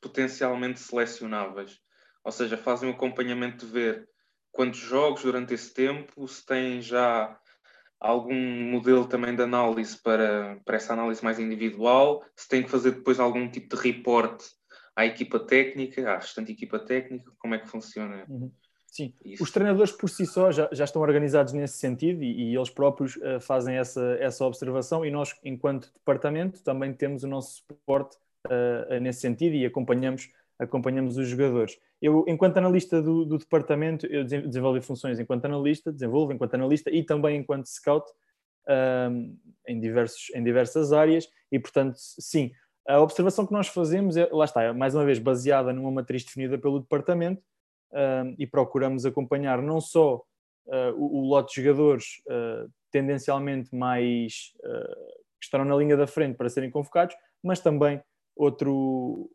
potencialmente 0.00 0.78
selecionáveis? 0.78 1.80
Ou 2.24 2.32
seja, 2.32 2.56
fazem 2.56 2.88
um 2.88 2.92
acompanhamento 2.92 3.66
de 3.66 3.72
ver 3.72 4.08
quantos 4.52 4.80
jogos 4.80 5.22
durante 5.22 5.54
esse 5.54 5.72
tempo, 5.72 6.26
se 6.26 6.44
têm 6.44 6.82
já 6.82 7.38
algum 7.98 8.34
modelo 8.70 9.06
também 9.06 9.34
de 9.36 9.42
análise 9.42 10.00
para, 10.02 10.58
para 10.64 10.76
essa 10.76 10.94
análise 10.94 11.22
mais 11.22 11.38
individual, 11.38 12.24
se 12.34 12.48
tem 12.48 12.62
que 12.62 12.70
fazer 12.70 12.92
depois 12.92 13.20
algum 13.20 13.48
tipo 13.50 13.76
de 13.76 13.82
reporte 13.82 14.46
à 14.96 15.04
equipa 15.04 15.38
técnica, 15.38 16.10
à 16.10 16.16
restante 16.16 16.52
equipa 16.52 16.78
técnica, 16.78 17.30
como 17.38 17.54
é 17.54 17.58
que 17.58 17.68
funciona? 17.68 18.24
Uhum. 18.28 18.50
Sim, 18.86 19.14
Isso. 19.24 19.44
os 19.44 19.52
treinadores 19.52 19.92
por 19.92 20.10
si 20.10 20.26
só 20.26 20.50
já, 20.50 20.68
já 20.72 20.82
estão 20.84 21.00
organizados 21.00 21.52
nesse 21.52 21.78
sentido 21.78 22.24
e, 22.24 22.50
e 22.50 22.56
eles 22.56 22.70
próprios 22.70 23.14
uh, 23.16 23.40
fazem 23.40 23.76
essa, 23.76 24.16
essa 24.18 24.44
observação 24.44 25.04
e 25.04 25.10
nós, 25.12 25.32
enquanto 25.44 25.92
departamento, 25.92 26.60
também 26.64 26.92
temos 26.92 27.22
o 27.22 27.28
nosso 27.28 27.62
suporte 27.68 28.16
uh, 28.48 28.98
nesse 29.00 29.20
sentido 29.20 29.54
e 29.54 29.64
acompanhamos, 29.64 30.28
acompanhamos 30.60 31.16
os 31.16 31.26
jogadores. 31.26 31.78
Eu, 32.00 32.24
enquanto 32.28 32.58
analista 32.58 33.02
do, 33.02 33.24
do 33.24 33.38
departamento, 33.38 34.06
eu 34.06 34.24
desenvolvo 34.24 34.80
funções 34.82 35.18
enquanto 35.18 35.44
analista, 35.46 35.92
desenvolvo 35.92 36.32
enquanto 36.32 36.54
analista 36.54 36.90
e 36.90 37.02
também 37.02 37.38
enquanto 37.38 37.66
scout 37.66 38.08
uh, 38.68 39.36
em, 39.66 39.80
diversos, 39.80 40.30
em 40.34 40.44
diversas 40.44 40.92
áreas 40.92 41.28
e, 41.50 41.58
portanto, 41.58 41.96
sim, 41.98 42.52
a 42.86 43.00
observação 43.00 43.46
que 43.46 43.52
nós 43.52 43.68
fazemos 43.68 44.16
é, 44.16 44.28
lá 44.32 44.44
está, 44.44 44.72
mais 44.72 44.94
uma 44.94 45.04
vez, 45.04 45.18
baseada 45.18 45.72
numa 45.72 45.90
matriz 45.90 46.24
definida 46.24 46.58
pelo 46.58 46.80
departamento, 46.80 47.42
uh, 47.92 48.34
e 48.38 48.46
procuramos 48.46 49.04
acompanhar 49.04 49.62
não 49.62 49.80
só 49.80 50.16
uh, 50.66 50.92
o, 50.96 51.18
o, 51.18 51.28
lote 51.28 51.54
de 51.54 51.62
jogadores 51.62 52.22
uh, 52.26 52.70
tendencialmente 52.90 53.74
mais 53.74 54.52
que 55.38 55.44
estarão 55.46 55.64
na 55.64 55.76
linha 55.76 55.96
da 55.96 56.06
frente 56.06 56.36
para 56.36 56.50
serem 56.50 56.70
convocados, 56.70 57.14
mas 57.42 57.60
também 57.60 58.02
outro, 58.36 59.30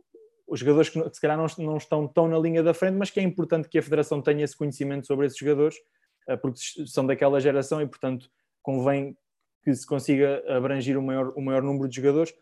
os 0.47 0.59
jogadores 0.59 0.89
que, 0.89 1.01
se 1.13 1.21
calhar 1.21 1.37
não, 1.37 1.47
não, 1.65 1.77
estão 1.77 2.07
tão 2.07 2.27
na 2.27 2.37
linha 2.37 2.61
da 2.61 2.73
frente, 2.73 2.95
mas 2.95 3.09
que 3.09 3.19
é 3.19 3.23
importante 3.23 3.67
que 3.67 3.77
a 3.77 3.83
Federação 3.83 4.21
tenha 4.21 4.43
esse 4.43 4.55
conhecimento 4.55 5.07
sobre 5.07 5.25
esses 5.25 5.37
jogadores, 5.37 5.75
porque 6.41 6.59
são 6.87 7.05
daquela 7.05 7.39
geração 7.39 7.81
e, 7.81 7.87
portanto, 7.87 8.29
convém 8.61 9.17
que 9.63 9.73
se 9.73 9.85
consiga 9.85 10.43
abranger 10.47 10.97
o 10.97 11.01
maior, 11.01 11.33
o 11.35 11.41
maior 11.41 11.63
número 11.63 11.89
de 11.89 11.95
jogadores. 11.95 12.33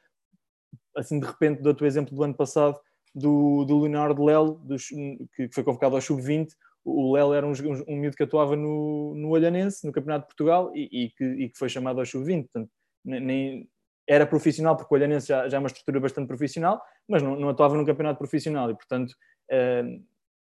Assim, 0.95 1.19
de 1.19 1.25
repente, 1.25 1.61
dou-te 1.61 1.83
o 1.83 1.87
exemplo 1.87 2.13
do 2.13 2.23
ano 2.23 2.33
passado, 2.33 2.77
do, 3.15 3.63
do 3.65 3.79
Leonardo 3.79 4.23
Lelo, 4.23 4.59
dos, 4.63 4.87
que 4.87 5.49
foi 5.53 5.63
convocado 5.63 5.95
ao 5.95 6.01
Sub-20. 6.01 6.49
O 6.83 7.13
Lelo 7.13 7.33
era 7.33 7.47
um, 7.47 7.51
um, 7.51 7.83
um 7.87 7.97
miúdo 7.97 8.17
que 8.17 8.23
atuava 8.23 8.55
no, 8.57 9.13
no 9.15 9.29
Olhanense, 9.29 9.87
no 9.87 9.93
Campeonato 9.93 10.23
de 10.23 10.27
Portugal, 10.27 10.71
e, 10.75 11.05
e, 11.05 11.09
que, 11.11 11.23
e 11.23 11.49
que, 11.49 11.57
foi 11.57 11.69
chamado 11.69 11.99
ao 11.99 12.05
Sub-20. 12.05 12.49
Portanto, 12.51 12.69
nem, 13.05 13.69
era 14.07 14.25
profissional, 14.25 14.75
porque 14.75 14.93
o 14.93 14.97
Olhanense 14.97 15.27
já, 15.27 15.47
já 15.47 15.57
é 15.57 15.59
uma 15.59 15.67
estrutura 15.67 15.99
bastante 15.99 16.27
profissional, 16.27 16.81
mas 17.07 17.21
não, 17.21 17.35
não 17.35 17.49
atuava 17.49 17.75
no 17.75 17.85
campeonato 17.85 18.17
profissional. 18.17 18.69
E, 18.69 18.75
portanto, 18.75 19.11
uh, 19.11 20.03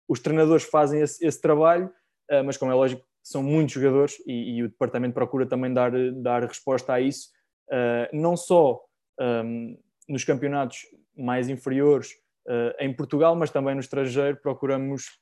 os 0.08 0.20
treinadores 0.20 0.65
fazem 0.65 1.02
esse, 1.02 1.26
esse 1.26 1.41
trabalho, 1.41 1.88
uh, 2.32 2.43
mas, 2.46 2.58
como 2.58 2.72
é 2.72 2.76
lógico, 2.76 3.04
são 3.24 3.43
muitos 3.43 3.74
jogadores 3.74 4.15
e, 4.26 4.58
e, 4.58 4.63
o 4.63 4.70
departamento 4.70 5.13
procura 5.13 5.46
também 5.46 5.74
dar, 5.74 5.91
dar 6.13 6.43
resposta 6.43 6.93
a 6.93 7.02
isso, 7.02 7.30
uh, 7.70 8.15
não 8.15 8.38
só 8.38 8.82
um, 9.20 9.78
nos 10.08 10.24
campeonatos 10.24 10.86
mais 11.15 11.50
inferiores, 11.50 12.10
em 12.80 12.93
Portugal, 12.93 13.36
mas 13.36 13.52
também 13.52 13.76
no 13.76 13.82
estrangeiro, 13.82 14.38
procuramos 14.38 15.20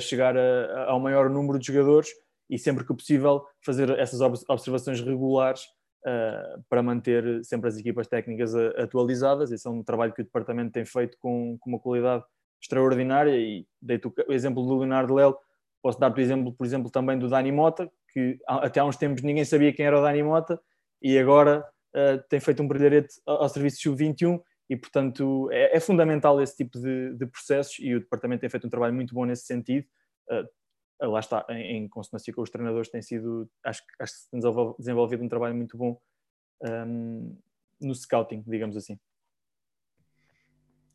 chegar 0.00 0.36
a, 0.36 0.86
ao 0.86 0.98
maior 0.98 1.30
número 1.30 1.60
de 1.60 1.66
jogadores 1.68 2.08
e 2.50 2.58
sempre 2.58 2.84
que 2.84 2.92
possível 2.92 3.46
fazer 3.64 3.88
essas 3.90 4.20
observações 4.20 5.00
regulares 5.00 5.64
uh, 6.06 6.62
para 6.68 6.82
manter 6.82 7.44
sempre 7.44 7.68
as 7.68 7.76
equipas 7.76 8.06
técnicas 8.06 8.54
atualizadas. 8.54 9.50
Esse 9.50 9.66
é 9.66 9.70
um 9.70 9.82
trabalho 9.82 10.12
que 10.12 10.20
o 10.20 10.24
departamento 10.24 10.72
tem 10.72 10.84
feito 10.84 11.16
com, 11.18 11.56
com 11.58 11.70
uma 11.70 11.78
qualidade 11.78 12.24
extraordinária 12.62 13.36
e 13.36 13.66
dei-te 13.80 14.08
o 14.08 14.32
exemplo 14.32 14.64
do 14.64 14.78
Leonardo 14.78 15.14
Lelo, 15.14 15.38
posso 15.82 16.00
dar-te 16.00 16.18
o 16.18 16.22
exemplo, 16.22 16.52
por 16.52 16.64
exemplo, 16.64 16.90
também 16.90 17.18
do 17.18 17.28
Dani 17.28 17.52
Mota, 17.52 17.90
que 18.10 18.38
até 18.46 18.80
há 18.80 18.84
uns 18.84 18.96
tempos 18.96 19.22
ninguém 19.22 19.44
sabia 19.44 19.72
quem 19.72 19.84
era 19.84 19.98
o 19.98 20.02
Dani 20.02 20.22
Mota 20.22 20.58
e 21.02 21.18
agora 21.18 21.66
uh, 21.94 22.22
tem 22.28 22.40
feito 22.40 22.62
um 22.62 22.68
brilharete 22.68 23.20
ao, 23.26 23.42
ao 23.42 23.48
serviço 23.48 23.82
sub-21 23.82 24.40
e, 24.70 24.76
portanto, 24.76 25.50
é, 25.52 25.76
é 25.76 25.80
fundamental 25.80 26.40
esse 26.40 26.56
tipo 26.56 26.80
de, 26.80 27.14
de, 27.14 27.26
processos 27.26 27.78
e 27.78 27.94
o 27.94 28.00
Departamento 28.00 28.40
tem 28.40 28.48
feito 28.48 28.66
um 28.66 28.70
trabalho 28.70 28.94
muito 28.94 29.14
bom 29.14 29.26
nesse 29.26 29.44
sentido. 29.44 29.86
Uh, 30.30 30.48
lá 31.06 31.20
está, 31.20 31.44
em, 31.50 31.76
em, 31.76 31.88
consonância 31.88 32.32
com 32.32 32.42
os 32.42 32.50
treinadores, 32.50 32.90
tem 32.90 33.02
sido, 33.02 33.48
acho, 33.64 33.82
acho 34.00 34.12
que 34.12 34.18
se 34.18 34.30
tem 34.30 34.40
desenvolvido 34.78 35.22
um 35.22 35.28
trabalho 35.28 35.54
muito 35.54 35.76
bom 35.76 36.00
um, 36.62 37.36
no 37.80 37.94
scouting, 37.94 38.42
digamos 38.46 38.76
assim. 38.76 38.98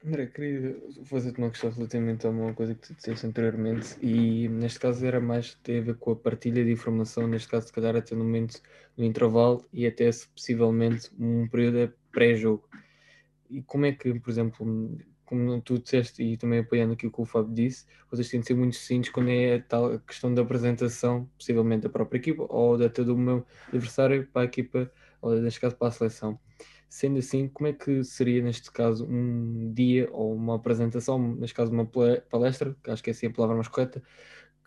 André, 0.05 0.27
queria 0.27 0.81
fazer-te 1.03 1.39
uma 1.39 1.49
questão 1.49 1.71
relativamente 1.71 2.25
a 2.25 2.29
uma 2.29 2.53
coisa 2.53 2.73
que 2.73 2.87
tu 2.87 2.93
disseste 2.93 3.27
anteriormente 3.27 3.97
e 4.01 4.47
neste 4.47 4.79
caso 4.79 5.05
era 5.05 5.19
mais 5.19 5.55
tem 5.55 5.79
a 5.79 5.81
ver 5.81 5.97
com 5.97 6.11
a 6.11 6.15
partilha 6.15 6.63
de 6.63 6.71
informação, 6.71 7.27
neste 7.27 7.49
caso 7.49 7.67
se 7.67 7.73
calhar 7.73 7.97
até 7.97 8.15
no 8.15 8.23
momento 8.23 8.61
do 8.95 9.03
intervalo 9.03 9.67
e 9.73 9.85
até 9.85 10.09
se 10.09 10.25
possivelmente 10.29 11.11
um 11.19 11.49
período 11.49 11.93
pré-jogo. 12.13 12.69
E 13.49 13.61
como 13.63 13.87
é 13.87 13.91
que, 13.91 14.17
por 14.21 14.29
exemplo, 14.29 14.97
como 15.29 15.61
tu 15.61 15.77
disseste 15.77 16.23
e 16.23 16.37
também 16.37 16.59
apoiando 16.59 16.93
aquilo 16.93 17.11
que 17.11 17.21
o 17.21 17.25
Fábio 17.25 17.53
disse, 17.53 17.85
vocês 18.09 18.27
têm 18.27 18.39
de 18.39 18.47
ser 18.47 18.55
muito 18.55 18.75
simples 18.75 19.13
quando 19.13 19.29
é 19.29 19.57
a 19.57 19.61
tal 19.61 19.99
questão 19.99 20.33
da 20.33 20.41
apresentação, 20.41 21.29
possivelmente 21.37 21.83
da 21.83 21.89
própria 21.89 22.17
equipa 22.17 22.47
ou 22.49 22.79
da 22.79 22.87
do 22.87 23.15
meu 23.15 23.45
adversário 23.67 24.27
para 24.33 24.41
a 24.41 24.45
equipa, 24.45 24.91
ou 25.21 25.39
neste 25.39 25.59
caso 25.59 25.75
para 25.75 25.89
a 25.89 25.91
seleção. 25.91 26.39
Sendo 26.89 27.19
assim, 27.19 27.47
como 27.47 27.67
é 27.67 27.73
que 27.73 28.03
seria 28.03 28.41
neste 28.41 28.71
caso 28.71 29.05
um 29.05 29.71
dia 29.71 30.09
ou 30.11 30.33
uma 30.33 30.55
apresentação, 30.55 31.35
neste 31.35 31.53
caso 31.53 31.71
uma 31.71 31.85
palestra, 31.85 32.75
que 32.83 32.89
acho 32.89 33.03
que 33.03 33.11
é 33.11 33.13
assim 33.13 33.27
a 33.27 33.31
palavra 33.31 33.55
mais 33.55 33.67
correta, 33.67 34.01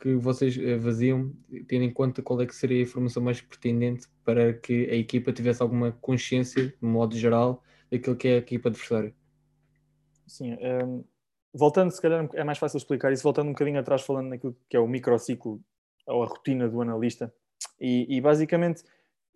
que 0.01 0.15
vocês 0.15 0.57
eh, 0.57 0.77
vaziam, 0.79 1.33
tendo 1.67 1.85
em 1.85 1.93
conta 1.93 2.23
qual 2.23 2.41
é 2.41 2.47
que 2.47 2.55
seria 2.55 2.79
a 2.79 2.83
informação 2.83 3.23
mais 3.23 3.41
pertinente 3.41 4.07
para 4.25 4.53
que 4.55 4.89
a 4.91 4.95
equipa 4.95 5.33
tivesse 5.33 5.61
alguma 5.61 5.91
consciência, 5.91 6.69
de 6.69 6.87
modo 6.87 7.17
geral, 7.17 7.65
daquilo 7.91 8.17
que 8.17 8.29
é 8.29 8.35
a 8.37 8.39
equipa 8.39 8.69
adversária? 8.69 9.13
Sim, 10.33 10.55
um, 10.55 10.57
ehm, 10.57 11.05
voltando, 11.53 11.91
se 11.91 12.01
calhar 12.01 12.27
é 12.33 12.43
mais 12.43 12.57
fácil 12.57 12.79
explicar 12.79 13.13
isso, 13.13 13.23
voltando 13.23 13.49
um 13.49 13.53
bocadinho 13.53 13.79
atrás, 13.79 14.01
falando 14.01 14.29
naquilo 14.29 14.57
que 14.67 14.77
é 14.77 14.81
o 14.81 14.89
microciclo 14.89 15.61
ou 16.07 16.23
a 16.23 16.27
rotina 16.27 16.67
do 16.69 16.81
analista. 16.81 17.33
E, 17.79 18.07
e 18.09 18.21
basicamente 18.21 18.83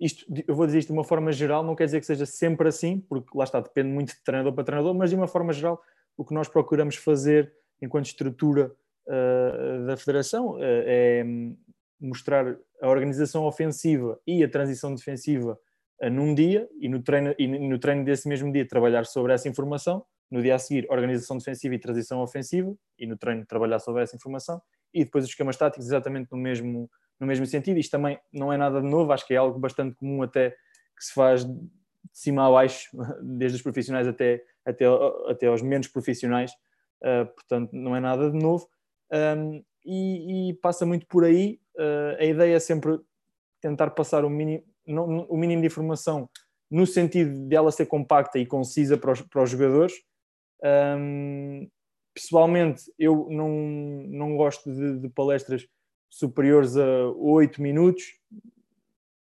isto, 0.01 0.25
eu 0.49 0.55
vou 0.55 0.65
dizer 0.65 0.79
isto 0.79 0.89
de 0.89 0.95
uma 0.95 1.05
forma 1.05 1.31
geral, 1.33 1.63
não 1.63 1.77
quer 1.77 1.85
dizer 1.85 2.01
que 2.01 2.07
seja 2.07 2.25
sempre 2.25 2.69
assim, 2.69 3.01
porque 3.01 3.29
lá 3.37 3.45
está, 3.45 3.61
depende 3.61 3.91
muito 3.91 4.15
de 4.15 4.25
treinador 4.25 4.55
para 4.55 4.65
treinador, 4.65 4.95
mas 4.95 5.11
de 5.11 5.17
uma 5.17 5.29
forma 5.29 5.53
geral, 5.53 5.83
o 6.17 6.25
que 6.25 6.33
nós 6.33 6.49
procuramos 6.49 6.97
fazer 6.97 7.53
enquanto 7.81 8.07
estrutura 8.07 8.73
uh, 9.07 9.87
da 9.87 9.97
federação 9.99 10.53
uh, 10.53 10.59
é 10.61 11.25
mostrar 12.01 12.57
a 12.81 12.89
organização 12.89 13.45
ofensiva 13.45 14.19
e 14.27 14.43
a 14.43 14.49
transição 14.49 14.95
defensiva 14.95 15.59
uh, 16.03 16.11
num 16.11 16.35
dia 16.35 16.67
e 16.81 16.89
no, 16.89 17.03
treino, 17.03 17.35
e 17.39 17.47
no 17.47 17.79
treino 17.79 18.03
desse 18.03 18.27
mesmo 18.29 18.51
dia 18.51 18.67
trabalhar 18.67 19.05
sobre 19.05 19.35
essa 19.35 19.47
informação, 19.47 20.05
no 20.31 20.43
dia 20.43 20.55
a 20.55 20.59
seguir 20.59 20.87
organização 20.91 21.39
defensiva 21.39 21.75
e 21.75 21.79
transição 21.79 22.21
ofensiva 22.21 22.75
e 22.99 23.07
no 23.07 23.17
treino 23.17 23.47
trabalhar 23.47 23.79
sobre 23.79 24.03
essa 24.03 24.17
informação 24.17 24.61
e 24.93 25.05
depois 25.05 25.25
os 25.25 25.31
esquemas 25.31 25.57
táticos 25.57 25.87
exatamente 25.87 26.31
no 26.33 26.39
mesmo 26.39 26.91
no 27.19 27.27
mesmo 27.27 27.47
sentido. 27.47 27.79
Isto 27.79 27.93
também 27.93 28.19
não 28.33 28.53
é 28.53 28.57
nada 28.57 28.81
de 28.81 28.87
novo, 28.87 29.13
acho 29.13 29.27
que 29.27 29.35
é 29.35 29.37
algo 29.37 29.59
bastante 29.59 29.97
comum 29.97 30.23
até 30.23 30.51
que 30.51 31.05
se 31.05 31.13
faz 31.13 31.45
de 31.45 31.69
cima 32.13 32.47
a 32.47 32.51
baixo, 32.51 32.91
desde 33.23 33.57
os 33.57 33.63
profissionais 33.63 34.07
até, 34.07 34.43
até, 34.65 34.85
até 35.29 35.47
aos 35.47 35.63
menos 35.63 35.89
profissionais, 35.89 36.53
uh, 37.03 37.27
portanto 37.35 37.71
não 37.73 37.95
é 37.95 38.01
nada 38.01 38.31
de 38.31 38.39
novo. 38.39 38.69
Um, 39.13 39.63
e, 39.85 40.51
e, 40.51 40.55
passa 40.55 40.85
muito 40.85 41.07
por 41.07 41.25
aí. 41.25 41.61
Uh, 41.77 42.21
a 42.21 42.25
ideia 42.25 42.57
é 42.57 42.59
sempre 42.59 42.99
tentar 43.61 43.91
passar 43.91 44.25
o 44.25 44.31
mínimo, 44.31 44.65
não, 44.87 45.21
o 45.29 45.37
mínimo 45.37 45.61
de 45.61 45.69
informação 45.69 46.29
no 46.69 46.85
sentido 46.87 47.47
de 47.47 47.55
ela 47.55 47.71
ser 47.71 47.87
compacta 47.87 48.39
e 48.39 48.47
concisa 48.47 48.97
para 48.97 49.13
os, 49.13 49.21
para 49.21 49.43
os 49.43 49.51
jogadores. 49.51 49.95
Um, 50.65 51.69
pessoalmente, 52.15 52.83
eu 52.99 53.29
não, 53.31 53.51
não 54.09 54.37
gosto 54.37 54.73
de, 54.73 55.01
de 55.01 55.09
palestras 55.11 55.67
superiores 56.09 56.77
a 56.77 57.09
8 57.11 57.61
minutos, 57.61 58.05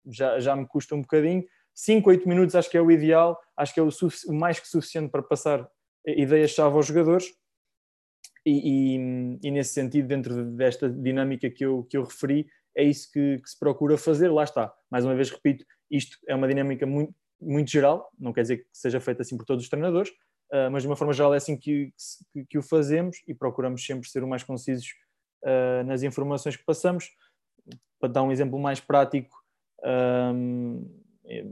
já, 0.07 0.39
já 0.39 0.55
me 0.55 0.67
custa 0.67 0.95
um 0.95 1.01
bocadinho. 1.01 1.45
5, 1.75 2.09
8 2.09 2.29
minutos 2.29 2.55
acho 2.55 2.71
que 2.71 2.77
é 2.77 2.81
o 2.81 2.91
ideal, 2.91 3.41
acho 3.57 3.73
que 3.73 3.81
é 3.81 3.83
o, 3.83 3.89
o 4.29 4.33
mais 4.35 4.61
que 4.61 4.69
suficiente 4.69 5.11
para 5.11 5.23
passar 5.23 5.67
ideias-chave 6.07 6.77
aos 6.77 6.87
jogadores. 6.87 7.27
E, 8.47 8.97
e, 8.97 9.39
e, 9.43 9.51
nesse 9.51 9.73
sentido, 9.73 10.07
dentro 10.07 10.45
desta 10.45 10.89
dinâmica 10.91 11.51
que 11.51 11.65
eu, 11.65 11.85
que 11.85 11.97
eu 11.97 12.05
referi, 12.05 12.47
é 12.77 12.85
isso 12.85 13.11
que, 13.11 13.39
que, 13.39 13.49
se 13.49 13.59
procura 13.59 13.97
fazer. 13.97 14.29
Lá 14.29 14.45
está, 14.45 14.73
mais 14.91 15.05
uma 15.05 15.15
vez 15.15 15.31
repito, 15.31 15.65
isto 15.91 16.19
é 16.29 16.35
uma 16.35 16.47
dinâmica 16.47 16.85
muito, 16.85 17.15
muito 17.41 17.71
geral, 17.71 18.11
não 18.19 18.33
quer 18.33 18.43
dizer 18.43 18.59
que 18.59 18.67
seja 18.71 19.01
feita 19.01 19.23
assim 19.23 19.37
por 19.37 19.47
todos 19.47 19.65
os 19.65 19.71
treinadores, 19.71 20.13
uh, 20.55 20.71
mas 20.71 20.83
de 20.83 20.89
uma 20.89 20.97
forma 20.97 21.13
geral 21.13 21.35
é 21.35 21.39
assim 21.39 21.57
que, 21.57 21.93
que, 22.33 22.45
que, 22.45 22.59
o 22.59 22.63
fazemos 22.63 23.19
e 23.27 23.35
procuramos 23.35 23.85
sempre 23.85 24.09
ser 24.09 24.23
o 24.23 24.29
mais 24.29 24.45
concisos 24.45 24.87
uh, 25.43 25.85
nas 25.85 26.03
informações 26.03 26.57
que 26.57 26.65
passamos. 26.65 27.11
Para 27.99 28.13
dar 28.13 28.23
um 28.23 28.31
exemplo 28.31 28.59
mais 28.59 28.81
prático, 28.81 29.35
um, 30.35 30.87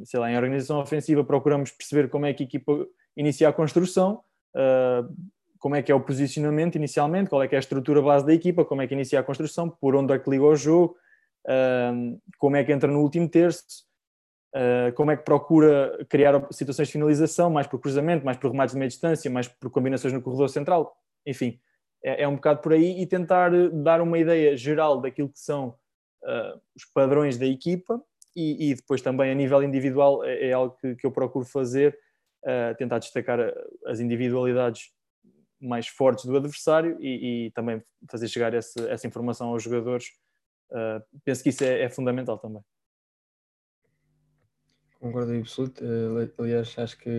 sei 0.05 0.21
lá, 0.21 0.31
em 0.31 0.37
organização 0.37 0.81
ofensiva 0.81 1.25
procuramos 1.25 1.71
perceber 1.71 2.09
como 2.09 2.27
é 2.27 2.35
que 2.35 2.43
a 2.43 2.47
equipa 2.47 2.87
inicia 3.17 3.49
a 3.49 3.53
construção, 3.53 4.23
uh, 4.55 5.13
como 5.59 5.75
é 5.77 5.83
que 5.83 5.91
é 5.91 5.95
o 5.95 6.01
posicionamento 6.01 6.77
inicialmente, 6.77 7.31
qual 7.31 7.43
é 7.43 7.49
que 7.49 7.55
é 7.55 7.59
a 7.59 7.61
estrutura 7.61 8.03
base 8.03 8.27
da 8.27 8.35
equipa, 8.35 8.65
como 8.65 8.83
é 8.83 8.87
que 8.87 8.95
inicia 8.95 9.21
a 9.21 9.23
construção, 9.23 9.71
por 9.71 9.95
onde 9.95 10.13
é 10.13 10.19
que 10.19 10.29
liga 10.29 10.45
o 10.45 10.57
jogo, 10.57 10.97
como 12.37 12.57
é 12.57 12.65
que 12.65 12.73
entra 12.73 12.91
no 12.91 13.01
último 13.01 13.29
terço, 13.29 13.65
uh, 14.55 14.93
como 14.95 15.11
é 15.11 15.17
que 15.17 15.25
procura 15.25 16.05
criar 16.09 16.47
situações 16.51 16.89
de 16.89 16.93
finalização, 16.93 17.51
mais 17.51 17.67
por 17.67 17.81
cruzamento, 17.81 18.25
mais 18.25 18.37
por 18.37 18.51
remates 18.51 18.75
de 18.75 18.79
meia 18.79 18.89
distância, 18.89 19.31
mais 19.31 19.49
por 19.49 19.71
combinações 19.71 20.13
no 20.13 20.23
corredor 20.23 20.49
central, 20.49 20.97
enfim 21.27 21.59
é, 22.05 22.25
é, 22.25 22.29
um 22.29 22.35
bocado 22.35 22.61
por 22.61 22.73
aí 22.73 23.01
e 23.01 23.07
tentar 23.07 23.55
eh, 23.55 23.69
dar 23.71 24.01
uma 24.01 24.19
ideia 24.19 24.57
geral 24.57 25.01
daquilo 25.01 25.29
que 25.29 25.39
são 25.39 25.69
uh, 26.25 26.61
os 26.75 26.85
padrões 26.85 27.39
da 27.39 27.47
equipa 27.47 28.03
e, 28.35 28.71
e, 28.71 28.75
depois 28.75 29.01
também 29.01 29.31
a 29.31 29.35
nível 29.35 29.63
individual 29.63 30.25
é, 30.25 30.49
é 30.49 30.53
algo 30.53 30.77
que, 30.81 30.97
que, 30.97 31.07
eu 31.07 31.13
procuro 31.13 31.45
fazer, 31.45 31.97
uh, 32.45 32.77
tentar 32.77 32.99
destacar 32.99 33.39
as 33.87 34.01
individualidades 34.01 34.91
mais 35.61 35.87
fortes 35.87 36.25
do 36.25 36.37
adversário 36.37 36.97
e, 36.99 37.47
e 37.47 37.51
também 37.53 37.81
fazer 38.11 38.27
chegar 38.27 38.53
essa, 38.53 38.83
essa, 38.91 39.07
informação 39.07 39.51
aos 39.51 39.63
jogadores. 39.63 40.07
Penso 41.25 41.41
que 41.41 41.51
isso 41.51 41.63
é, 41.63 41.83
é 41.83 41.89
fundamental 41.89 42.37
também. 42.37 42.61
Concordo 45.03 45.33
absoluto. 45.33 45.83
Uh, 45.85 46.33
aliás, 46.39 46.79
acho 46.79 46.97
que, 46.97 47.11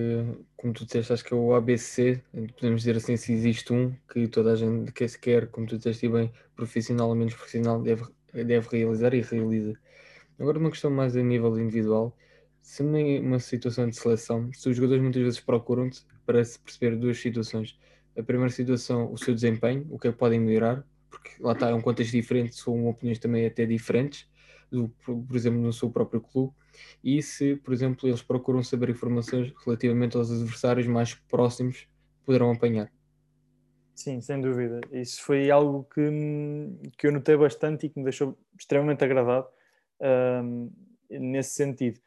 como 0.56 0.72
tu 0.72 0.86
disseste, 0.86 1.12
acho 1.12 1.26
que 1.26 1.34
é 1.34 1.36
o 1.36 1.54
ABC, 1.54 2.24
podemos 2.58 2.80
dizer 2.82 2.96
assim, 2.96 3.18
se 3.18 3.34
existe 3.34 3.74
um 3.74 3.94
que 4.10 4.26
toda 4.30 4.54
a 4.54 4.56
gente 4.56 4.94
que 4.94 5.06
se 5.06 5.20
quer, 5.20 5.48
como 5.50 5.68
tu 5.68 5.76
disseste 5.76 6.08
bem, 6.08 6.32
profissional 6.56 7.10
ou 7.10 7.16
menos 7.16 7.34
profissional, 7.36 7.82
deve, 7.82 8.06
deve 8.34 8.70
realizar 8.72 9.14
e 9.14 9.20
realiza. 9.20 9.74
Agora, 10.40 10.60
uma 10.60 10.70
questão 10.72 10.90
mais 10.92 11.18
a 11.18 11.22
nível 11.22 11.60
individual, 11.60 12.18
se 12.62 12.84
numa 12.84 13.40
situação 13.40 13.90
de 13.90 13.98
seleção, 13.98 14.50
se 14.54 14.70
os 14.70 14.78
jogadores 14.78 15.04
muitas 15.04 15.22
vezes 15.22 15.40
procuram-te 15.42 16.06
para 16.26 16.42
se 16.46 16.58
perceber 16.60 16.96
duas 16.96 17.18
situações. 17.20 17.78
A 18.18 18.24
primeira 18.24 18.50
situação, 18.52 19.12
o 19.12 19.18
seu 19.18 19.34
desempenho, 19.36 19.86
o 19.90 20.00
que 20.00 20.08
é 20.08 20.12
que 20.14 20.18
podem 20.18 20.40
melhorar, 20.40 20.88
porque 21.10 21.32
lá 21.38 21.52
está, 21.52 21.70
é 21.70 21.74
um 21.74 21.82
contexto 21.82 22.14
diferente, 22.14 22.56
são 22.56 22.88
opiniões 22.88 23.20
também 23.20 23.46
até 23.46 23.66
diferentes, 23.66 24.26
por 25.06 25.36
exemplo, 25.36 25.60
no 25.60 25.72
seu 25.72 25.90
próprio 25.90 26.22
clube 26.22 26.54
e 27.04 27.22
se, 27.22 27.56
por 27.58 27.74
exemplo, 27.74 28.08
eles 28.08 28.22
procuram 28.22 28.64
saber 28.64 28.90
informações 28.90 29.54
relativamente 29.66 30.18
aos 30.18 30.32
adversários 30.32 30.88
mais 30.88 31.14
próximos, 31.14 31.88
poderão 32.26 32.52
apanhar. 32.52 32.92
Sim, 33.96 34.22
sem 34.22 34.42
dúvida. 34.42 34.82
Isso 34.92 35.22
foi 35.24 35.52
algo 35.52 35.84
que, 35.94 36.02
que 36.98 37.08
eu 37.08 37.12
notei 37.12 37.38
bastante 37.38 37.86
e 37.86 37.90
que 37.90 38.00
me 38.00 38.04
deixou 38.04 38.38
extremamente 38.58 39.04
agradado 39.04 39.48
nesse 41.10 41.52
sentido. 41.52 42.00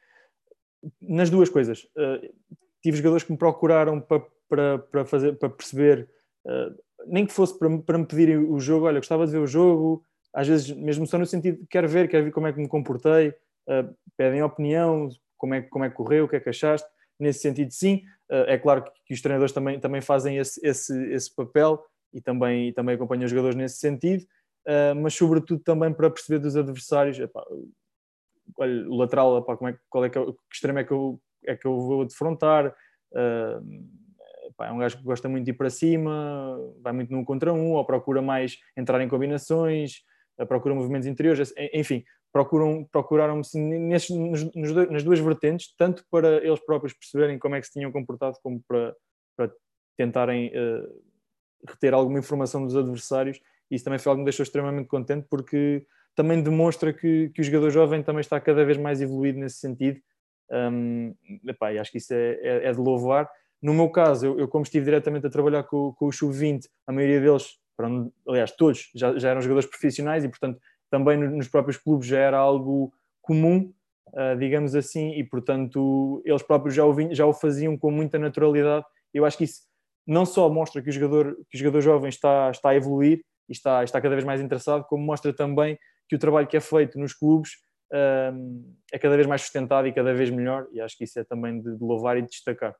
Nas 1.00 1.30
duas 1.30 1.48
coisas. 1.48 1.84
Uh, 1.96 2.34
tive 2.82 2.98
jogadores 2.98 3.24
que 3.24 3.32
me 3.32 3.38
procuraram 3.38 4.00
para, 4.00 4.24
para, 4.48 4.78
para, 4.78 5.04
fazer, 5.04 5.38
para 5.38 5.48
perceber, 5.48 6.08
uh, 6.44 6.76
nem 7.06 7.26
que 7.26 7.32
fosse 7.32 7.58
para, 7.58 7.78
para 7.78 7.98
me 7.98 8.06
pedirem 8.06 8.36
o 8.36 8.58
jogo, 8.60 8.86
olha, 8.86 9.00
gostava 9.00 9.26
de 9.26 9.32
ver 9.32 9.38
o 9.38 9.46
jogo, 9.46 10.04
às 10.36 10.46
vezes 10.46 10.70
mesmo 10.70 11.06
só 11.06 11.16
no 11.16 11.24
sentido, 11.24 11.66
quero 11.70 11.88
ver, 11.88 12.08
quero 12.08 12.24
ver 12.24 12.30
como 12.30 12.46
é 12.46 12.52
que 12.52 12.60
me 12.60 12.68
comportei, 12.68 13.30
uh, 13.30 13.96
pedem 14.18 14.42
opinião, 14.42 15.08
como 15.38 15.54
é, 15.54 15.62
como 15.62 15.86
é 15.86 15.88
que 15.88 15.96
correu, 15.96 16.26
o 16.26 16.28
que 16.28 16.36
é 16.36 16.40
que 16.40 16.50
achaste. 16.50 16.86
Nesse 17.18 17.40
sentido, 17.40 17.70
sim. 17.70 18.02
Uh, 18.30 18.44
é 18.46 18.58
claro 18.58 18.84
que, 19.06 19.14
os 19.14 19.22
treinadores 19.22 19.54
também, 19.54 19.80
também 19.80 20.02
fazem 20.02 20.36
esse, 20.36 20.60
esse, 20.62 20.94
esse 21.10 21.34
papel 21.34 21.82
e 22.12 22.20
também, 22.20 22.68
e 22.68 22.72
também 22.72 22.96
acompanham 22.96 23.24
os 23.24 23.30
jogadores 23.30 23.56
nesse 23.56 23.78
sentido, 23.78 24.24
uh, 24.68 24.94
mas 24.94 25.14
sobretudo 25.14 25.62
também 25.62 25.90
para 25.90 26.10
perceber 26.10 26.38
dos 26.38 26.54
adversários. 26.54 27.18
Epá, 27.18 27.42
olha, 28.58 28.90
o 28.90 28.94
lateral, 28.94 29.38
epá, 29.38 29.56
como 29.56 29.70
é, 29.70 29.78
qual 29.88 30.04
é 30.04 30.10
que, 30.10 30.22
que 30.22 30.36
extremo 30.52 30.80
é 30.80 30.84
que 30.84 30.92
eu, 30.92 31.18
é 31.46 31.56
que 31.56 31.66
eu 31.66 31.80
vou 31.80 32.04
defrontar. 32.04 32.76
É 33.14 34.72
um 34.72 34.78
gajo 34.78 34.98
que 34.98 35.02
gosta 35.02 35.28
muito 35.28 35.44
de 35.46 35.52
ir 35.52 35.54
para 35.54 35.70
cima, 35.70 36.58
vai 36.82 36.92
muito 36.92 37.10
num 37.10 37.24
contra 37.24 37.52
um, 37.52 37.72
ou 37.72 37.84
procura 37.86 38.20
mais 38.20 38.58
entrar 38.76 39.00
em 39.00 39.08
combinações, 39.08 40.02
procura 40.44 40.74
movimentos 40.74 41.06
interiores, 41.06 41.54
enfim, 41.72 42.04
procuram, 42.32 42.84
procuraram 42.92 43.40
nesses, 43.54 44.10
nos, 44.10 44.44
nas 44.90 45.02
duas 45.02 45.18
vertentes, 45.20 45.74
tanto 45.78 46.04
para 46.10 46.44
eles 46.44 46.60
próprios 46.60 46.92
perceberem 46.92 47.38
como 47.38 47.54
é 47.54 47.60
que 47.60 47.66
se 47.66 47.72
tinham 47.72 47.90
comportado, 47.90 48.36
como 48.42 48.62
para, 48.68 48.94
para 49.36 49.50
tentarem 49.96 50.48
uh, 50.48 51.02
reter 51.66 51.94
alguma 51.94 52.18
informação 52.18 52.64
dos 52.64 52.76
adversários 52.76 53.40
Isso 53.70 53.84
também 53.84 53.98
foi 53.98 54.10
algo 54.10 54.18
que 54.18 54.24
me 54.24 54.26
deixou 54.26 54.42
extremamente 54.42 54.88
contente, 54.88 55.26
porque 55.30 55.86
também 56.14 56.42
demonstra 56.42 56.92
que, 56.92 57.30
que 57.30 57.40
o 57.40 57.44
jogador 57.44 57.70
jovem 57.70 58.02
também 58.02 58.20
está 58.20 58.40
cada 58.40 58.64
vez 58.64 58.76
mais 58.78 59.00
evoluído 59.00 59.38
nesse 59.38 59.56
sentido. 59.56 60.00
Um, 60.50 61.14
epá, 61.46 61.70
acho 61.70 61.90
que 61.90 61.98
isso 61.98 62.14
é, 62.14 62.32
é, 62.42 62.68
é 62.68 62.72
de 62.72 62.78
louvar. 62.78 63.30
No 63.60 63.74
meu 63.74 63.90
caso, 63.90 64.26
eu, 64.26 64.40
eu, 64.40 64.48
como 64.48 64.62
estive 64.62 64.84
diretamente 64.84 65.26
a 65.26 65.30
trabalhar 65.30 65.64
com, 65.64 65.92
com 65.94 66.06
o 66.06 66.12
Sub-20, 66.12 66.66
a 66.86 66.92
maioria 66.92 67.20
deles, 67.20 67.58
aliás, 68.28 68.52
todos 68.52 68.90
já, 68.94 69.18
já 69.18 69.30
eram 69.30 69.40
jogadores 69.40 69.68
profissionais 69.68 70.24
e, 70.24 70.28
portanto, 70.28 70.60
também 70.90 71.16
nos 71.16 71.48
próprios 71.48 71.76
clubes 71.76 72.06
já 72.06 72.18
era 72.18 72.38
algo 72.38 72.92
comum, 73.20 73.72
uh, 74.08 74.38
digamos 74.38 74.74
assim, 74.74 75.12
e, 75.12 75.24
portanto, 75.24 76.22
eles 76.24 76.42
próprios 76.42 76.74
já 76.74 76.84
o, 76.84 77.14
já 77.14 77.26
o 77.26 77.32
faziam 77.32 77.76
com 77.76 77.90
muita 77.90 78.18
naturalidade. 78.18 78.84
Eu 79.12 79.24
acho 79.24 79.36
que 79.36 79.44
isso 79.44 79.62
não 80.06 80.24
só 80.24 80.48
mostra 80.48 80.80
que 80.80 80.88
o 80.88 80.92
jogador, 80.92 81.36
que 81.50 81.56
o 81.56 81.58
jogador 81.58 81.80
jovem 81.80 82.08
está, 82.08 82.50
está 82.50 82.70
a 82.70 82.76
evoluir 82.76 83.22
e 83.48 83.52
está, 83.52 83.82
está 83.82 84.00
cada 84.00 84.14
vez 84.14 84.24
mais 84.24 84.40
interessado, 84.40 84.84
como 84.84 85.04
mostra 85.04 85.32
também 85.32 85.78
que 86.08 86.14
o 86.14 86.18
trabalho 86.18 86.46
que 86.46 86.56
é 86.56 86.60
feito 86.60 86.98
nos 86.98 87.12
clubes 87.12 87.52
um, 87.92 88.74
é 88.92 88.98
cada 88.98 89.16
vez 89.16 89.26
mais 89.26 89.42
sustentado 89.42 89.86
e 89.88 89.92
cada 89.92 90.14
vez 90.14 90.30
melhor, 90.30 90.66
e 90.72 90.80
acho 90.80 90.96
que 90.96 91.04
isso 91.04 91.18
é 91.18 91.24
também 91.24 91.60
de, 91.60 91.76
de 91.76 91.82
louvar 91.82 92.16
e 92.16 92.22
de 92.22 92.28
destacar. 92.28 92.74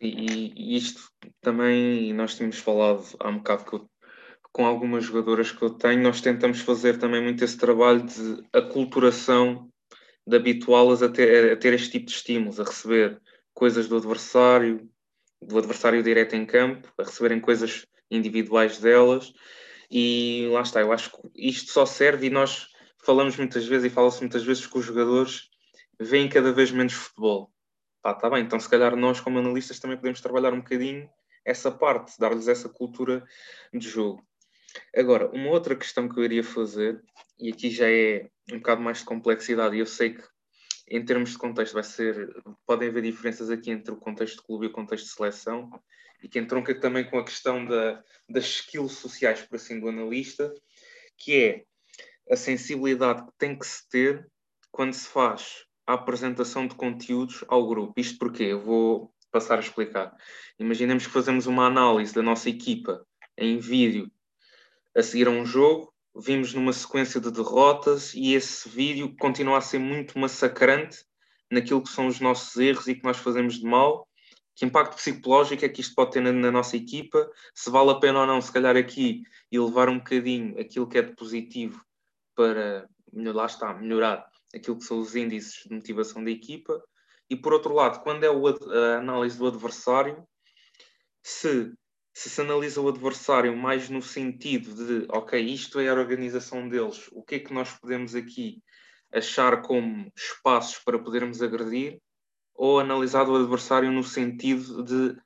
E, 0.00 0.76
isto 0.76 1.02
também, 1.40 2.12
nós 2.12 2.36
tínhamos 2.36 2.58
falado 2.58 3.04
há 3.18 3.28
um 3.28 3.38
bocado 3.38 3.64
eu, 3.72 3.90
com 4.52 4.64
algumas 4.64 5.04
jogadoras 5.04 5.52
que 5.52 5.62
eu 5.62 5.70
tenho, 5.70 6.02
nós 6.02 6.20
tentamos 6.20 6.60
fazer 6.60 6.98
também 6.98 7.22
muito 7.22 7.44
esse 7.44 7.56
trabalho 7.56 8.02
de 8.02 8.44
aculturação, 8.52 9.68
de 10.26 10.36
habituá-las 10.36 11.02
a 11.02 11.08
ter, 11.08 11.52
a 11.52 11.56
ter 11.56 11.72
este 11.72 11.90
tipo 11.92 12.06
de 12.06 12.12
estímulos, 12.12 12.60
a 12.60 12.64
receber 12.64 13.20
coisas 13.54 13.88
do 13.88 13.96
adversário, 13.96 14.88
do 15.42 15.58
adversário 15.58 16.02
direto 16.02 16.34
em 16.34 16.46
campo, 16.46 16.92
a 16.98 17.02
receberem 17.02 17.40
coisas 17.40 17.86
individuais 18.10 18.78
delas. 18.78 19.32
E 19.90 20.48
lá 20.52 20.60
está, 20.60 20.80
eu 20.80 20.92
acho 20.92 21.10
que 21.10 21.18
isto 21.34 21.72
só 21.72 21.86
serve 21.86 22.26
e 22.26 22.30
nós 22.30 22.68
falamos 23.02 23.36
muitas 23.36 23.66
vezes 23.66 23.90
e 23.90 23.94
fala-se 23.94 24.20
muitas 24.20 24.44
vezes 24.44 24.66
que 24.66 24.78
os 24.78 24.84
jogadores 24.84 25.48
veem 25.98 26.28
cada 26.28 26.52
vez 26.52 26.70
menos 26.70 26.92
futebol. 26.92 27.50
Pá, 28.02 28.14
tá 28.14 28.30
bem, 28.30 28.44
então 28.44 28.58
se 28.60 28.68
calhar 28.68 28.94
nós 28.96 29.20
como 29.20 29.38
analistas 29.38 29.78
também 29.78 29.96
podemos 29.96 30.20
trabalhar 30.20 30.52
um 30.52 30.60
bocadinho 30.60 31.10
essa 31.44 31.70
parte, 31.70 32.18
dar-lhes 32.18 32.48
essa 32.48 32.68
cultura 32.68 33.24
de 33.72 33.88
jogo. 33.88 34.24
Agora, 34.94 35.30
uma 35.30 35.50
outra 35.50 35.74
questão 35.74 36.08
que 36.08 36.18
eu 36.18 36.24
iria 36.24 36.44
fazer, 36.44 37.02
e 37.38 37.50
aqui 37.50 37.70
já 37.70 37.90
é 37.90 38.28
um 38.52 38.58
bocado 38.58 38.82
mais 38.82 38.98
de 38.98 39.04
complexidade, 39.04 39.76
e 39.76 39.80
eu 39.80 39.86
sei 39.86 40.14
que 40.14 40.22
em 40.90 41.04
termos 41.04 41.30
de 41.30 41.38
contexto, 41.38 41.74
vai 41.74 41.82
ser. 41.82 42.34
Podem 42.66 42.88
haver 42.88 43.02
diferenças 43.02 43.50
aqui 43.50 43.70
entre 43.70 43.92
o 43.92 43.96
contexto 43.96 44.36
de 44.36 44.42
clube 44.42 44.66
e 44.66 44.68
o 44.68 44.72
contexto 44.72 45.04
de 45.04 45.12
seleção, 45.12 45.70
e 46.22 46.28
que 46.28 46.38
entronca 46.38 46.74
também 46.78 47.08
com 47.08 47.18
a 47.18 47.24
questão 47.24 47.64
da, 47.64 48.02
das 48.28 48.44
skills 48.44 48.92
sociais, 48.92 49.42
por 49.42 49.56
assim, 49.56 49.78
do 49.78 49.88
analista, 49.88 50.52
que 51.16 51.36
é 51.36 51.64
a 52.30 52.36
sensibilidade 52.36 53.24
que 53.24 53.32
tem 53.38 53.58
que 53.58 53.66
se 53.66 53.88
ter 53.88 54.26
quando 54.70 54.94
se 54.94 55.08
faz 55.08 55.67
a 55.88 55.94
apresentação 55.94 56.66
de 56.66 56.74
conteúdos 56.74 57.42
ao 57.48 57.66
grupo. 57.66 57.94
Isto 57.96 58.18
porque 58.18 58.42
eu 58.42 58.60
vou 58.60 59.10
passar 59.32 59.56
a 59.56 59.60
explicar. 59.60 60.14
Imaginemos 60.58 61.06
que 61.06 61.12
fazemos 61.12 61.46
uma 61.46 61.66
análise 61.66 62.14
da 62.14 62.22
nossa 62.22 62.50
equipa 62.50 63.06
em 63.38 63.58
vídeo 63.58 64.10
a 64.94 65.02
seguir 65.02 65.28
a 65.28 65.30
um 65.30 65.46
jogo 65.46 65.90
vimos 66.14 66.52
numa 66.52 66.72
sequência 66.72 67.20
de 67.20 67.30
derrotas 67.30 68.12
e 68.12 68.34
esse 68.34 68.68
vídeo 68.68 69.16
continua 69.18 69.58
a 69.58 69.62
ser 69.62 69.78
muito 69.78 70.18
massacrante 70.18 71.04
naquilo 71.50 71.82
que 71.82 71.88
são 71.88 72.06
os 72.06 72.20
nossos 72.20 72.54
erros 72.56 72.86
e 72.88 72.94
que 72.94 73.04
nós 73.04 73.16
fazemos 73.16 73.54
de 73.54 73.64
mal. 73.64 74.06
Que 74.54 74.66
impacto 74.66 74.96
psicológico 74.96 75.64
é 75.64 75.68
que 75.68 75.80
isto 75.80 75.94
pode 75.94 76.10
ter 76.10 76.20
na, 76.20 76.32
na 76.32 76.50
nossa 76.50 76.76
equipa? 76.76 77.30
Se 77.54 77.70
vale 77.70 77.92
a 77.92 77.94
pena 77.94 78.20
ou 78.20 78.26
não, 78.26 78.42
se 78.42 78.52
calhar 78.52 78.76
aqui, 78.76 79.22
e 79.50 79.58
levar 79.58 79.88
um 79.88 79.98
bocadinho 79.98 80.60
aquilo 80.60 80.88
que 80.88 80.98
é 80.98 81.02
de 81.02 81.14
positivo 81.14 81.80
para, 82.34 82.88
lá 83.14 83.46
está, 83.46 83.72
melhorar 83.72 84.28
aquilo 84.58 84.78
que 84.78 84.84
são 84.84 85.00
os 85.00 85.16
índices 85.16 85.64
de 85.64 85.74
motivação 85.74 86.22
da 86.22 86.30
equipa. 86.30 86.82
E 87.30 87.36
por 87.36 87.52
outro 87.52 87.74
lado, 87.74 88.02
quando 88.02 88.24
é 88.24 88.28
a 88.28 88.98
análise 88.98 89.38
do 89.38 89.46
adversário, 89.46 90.26
se 91.22 91.72
se 92.18 92.28
se 92.28 92.40
analisa 92.40 92.80
o 92.80 92.88
adversário 92.88 93.56
mais 93.56 93.88
no 93.88 94.02
sentido 94.02 94.74
de, 94.74 95.06
ok, 95.08 95.40
isto 95.40 95.78
é 95.78 95.88
a 95.88 95.94
organização 95.94 96.68
deles, 96.68 97.08
o 97.12 97.22
que 97.22 97.36
é 97.36 97.38
que 97.38 97.54
nós 97.54 97.70
podemos 97.78 98.12
aqui 98.16 98.60
achar 99.14 99.62
como 99.62 100.10
espaços 100.16 100.80
para 100.84 100.98
podermos 100.98 101.40
agredir, 101.40 102.00
ou 102.52 102.80
analisar 102.80 103.28
o 103.28 103.36
adversário 103.36 103.92
no 103.92 104.02
sentido 104.02 104.82
de, 104.82 105.16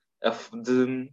de 0.62 1.10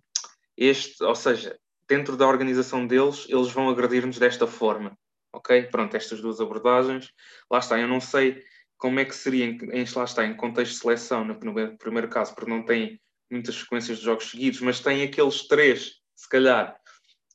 este, 0.57 1.01
ou 1.01 1.15
seja, 1.15 1.57
dentro 1.87 2.17
da 2.17 2.27
organização 2.27 2.85
deles, 2.85 3.25
eles 3.29 3.49
vão 3.49 3.69
agredir-nos 3.69 4.19
desta 4.19 4.45
forma. 4.45 4.97
Ok? 5.33 5.63
Pronto, 5.67 5.95
estas 5.95 6.21
duas 6.21 6.39
abordagens. 6.39 7.11
Lá 7.51 7.59
está, 7.59 7.79
eu 7.79 7.87
não 7.87 8.01
sei 8.01 8.43
como 8.77 8.99
é 8.99 9.05
que 9.05 9.13
seria, 9.15 9.45
em, 9.45 9.85
lá 9.95 10.03
está, 10.05 10.25
em 10.25 10.35
contexto 10.35 10.73
de 10.73 10.79
seleção, 10.79 11.25
no, 11.25 11.33
no 11.33 11.77
primeiro 11.77 12.09
caso, 12.09 12.33
porque 12.33 12.49
não 12.49 12.63
tem 12.63 12.99
muitas 13.29 13.55
sequências 13.55 13.99
de 13.99 14.05
jogos 14.05 14.31
seguidos, 14.31 14.61
mas 14.61 14.79
tem 14.79 15.03
aqueles 15.03 15.47
três, 15.47 15.99
se 16.15 16.27
calhar, 16.29 16.79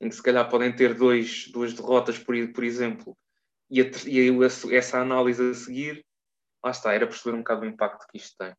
em 0.01 0.09
que 0.09 0.15
se 0.15 0.23
calhar 0.23 0.49
podem 0.49 0.75
ter 0.75 0.95
dois, 0.95 1.49
duas 1.53 1.73
derrotas, 1.75 2.19
por, 2.19 2.35
por 2.53 2.65
exemplo, 2.65 3.17
e, 3.71 3.81
a, 3.81 3.85
e 4.07 4.77
essa 4.77 5.01
análise 5.01 5.51
a 5.51 5.55
seguir, 5.55 6.05
lá 6.65 6.71
está, 6.71 6.93
era 6.95 7.07
perceber 7.07 7.37
um 7.37 7.41
bocado 7.41 7.63
o 7.63 7.67
impacto 7.67 8.07
que 8.11 8.17
isto 8.17 8.37
tem. 8.39 8.55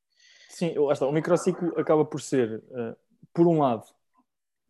Sim, 0.49 0.73
lá 0.77 0.93
está, 0.93 1.05
o 1.05 1.11
microciclo 1.11 1.77
acaba 1.79 2.05
por 2.05 2.21
ser, 2.21 2.63
uh, 2.69 2.95
por 3.33 3.47
um 3.47 3.59
lado, 3.59 3.86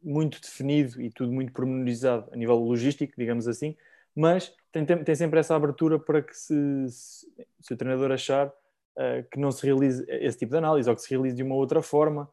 muito 0.02 0.40
definido 0.40 1.02
e 1.02 1.10
tudo 1.10 1.32
muito 1.32 1.52
pormenorizado 1.52 2.32
a 2.32 2.36
nível 2.36 2.56
logístico, 2.56 3.14
digamos 3.18 3.48
assim, 3.48 3.76
mas 4.16 4.54
tem, 4.72 4.86
tem 4.86 5.16
sempre 5.16 5.40
essa 5.40 5.56
abertura 5.56 6.00
para 6.00 6.22
que 6.22 6.36
se, 6.36 6.56
se, 6.90 7.28
se 7.60 7.74
o 7.74 7.78
treinador 7.78 8.12
achar 8.12 8.48
uh, 8.48 9.30
que 9.32 9.40
não 9.40 9.52
se 9.52 9.66
realize 9.66 10.06
esse 10.08 10.38
tipo 10.40 10.52
de 10.52 10.58
análise 10.58 10.90
ou 10.90 10.96
que 10.96 11.02
se 11.02 11.10
realize 11.10 11.36
de 11.36 11.44
uma 11.44 11.56
outra 11.56 11.82
forma, 11.82 12.30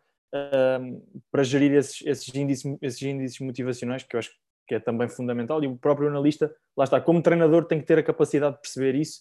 para 1.31 1.45
gerir 1.45 1.73
esses, 1.73 2.05
esses, 2.07 2.35
índices, 2.35 2.79
esses 2.81 3.03
índices 3.03 3.39
motivacionais, 3.41 4.03
que 4.03 4.17
eu 4.17 4.19
acho 4.19 4.31
que 4.67 4.75
é 4.75 4.81
também 4.81 5.09
fundamental, 5.09 5.63
e 5.63 5.67
o 5.67 5.77
próprio 5.77 6.09
analista, 6.09 6.55
lá 6.77 6.85
está, 6.85 7.01
como 7.01 7.21
treinador, 7.21 7.67
tem 7.67 7.79
que 7.79 7.87
ter 7.87 7.99
a 7.99 8.03
capacidade 8.03 8.55
de 8.57 8.63
perceber 8.63 8.95
isso 8.95 9.21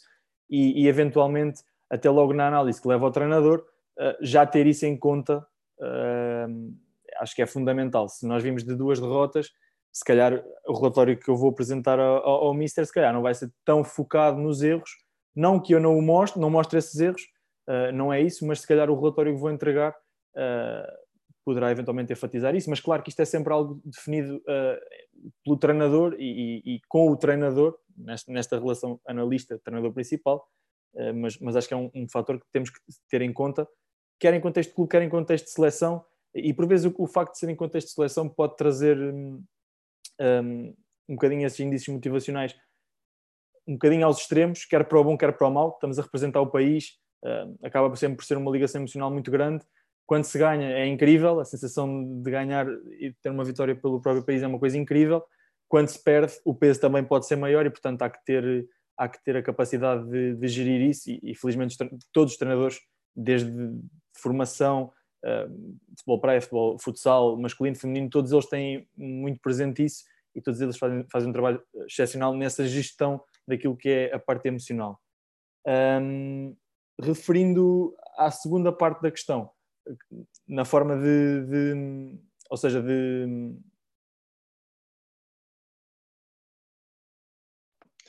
e, 0.49 0.84
e 0.84 0.88
eventualmente, 0.88 1.62
até 1.89 2.09
logo 2.09 2.34
na 2.34 2.47
análise 2.47 2.82
que 2.82 2.88
leva 2.88 3.05
ao 3.05 3.12
treinador, 3.12 3.66
uh, 3.99 4.16
já 4.22 4.45
ter 4.45 4.66
isso 4.68 4.86
em 4.86 4.97
conta, 4.97 5.45
uh, 5.80 6.76
acho 7.20 7.36
que 7.36 7.41
é 7.41 7.45
fundamental. 7.45 8.07
Se 8.07 8.26
nós 8.26 8.41
vimos 8.41 8.64
de 8.64 8.74
duas 8.76 8.99
derrotas, 8.99 9.51
se 9.92 10.06
calhar 10.06 10.44
o 10.66 10.74
relatório 10.74 11.18
que 11.18 11.30
eu 11.30 11.36
vou 11.36 11.50
apresentar 11.50 12.00
ao, 12.00 12.46
ao, 12.46 12.54
Mister, 12.54 12.86
se 12.86 12.94
calhar 12.94 13.14
não 13.14 13.22
vai 13.22 13.34
ser 13.34 13.52
tão 13.66 13.84
focado 13.84 14.39
nos 14.39 14.62
erros, 14.62 14.89
não 15.36 15.60
que 15.60 15.74
eu 15.74 15.80
não 15.80 15.98
o 15.98 16.02
mostre, 16.02 16.39
não 16.39 16.50
mostre 16.50 16.80
esses 16.80 17.00
erros, 17.00 17.22
uh, 17.68 17.92
não 17.94 18.12
é 18.12 18.22
isso, 18.22 18.46
mas 18.46 18.62
se 18.62 18.68
calhar 18.68 18.89
o 18.89 19.00
relatório 19.00 19.34
que 19.34 19.39
vou 19.39 19.52
entregar 19.52 19.92
uh, 19.92 21.02
poderá 21.44 21.72
eventualmente 21.72 22.14
enfatizar 22.14 22.56
isso, 22.56 22.70
mas 22.70 22.80
claro 22.80 23.04
que 23.04 23.10
isto 23.10 23.22
é 23.22 23.26
sempre 23.26 23.52
algo 23.52 23.82
definido 23.84 24.38
uh, 24.38 25.32
pelo 25.44 25.58
treinador 25.58 26.16
e, 26.18 26.62
e, 26.66 26.76
e, 26.76 26.82
com 26.88 27.10
o 27.10 27.18
treinador, 27.18 27.78
nesta, 27.98 28.32
nesta 28.32 28.60
relação 28.60 29.00
analista-treinador 29.08 29.94
principal, 29.94 30.48
mas, 31.16 31.38
mas 31.39 31.56
acho 31.56 31.70
que 31.70 31.74
é 31.74 31.78
um, 31.78 31.89
um 31.96 32.06
fator 32.10 32.38
que 32.38 32.46
temos 32.52 32.70
que 32.70 32.78
ter 33.10 33.22
em 33.22 33.32
conta, 33.32 33.66
quer 34.20 34.34
em 34.34 34.42
contexto 34.42 34.72
de 34.72 34.76
clube, 34.76 34.92
quer 34.92 35.02
em 35.02 35.10
contexto 35.10 35.46
de 35.46 35.52
seleção, 35.52 36.04
e 36.36 36.54
por 36.54 36.68
vezes 36.68 36.86
o, 36.86 36.94
o 36.98 37.08
facto 37.08 37.34
de 37.34 37.39
ser 37.39 37.50
em 37.50 37.56
contexto 37.56 37.88
de 37.88 37.94
seleção 37.94 38.28
pode 38.28 38.58
trazer 38.58 38.98
um, 39.00 39.42
um, 40.43 40.76
um 41.09 41.15
bocadinho 41.15 41.45
esses 41.45 41.59
índices 41.59 41.88
motivacionais 41.88 42.55
um 43.67 43.74
bocadinho 43.74 44.05
aos 44.05 44.19
extremos, 44.19 44.65
quer 44.65 44.84
para 44.86 44.99
o 44.99 45.03
bom, 45.03 45.17
quer 45.17 45.32
para 45.36 45.47
o 45.47 45.51
mau, 45.51 45.69
estamos 45.69 45.99
a 45.99 46.01
representar 46.01 46.41
o 46.41 46.47
país, 46.47 46.97
acaba 47.63 47.95
sempre 47.95 48.17
por 48.17 48.26
ser 48.26 48.38
uma 48.38 48.51
ligação 48.51 48.82
emocional 48.82 49.11
muito 49.11 49.30
grande, 49.30 49.63
quando 50.05 50.26
se 50.26 50.38
ganha 50.38 50.67
é 50.67 50.86
incrível, 50.88 51.39
a 51.39 51.45
sensação 51.45 52.22
de 52.22 52.30
ganhar 52.30 52.67
e 52.99 53.13
ter 53.22 53.30
uma 53.30 53.45
vitória 53.45 53.76
pelo 53.76 54.01
próprio 54.01 54.26
país 54.26 54.43
é 54.43 54.47
uma 54.47 54.59
coisa 54.59 54.78
incrível. 54.78 55.24
Quando 55.69 55.88
se 55.88 56.03
perde, 56.03 56.34
o 56.43 56.53
peso 56.53 56.82
também 56.82 57.03
pode 57.03 57.26
ser 57.26 57.38
maior 57.38 57.65
e, 57.65 57.69
portanto, 57.69 58.01
há 58.01 58.09
que 58.09 58.19
ter, 58.26 58.67
há 58.97 59.07
que 59.07 59.24
ter 59.24 59.38
a 59.38 59.43
capacidade 59.43 60.05
de, 60.09 60.36
de 60.36 60.47
gerir 60.49 60.82
isso. 60.82 61.09
E, 61.09 61.19
e, 61.24 61.34
felizmente, 61.34 61.78
todos 62.11 62.34
os 62.34 62.38
treinadores, 62.38 62.78
desde 63.15 63.49
formação, 64.17 64.91
futebol 65.91 66.19
praia, 66.19 66.41
futebol 66.41 66.78
futsal, 66.78 67.38
masculino, 67.39 67.78
feminino, 67.78 68.09
todos 68.09 68.34
eles 68.34 68.47
têm 68.47 68.86
muito 68.97 69.39
presente 69.39 69.86
isso 69.86 70.03
e 70.36 70.42
todos 70.42 70.62
eles 70.62 70.78
fazem, 70.78 71.06
fazem 71.12 71.30
um 71.30 71.34
trabalho 71.34 71.62
excepcional 71.88 72.36
nessa 72.36 72.68
gestão 72.68 73.22
daquilo 73.48 73.76
que 73.76 73.90
é 73.90 74.14
a 74.14 74.20
parte 74.20 74.48
emocional. 74.48 75.00
Um, 75.68 76.56
referindo 77.02 77.96
à 78.18 78.32
segunda 78.32 78.72
parte 78.72 79.02
da 79.02 79.12
questão, 79.12 79.50
na 80.48 80.66
forma 80.66 80.96
de, 80.98 81.46
de 81.46 82.20
ou 82.50 82.58
seja, 82.58 82.82
de 82.82 83.56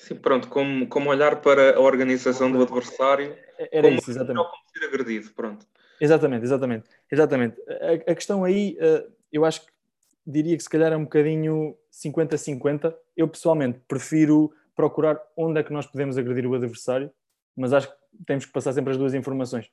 Sim, 0.02 0.16
pronto, 0.16 0.48
como, 0.48 0.88
como 0.88 1.10
olhar 1.10 1.40
para 1.40 1.76
a 1.76 1.80
organização 1.80 2.50
do 2.50 2.60
adversário, 2.60 3.38
era 3.70 3.86
como 3.86 3.98
isso, 3.98 4.10
exatamente. 4.10 4.50
Como 4.50 4.62
ser 4.66 4.84
agredido, 4.86 5.30
pronto. 5.32 5.64
Exatamente, 6.00 6.44
exatamente, 6.44 6.90
exatamente. 7.08 7.62
A, 7.68 8.10
a, 8.10 8.14
questão 8.16 8.42
aí, 8.42 8.76
eh, 8.80 9.06
eu 9.30 9.44
acho 9.44 9.64
que 9.64 9.72
diria 10.26 10.56
que 10.56 10.62
se 10.62 10.70
calhar 10.70 10.92
é 10.92 10.96
um 10.96 11.04
bocadinho 11.04 11.76
50-50. 11.92 12.94
Eu 13.16 13.28
pessoalmente 13.28 13.80
prefiro 13.86 14.52
procurar 14.74 15.20
onde 15.36 15.60
é 15.60 15.62
que 15.62 15.72
nós 15.72 15.86
podemos 15.86 16.16
agredir 16.16 16.46
o 16.46 16.54
adversário, 16.54 17.10
mas 17.56 17.72
acho 17.72 17.88
que 17.88 17.96
temos 18.26 18.46
que 18.46 18.52
passar 18.52 18.72
sempre 18.72 18.92
as 18.92 18.98
duas 18.98 19.14
informações. 19.14 19.70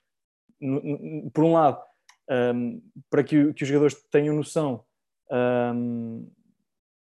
Por 1.34 1.44
um 1.44 1.54
lado, 1.54 1.82
um, 2.30 2.82
para 3.10 3.24
que, 3.24 3.54
que, 3.54 3.64
os 3.64 3.68
jogadores 3.68 3.96
tenham 4.12 4.36
noção 4.36 4.84
um, 5.32 6.30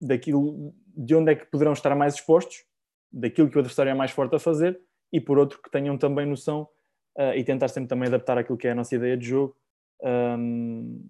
daquilo, 0.00 0.74
de 0.96 1.14
onde 1.14 1.32
é 1.32 1.34
que 1.34 1.46
poderão 1.46 1.72
estar 1.72 1.94
mais 1.94 2.14
expostos, 2.14 2.64
daquilo 3.12 3.50
que 3.50 3.56
o 3.56 3.60
adversário 3.60 3.90
é 3.90 3.94
mais 3.94 4.10
forte 4.10 4.36
a 4.36 4.38
fazer, 4.38 4.80
e 5.12 5.20
por 5.20 5.38
outro, 5.38 5.60
que 5.60 5.70
tenham 5.70 5.98
também 5.98 6.26
noção 6.26 6.68
uh, 7.18 7.34
e 7.34 7.42
tentar 7.42 7.68
sempre 7.68 7.88
também 7.88 8.08
adaptar 8.08 8.38
aquilo 8.38 8.58
que 8.58 8.68
é 8.68 8.70
a 8.70 8.74
nossa 8.74 8.94
ideia 8.94 9.16
de 9.16 9.26
jogo, 9.26 9.56
um, 10.02 11.04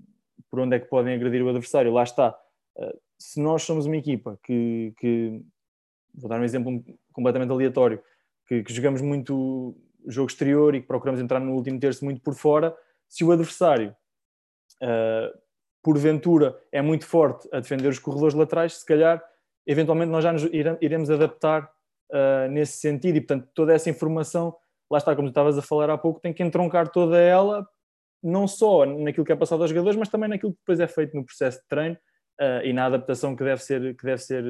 por 0.50 0.60
onde 0.60 0.76
é 0.76 0.80
que 0.80 0.86
podem 0.86 1.14
agredir 1.14 1.42
o 1.42 1.48
adversário. 1.48 1.92
Lá 1.92 2.02
está. 2.02 2.36
Uh, 2.76 2.98
se 3.18 3.40
nós 3.40 3.62
somos 3.62 3.86
uma 3.86 3.96
equipa 3.96 4.38
que, 4.42 4.94
que, 4.98 5.42
vou 6.14 6.28
dar 6.28 6.40
um 6.40 6.44
exemplo 6.44 6.82
completamente 7.12 7.50
aleatório, 7.50 8.02
que, 8.46 8.62
que, 8.62 8.72
jogamos 8.72 9.00
muito 9.00 9.76
jogo 10.06 10.28
exterior 10.28 10.74
e 10.74 10.80
que 10.80 10.86
procuramos 10.86 11.20
entrar 11.20 11.38
no 11.38 11.52
último 11.52 11.78
terço 11.78 12.04
muito 12.04 12.20
por 12.22 12.34
fora, 12.34 12.76
se 13.06 13.22
o 13.24 13.30
adversário, 13.30 13.94
uh, 14.82 15.38
porventura, 15.82 16.58
é 16.72 16.80
muito 16.80 17.06
forte 17.06 17.48
a 17.52 17.60
defender 17.60 17.88
os 17.88 17.98
corredores 17.98 18.34
laterais, 18.34 18.78
se 18.78 18.86
calhar, 18.86 19.22
eventualmente 19.66 20.10
nós 20.10 20.24
já 20.24 20.32
nos 20.32 20.44
iremos 20.44 21.10
adaptar 21.10 21.70
uh, 22.10 22.50
nesse 22.50 22.78
sentido 22.78 23.16
e, 23.16 23.20
portanto, 23.20 23.48
toda 23.54 23.74
essa 23.74 23.90
informação, 23.90 24.56
lá 24.90 24.98
está, 24.98 25.14
como 25.14 25.28
estavas 25.28 25.58
a 25.58 25.62
falar 25.62 25.90
há 25.90 25.98
pouco, 25.98 26.20
tem 26.20 26.32
que 26.32 26.42
entroncar 26.42 26.88
toda 26.88 27.18
ela, 27.18 27.68
não 28.22 28.46
só 28.46 28.84
naquilo 28.84 29.24
que 29.24 29.32
é 29.32 29.36
passado 29.36 29.62
aos 29.62 29.70
jogadores, 29.70 29.98
mas 29.98 30.08
também 30.08 30.28
naquilo 30.28 30.52
que 30.52 30.58
depois 30.58 30.80
é 30.80 30.86
feito 30.86 31.16
no 31.16 31.24
processo 31.24 31.58
de 31.60 31.66
treino 31.68 31.96
uh, 32.40 32.64
e 32.64 32.72
na 32.72 32.86
adaptação 32.86 33.34
que 33.34 33.44
deve 33.44 33.62
ser, 33.62 33.96
que 33.96 34.04
deve 34.04 34.22
ser 34.22 34.44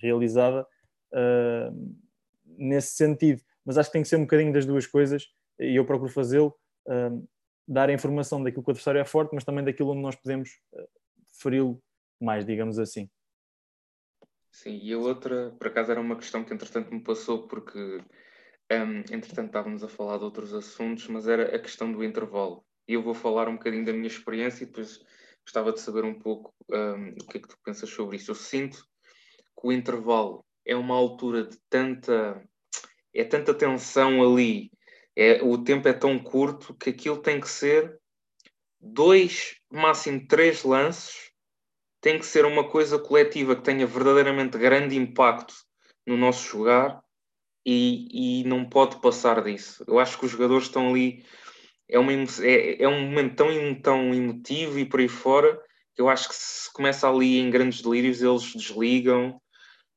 realizada 0.00 0.66
uh, 1.12 1.96
nesse 2.44 2.94
sentido. 2.94 3.42
Mas 3.64 3.78
acho 3.78 3.88
que 3.88 3.94
tem 3.94 4.02
que 4.02 4.08
ser 4.08 4.16
um 4.16 4.22
bocadinho 4.22 4.52
das 4.52 4.66
duas 4.66 4.86
coisas 4.86 5.26
e 5.58 5.76
eu 5.76 5.84
procuro 5.84 6.10
fazê-lo. 6.10 6.54
Uh, 6.86 7.26
dar 7.66 7.88
a 7.88 7.92
informação 7.92 8.42
daquilo 8.42 8.62
que 8.62 8.70
o 8.70 8.72
adversário 8.72 9.00
é 9.00 9.04
forte, 9.06 9.34
mas 9.34 9.44
também 9.44 9.64
daquilo 9.64 9.92
onde 9.92 10.02
nós 10.02 10.14
podemos 10.14 10.50
feri-lo 11.40 11.82
mais, 12.20 12.44
digamos 12.44 12.78
assim. 12.78 13.08
Sim, 14.50 14.78
e 14.82 14.92
a 14.92 14.98
outra, 14.98 15.50
por 15.58 15.66
acaso, 15.66 15.90
era 15.90 16.00
uma 16.00 16.14
questão 16.14 16.44
que 16.44 16.52
entretanto 16.52 16.92
me 16.92 17.02
passou, 17.02 17.48
porque 17.48 17.78
um, 18.70 18.98
entretanto 19.12 19.46
estávamos 19.46 19.82
a 19.82 19.88
falar 19.88 20.18
de 20.18 20.24
outros 20.24 20.54
assuntos, 20.54 21.08
mas 21.08 21.26
era 21.26 21.56
a 21.56 21.58
questão 21.58 21.90
do 21.90 22.04
intervalo. 22.04 22.64
E 22.86 22.94
eu 22.94 23.02
vou 23.02 23.14
falar 23.14 23.48
um 23.48 23.54
bocadinho 23.54 23.84
da 23.84 23.92
minha 23.92 24.06
experiência 24.06 24.64
e 24.64 24.66
depois 24.66 25.00
gostava 25.44 25.72
de 25.72 25.80
saber 25.80 26.04
um 26.04 26.18
pouco 26.18 26.52
um, 26.70 27.10
o 27.10 27.26
que 27.26 27.38
é 27.38 27.40
que 27.40 27.48
tu 27.48 27.56
pensas 27.64 27.88
sobre 27.90 28.16
isso. 28.16 28.30
Eu 28.30 28.34
sinto 28.34 28.84
que 29.58 29.66
o 29.66 29.72
intervalo 29.72 30.44
é 30.64 30.74
uma 30.74 30.94
altura 30.94 31.44
de 31.44 31.58
tanta. 31.68 32.42
é 33.14 33.24
tanta 33.24 33.54
tensão 33.54 34.22
ali, 34.22 34.70
é, 35.16 35.42
o 35.42 35.62
tempo 35.62 35.86
é 35.88 35.92
tão 35.92 36.18
curto 36.18 36.74
que 36.74 36.90
aquilo 36.90 37.18
tem 37.18 37.40
que 37.40 37.48
ser 37.48 38.00
dois, 38.80 39.56
máximo 39.70 40.26
três 40.26 40.62
lances 40.64 41.32
tem 42.04 42.18
que 42.18 42.26
ser 42.26 42.44
uma 42.44 42.68
coisa 42.68 42.98
coletiva 42.98 43.56
que 43.56 43.62
tenha 43.62 43.86
verdadeiramente 43.86 44.58
grande 44.58 44.94
impacto 44.94 45.54
no 46.06 46.18
nosso 46.18 46.46
jogar 46.46 47.02
e, 47.64 48.42
e 48.42 48.44
não 48.44 48.68
pode 48.68 49.00
passar 49.00 49.42
disso. 49.42 49.82
Eu 49.88 49.98
acho 49.98 50.18
que 50.18 50.26
os 50.26 50.32
jogadores 50.32 50.66
estão 50.66 50.90
ali, 50.90 51.24
é, 51.94 51.98
uma, 51.98 52.12
é, 52.12 52.82
é 52.82 52.88
um 52.88 53.02
momento 53.02 53.36
tão, 53.36 53.74
tão 53.80 54.14
emotivo 54.14 54.78
e 54.78 54.84
por 54.84 54.98
aí 54.98 55.08
fora 55.08 55.60
que 55.94 56.02
eu 56.02 56.08
acho 56.08 56.28
que 56.28 56.34
se 56.34 56.72
começa 56.72 57.08
ali 57.08 57.38
em 57.38 57.50
grandes 57.50 57.80
delírios, 57.80 58.20
eles 58.20 58.52
desligam 58.52 59.40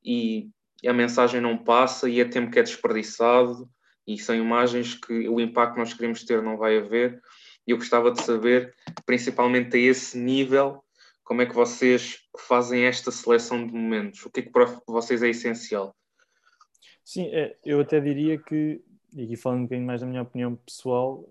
e 0.04 0.50
a 0.86 0.94
mensagem 0.94 1.42
não 1.42 1.58
passa 1.58 2.08
e 2.08 2.20
é 2.20 2.26
tempo 2.26 2.52
que 2.52 2.60
é 2.60 2.64
desperdiçado 2.64 3.68
e 4.06 4.18
são 4.18 4.36
imagens 4.36 4.94
que 4.94 5.28
o 5.28 5.40
impacto 5.40 5.74
que 5.74 5.80
nós 5.80 5.94
queremos 5.94 6.24
ter 6.24 6.42
não 6.42 6.56
vai 6.56 6.78
haver. 6.78 7.20
E 7.66 7.72
eu 7.72 7.78
gostava 7.78 8.12
de 8.12 8.22
saber, 8.22 8.74
principalmente 9.06 9.76
a 9.76 9.80
esse 9.80 10.18
nível, 10.18 10.84
como 11.24 11.42
é 11.42 11.46
que 11.46 11.56
vocês 11.56 12.20
fazem 12.38 12.84
esta 12.86 13.12
seleção 13.12 13.66
de 13.66 13.74
momentos? 13.74 14.24
O 14.24 14.30
que 14.30 14.42
é 14.42 14.44
que 14.44 14.52
para 14.52 14.66
vocês 14.88 15.24
é 15.24 15.30
essencial? 15.30 15.96
Sim, 17.04 17.28
é, 17.34 17.58
eu 17.66 17.82
até 17.82 18.00
diria 18.00 18.38
que, 18.38 18.82
e 19.14 19.24
aqui 19.24 19.36
falando 19.36 19.62
um 19.62 19.64
bocadinho 19.64 19.88
mais 19.88 20.02
da 20.02 20.08
minha 20.08 20.22
opinião 20.22 20.56
pessoal, 20.56 21.28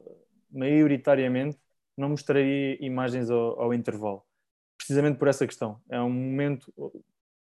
maioritariamente 0.51 1.59
não 1.97 2.11
mostraria 2.11 2.77
imagens 2.85 3.31
ao, 3.31 3.61
ao 3.61 3.75
intervalo, 3.75 4.23
precisamente 4.77 5.19
por 5.19 5.29
essa 5.29 5.47
questão. 5.47 5.81
É 5.89 6.01
um 6.01 6.11
momento 6.11 6.73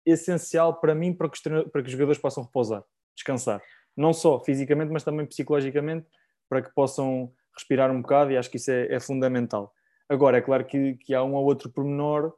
essencial 0.04 0.80
para 0.80 0.94
mim 0.94 1.12
para 1.12 1.28
que, 1.28 1.36
os, 1.36 1.70
para 1.70 1.82
que 1.82 1.86
os 1.86 1.92
jogadores 1.92 2.20
possam 2.20 2.42
repousar, 2.42 2.82
descansar. 3.14 3.62
Não 3.96 4.12
só 4.12 4.40
fisicamente, 4.40 4.90
mas 4.90 5.04
também 5.04 5.26
psicologicamente, 5.26 6.06
para 6.48 6.62
que 6.62 6.74
possam 6.74 7.32
respirar 7.54 7.90
um 7.90 8.02
bocado 8.02 8.32
e 8.32 8.36
acho 8.36 8.50
que 8.50 8.56
isso 8.56 8.70
é, 8.70 8.94
é 8.94 9.00
fundamental. 9.00 9.72
Agora, 10.08 10.38
é 10.38 10.42
claro 10.42 10.64
que, 10.64 10.94
que 10.96 11.14
há 11.14 11.22
um 11.22 11.34
ou 11.34 11.44
outro 11.44 11.70
pormenor 11.70 12.34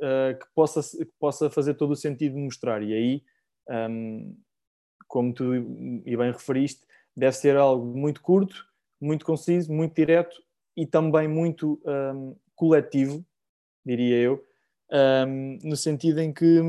uh, 0.00 0.38
que, 0.38 0.46
possa, 0.54 0.82
que 0.82 1.12
possa 1.18 1.50
fazer 1.50 1.74
todo 1.74 1.92
o 1.92 1.96
sentido 1.96 2.34
de 2.34 2.40
mostrar, 2.40 2.82
e 2.82 2.92
aí, 2.92 3.22
um, 3.68 3.74
ehm, 3.74 4.36
como 5.06 5.32
tu 5.32 5.54
e 6.04 6.16
bem 6.16 6.30
referiste, 6.30 6.86
deve 7.16 7.36
ser 7.36 7.56
algo 7.56 7.96
muito 7.98 8.20
curto, 8.20 8.67
muito 9.00 9.24
conciso, 9.24 9.72
muito 9.72 9.94
direto 9.94 10.36
e 10.76 10.86
também 10.86 11.28
muito 11.28 11.80
um, 11.84 12.36
coletivo, 12.54 13.24
diria 13.84 14.16
eu, 14.16 14.44
um, 15.26 15.58
no 15.62 15.76
sentido 15.76 16.20
em 16.20 16.32
que 16.32 16.60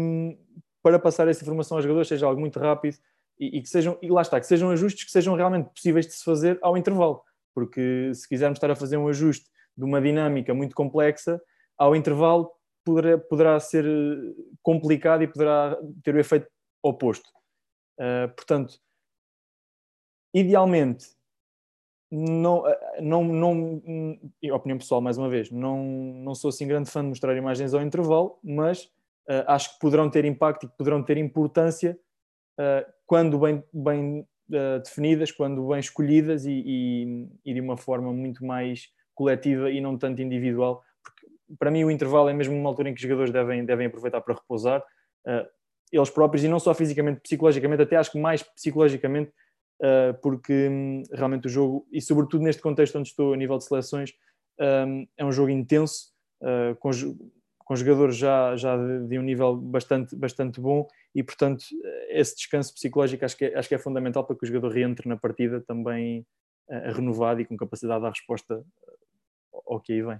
para 0.81 0.99
passar 0.99 1.27
essa 1.27 1.43
informação 1.43 1.77
aos 1.77 1.83
jogadores 1.83 2.07
seja 2.07 2.25
algo 2.25 2.39
muito 2.39 2.59
rápido 2.59 2.97
e, 3.39 3.57
e, 3.57 3.61
que 3.61 3.69
sejam, 3.69 3.97
e 4.01 4.09
lá 4.09 4.21
está, 4.21 4.39
que 4.39 4.47
sejam 4.47 4.69
ajustes 4.69 5.05
que 5.05 5.11
sejam 5.11 5.35
realmente 5.35 5.69
possíveis 5.69 6.05
de 6.05 6.13
se 6.13 6.23
fazer 6.23 6.57
ao 6.61 6.77
intervalo, 6.77 7.21
porque 7.53 8.11
se 8.13 8.27
quisermos 8.27 8.57
estar 8.57 8.71
a 8.71 8.75
fazer 8.75 8.97
um 8.97 9.07
ajuste 9.07 9.45
de 9.77 9.83
uma 9.83 10.01
dinâmica 10.01 10.53
muito 10.53 10.75
complexa, 10.75 11.41
ao 11.77 11.95
intervalo 11.95 12.51
poderá, 12.83 13.17
poderá 13.17 13.59
ser 13.59 13.85
eh, 13.85 14.33
complicado 14.61 15.23
e 15.23 15.27
poderá 15.27 15.77
ter 16.03 16.15
o 16.15 16.19
efeito 16.19 16.47
oposto. 16.83 17.29
Uh, 17.99 18.33
portanto, 18.35 18.79
idealmente, 20.33 21.07
não, 22.11 22.67
eh, 22.67 23.01
não, 23.01 23.23
não, 23.23 23.81
opinião 24.51 24.77
pessoal 24.77 25.01
mais 25.01 25.17
uma 25.17 25.29
vez, 25.29 25.51
não, 25.51 25.83
não 25.83 26.33
sou 26.33 26.49
assim 26.49 26.67
grande 26.67 26.89
fã 26.89 27.01
de 27.01 27.09
mostrar 27.09 27.35
imagens 27.35 27.73
ao 27.73 27.81
intervalo, 27.81 28.39
mas 28.43 28.85
uh, 29.27 29.45
acho 29.47 29.73
que 29.73 29.79
poderão 29.79 30.09
ter 30.09 30.25
impacto 30.25 30.65
e 30.65 30.69
poderão 30.69 31.03
ter 31.03 31.17
importância 31.17 31.97
uh, 32.59 32.91
quando 33.05 33.37
bem, 33.39 33.63
bem 33.73 34.27
definidas, 34.83 35.31
quando 35.31 35.67
bem 35.67 35.79
escolhidas 35.79 36.43
e, 36.43 36.63
e, 36.65 37.27
e, 37.45 37.53
de 37.53 37.61
uma 37.61 37.77
forma 37.77 38.11
muito 38.11 38.43
mais 38.43 38.89
coletiva 39.13 39.69
e 39.69 39.79
não 39.79 39.95
tanto 39.95 40.23
individual, 40.23 40.81
porque 41.03 41.27
para 41.59 41.69
mim 41.69 41.83
o 41.83 41.91
intervalo 41.91 42.29
é 42.29 42.33
mesmo 42.33 42.55
uma 42.55 42.67
altura 42.67 42.89
em 42.89 42.93
que 42.95 42.97
os 42.97 43.03
jogadores 43.03 43.31
devem, 43.31 43.63
devem 43.63 43.85
aproveitar 43.85 44.21
para 44.21 44.33
repousar, 44.33 44.81
uh, 45.27 45.47
eles 45.91 46.09
próprios, 46.09 46.43
e 46.43 46.47
não 46.47 46.59
só 46.59 46.73
fisicamente, 46.73 47.21
psicologicamente, 47.21 47.83
até 47.83 47.95
acho 47.95 48.11
que 48.11 48.19
mais 48.19 48.41
psicologicamente, 48.41 49.31
uh, 49.81 50.13
porque 50.21 50.67
um, 50.69 51.03
realmente 51.11 51.47
o 51.47 51.49
jogo, 51.49 51.87
e 51.91 52.01
sobretudo 52.01 52.43
neste 52.43 52.61
contexto 52.61 52.97
onde 52.97 53.09
estou 53.09 53.33
a 53.33 53.37
nível 53.37 53.57
de 53.57 53.65
seleções, 53.65 54.13
um, 54.59 55.07
é 55.17 55.25
um 55.25 55.31
jogo 55.31 55.49
intenso, 55.49 56.11
uh, 56.41 56.75
com, 56.79 56.89
com 57.59 57.75
jogadores 57.75 58.17
já, 58.17 58.55
já 58.55 58.75
de, 58.77 59.07
de, 59.07 59.19
um 59.19 59.21
nível 59.21 59.55
bastante, 59.55 60.15
bastante 60.15 60.59
bom 60.59 60.87
e, 61.15 61.23
portanto, 61.23 61.63
esse 62.09 62.35
descanso 62.35 62.73
psicológico 62.73 63.25
acho 63.25 63.37
que 63.37 63.45
é, 63.45 63.57
acho 63.57 63.69
que 63.69 63.75
é 63.75 63.79
fundamental 63.79 64.25
para 64.25 64.35
que 64.35 64.43
o 64.43 64.47
jogador 64.47 64.71
reentre 64.71 65.07
na 65.07 65.17
partida 65.17 65.61
também 65.61 66.25
uh, 66.69 66.91
renovado 66.93 67.41
e 67.41 67.45
com 67.45 67.55
capacidade 67.55 67.99
de 67.99 68.03
dar 68.03 68.09
resposta 68.09 68.63
ao 69.65 69.79
que 69.79 69.93
aí 69.93 70.01
vem. 70.01 70.19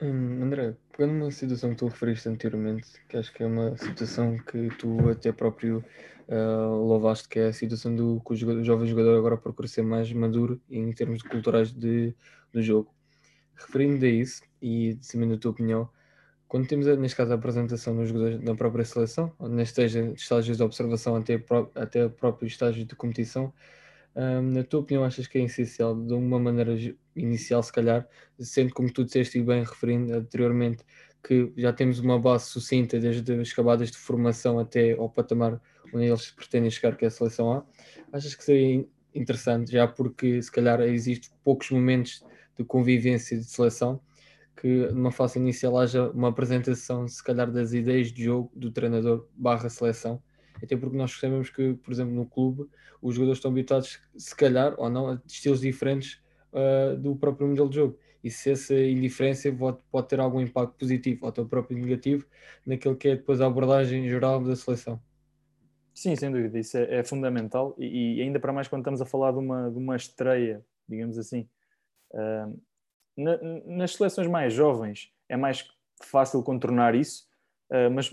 Hum, 0.00 0.42
André, 0.42 0.76
pegando 0.92 1.14
uma 1.14 1.30
situação 1.30 1.70
que 1.70 1.76
tu 1.76 1.86
referiste 1.86 2.28
anteriormente, 2.28 2.86
que 3.08 3.16
acho 3.16 3.32
que 3.32 3.42
é 3.42 3.46
uma 3.46 3.76
situação 3.76 4.36
que 4.38 4.68
tu 4.78 5.08
até 5.08 5.32
próprio 5.32 5.82
uh, 6.28 6.84
louvaste, 6.84 7.28
que 7.28 7.38
é 7.38 7.46
a 7.46 7.52
situação 7.52 7.94
do 7.94 8.20
que 8.20 8.32
o, 8.32 8.36
jogador, 8.36 8.60
o 8.60 8.64
jovem 8.64 8.86
jogador 8.86 9.16
agora 9.16 9.36
procura 9.36 9.66
ser 9.66 9.82
mais 9.82 10.12
maduro 10.12 10.60
em 10.70 10.92
termos 10.92 11.22
culturais 11.22 11.72
de, 11.72 12.14
do 12.52 12.62
jogo. 12.62 12.94
Referindo 13.54 14.04
a 14.04 14.08
isso, 14.08 14.42
e 14.60 14.94
disseminando 14.94 15.36
a 15.36 15.40
tua 15.40 15.50
opinião, 15.52 15.88
quando 16.48 16.68
temos, 16.68 16.86
neste 16.98 17.16
caso, 17.16 17.32
a 17.32 17.34
apresentação 17.34 17.96
dos 17.96 18.08
jogadores 18.08 18.40
da 18.40 18.54
própria 18.54 18.84
seleção, 18.84 19.32
ou 19.38 19.48
nestes 19.48 19.94
estágios 19.94 20.58
de 20.58 20.62
observação 20.62 21.16
até, 21.16 21.42
até 21.74 22.06
o 22.06 22.10
próprio 22.10 22.46
estágio 22.46 22.84
de 22.84 22.94
competição, 22.94 23.52
um, 24.16 24.42
na 24.52 24.64
tua 24.64 24.80
opinião, 24.80 25.04
achas 25.04 25.26
que 25.26 25.38
é 25.38 25.42
essencial, 25.42 25.94
de 25.94 26.14
uma 26.14 26.38
maneira 26.38 26.74
inicial, 27.14 27.62
se 27.62 27.72
calhar, 27.72 28.08
sendo 28.38 28.72
como 28.72 28.90
tu 28.90 29.04
disseste 29.04 29.38
e 29.38 29.42
bem 29.42 29.62
referindo 29.62 30.14
anteriormente, 30.14 30.82
que 31.22 31.52
já 31.56 31.72
temos 31.72 31.98
uma 31.98 32.18
base 32.18 32.46
sucinta 32.46 32.98
desde 32.98 33.32
as 33.34 33.52
camadas 33.52 33.90
de 33.90 33.98
formação 33.98 34.58
até 34.58 34.92
ao 34.92 35.10
patamar 35.10 35.60
onde 35.92 36.06
eles 36.06 36.30
pretendem 36.30 36.70
chegar, 36.70 36.96
que 36.96 37.04
é 37.04 37.08
a 37.08 37.10
seleção 37.10 37.52
A, 37.52 37.64
achas 38.12 38.34
que 38.34 38.42
seria 38.42 38.86
interessante, 39.14 39.72
já 39.72 39.86
porque 39.86 40.40
se 40.42 40.50
calhar 40.50 40.80
existem 40.80 41.30
poucos 41.44 41.70
momentos 41.70 42.24
de 42.56 42.64
convivência 42.64 43.36
de 43.36 43.44
seleção, 43.44 44.00
que 44.56 44.86
numa 44.92 45.12
fase 45.12 45.38
inicial 45.38 45.76
haja 45.78 46.10
uma 46.10 46.28
apresentação, 46.28 47.06
se 47.06 47.22
calhar, 47.22 47.50
das 47.50 47.72
ideias 47.72 48.10
de 48.12 48.24
jogo 48.24 48.50
do 48.54 48.70
treinador 48.70 49.28
barra 49.36 49.68
seleção. 49.68 50.22
Até 50.62 50.76
porque 50.76 50.96
nós 50.96 51.12
sabemos 51.12 51.50
que, 51.50 51.74
por 51.74 51.92
exemplo, 51.92 52.14
no 52.14 52.26
clube, 52.26 52.68
os 53.00 53.14
jogadores 53.14 53.38
estão 53.38 53.50
habituados, 53.50 54.00
se 54.16 54.34
calhar, 54.34 54.74
ou 54.78 54.88
não, 54.88 55.08
a 55.08 55.22
estilos 55.26 55.60
diferentes 55.60 56.20
uh, 56.52 56.96
do 56.96 57.14
próprio 57.16 57.48
modelo 57.48 57.68
de 57.68 57.76
jogo. 57.76 57.98
E 58.24 58.30
se 58.30 58.50
essa 58.50 58.74
indiferença 58.74 59.52
pode, 59.52 59.78
pode 59.90 60.08
ter 60.08 60.18
algum 60.18 60.40
impacto 60.40 60.74
positivo 60.76 61.20
ou 61.22 61.28
até 61.28 61.44
próprio 61.44 61.78
negativo 61.78 62.26
naquilo 62.66 62.96
que 62.96 63.08
é 63.08 63.16
depois 63.16 63.40
a 63.40 63.46
abordagem 63.46 64.08
geral 64.08 64.42
da 64.42 64.56
seleção. 64.56 65.00
Sim, 65.94 66.14
sem 66.16 66.30
dúvida, 66.30 66.58
isso 66.58 66.76
é, 66.76 66.96
é 66.96 67.04
fundamental 67.04 67.74
e, 67.78 68.18
e, 68.18 68.22
ainda 68.22 68.38
para 68.38 68.52
mais 68.52 68.68
quando 68.68 68.82
estamos 68.82 69.00
a 69.00 69.06
falar 69.06 69.32
de 69.32 69.38
uma, 69.38 69.70
de 69.70 69.78
uma 69.78 69.96
estreia, 69.96 70.62
digamos 70.88 71.18
assim. 71.18 71.48
Uh, 72.10 72.60
na, 73.16 73.38
nas 73.64 73.94
seleções 73.94 74.28
mais 74.28 74.52
jovens 74.52 75.10
é 75.28 75.36
mais 75.36 75.66
fácil 76.02 76.42
contornar 76.42 76.94
isso, 76.94 77.26
uh, 77.70 77.90
mas 77.90 78.10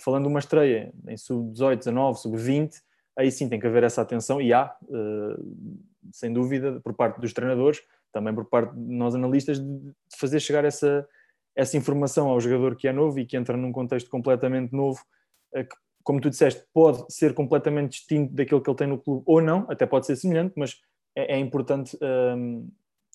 falando 0.00 0.24
de 0.24 0.28
uma 0.28 0.38
estreia 0.38 0.92
em 1.06 1.16
sub-18, 1.16 1.78
19, 1.78 2.18
sub-20, 2.20 2.70
aí 3.16 3.30
sim 3.30 3.48
tem 3.48 3.58
que 3.58 3.66
haver 3.66 3.84
essa 3.84 4.02
atenção 4.02 4.40
e 4.40 4.52
há, 4.52 4.74
uh, 4.82 5.56
sem 6.12 6.32
dúvida, 6.32 6.80
por 6.80 6.94
parte 6.94 7.20
dos 7.20 7.32
treinadores, 7.32 7.80
também 8.12 8.34
por 8.34 8.44
parte 8.44 8.74
de 8.74 8.94
nós 8.94 9.14
analistas, 9.14 9.58
de 9.58 9.92
fazer 10.18 10.40
chegar 10.40 10.64
essa, 10.64 11.06
essa 11.56 11.76
informação 11.76 12.28
ao 12.28 12.40
jogador 12.40 12.76
que 12.76 12.88
é 12.88 12.92
novo 12.92 13.18
e 13.18 13.26
que 13.26 13.36
entra 13.36 13.56
num 13.56 13.72
contexto 13.72 14.08
completamente 14.10 14.72
novo, 14.72 15.00
uh, 15.54 15.64
que, 15.64 15.76
como 16.02 16.20
tu 16.20 16.30
disseste, 16.30 16.64
pode 16.72 17.04
ser 17.12 17.34
completamente 17.34 17.92
distinto 17.92 18.34
daquilo 18.34 18.62
que 18.62 18.70
ele 18.70 18.76
tem 18.76 18.86
no 18.86 18.98
clube 18.98 19.22
ou 19.26 19.42
não, 19.42 19.66
até 19.68 19.84
pode 19.84 20.06
ser 20.06 20.16
semelhante, 20.16 20.54
mas 20.56 20.76
é, 21.14 21.34
é 21.34 21.38
importante 21.38 21.98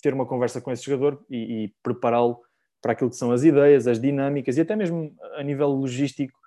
ter 0.00 0.14
uma 0.14 0.26
conversa 0.26 0.60
com 0.60 0.70
esse 0.70 0.84
jogador 0.84 1.24
e, 1.28 1.64
e 1.64 1.74
prepará-lo 1.82 2.40
para 2.80 2.92
aquilo 2.92 3.08
que 3.08 3.16
são 3.16 3.32
as 3.32 3.42
ideias, 3.42 3.86
as 3.86 3.98
dinâmicas 3.98 4.58
e 4.58 4.60
até 4.60 4.76
mesmo 4.76 5.16
a 5.36 5.42
nível 5.42 5.68
logístico, 5.68 6.38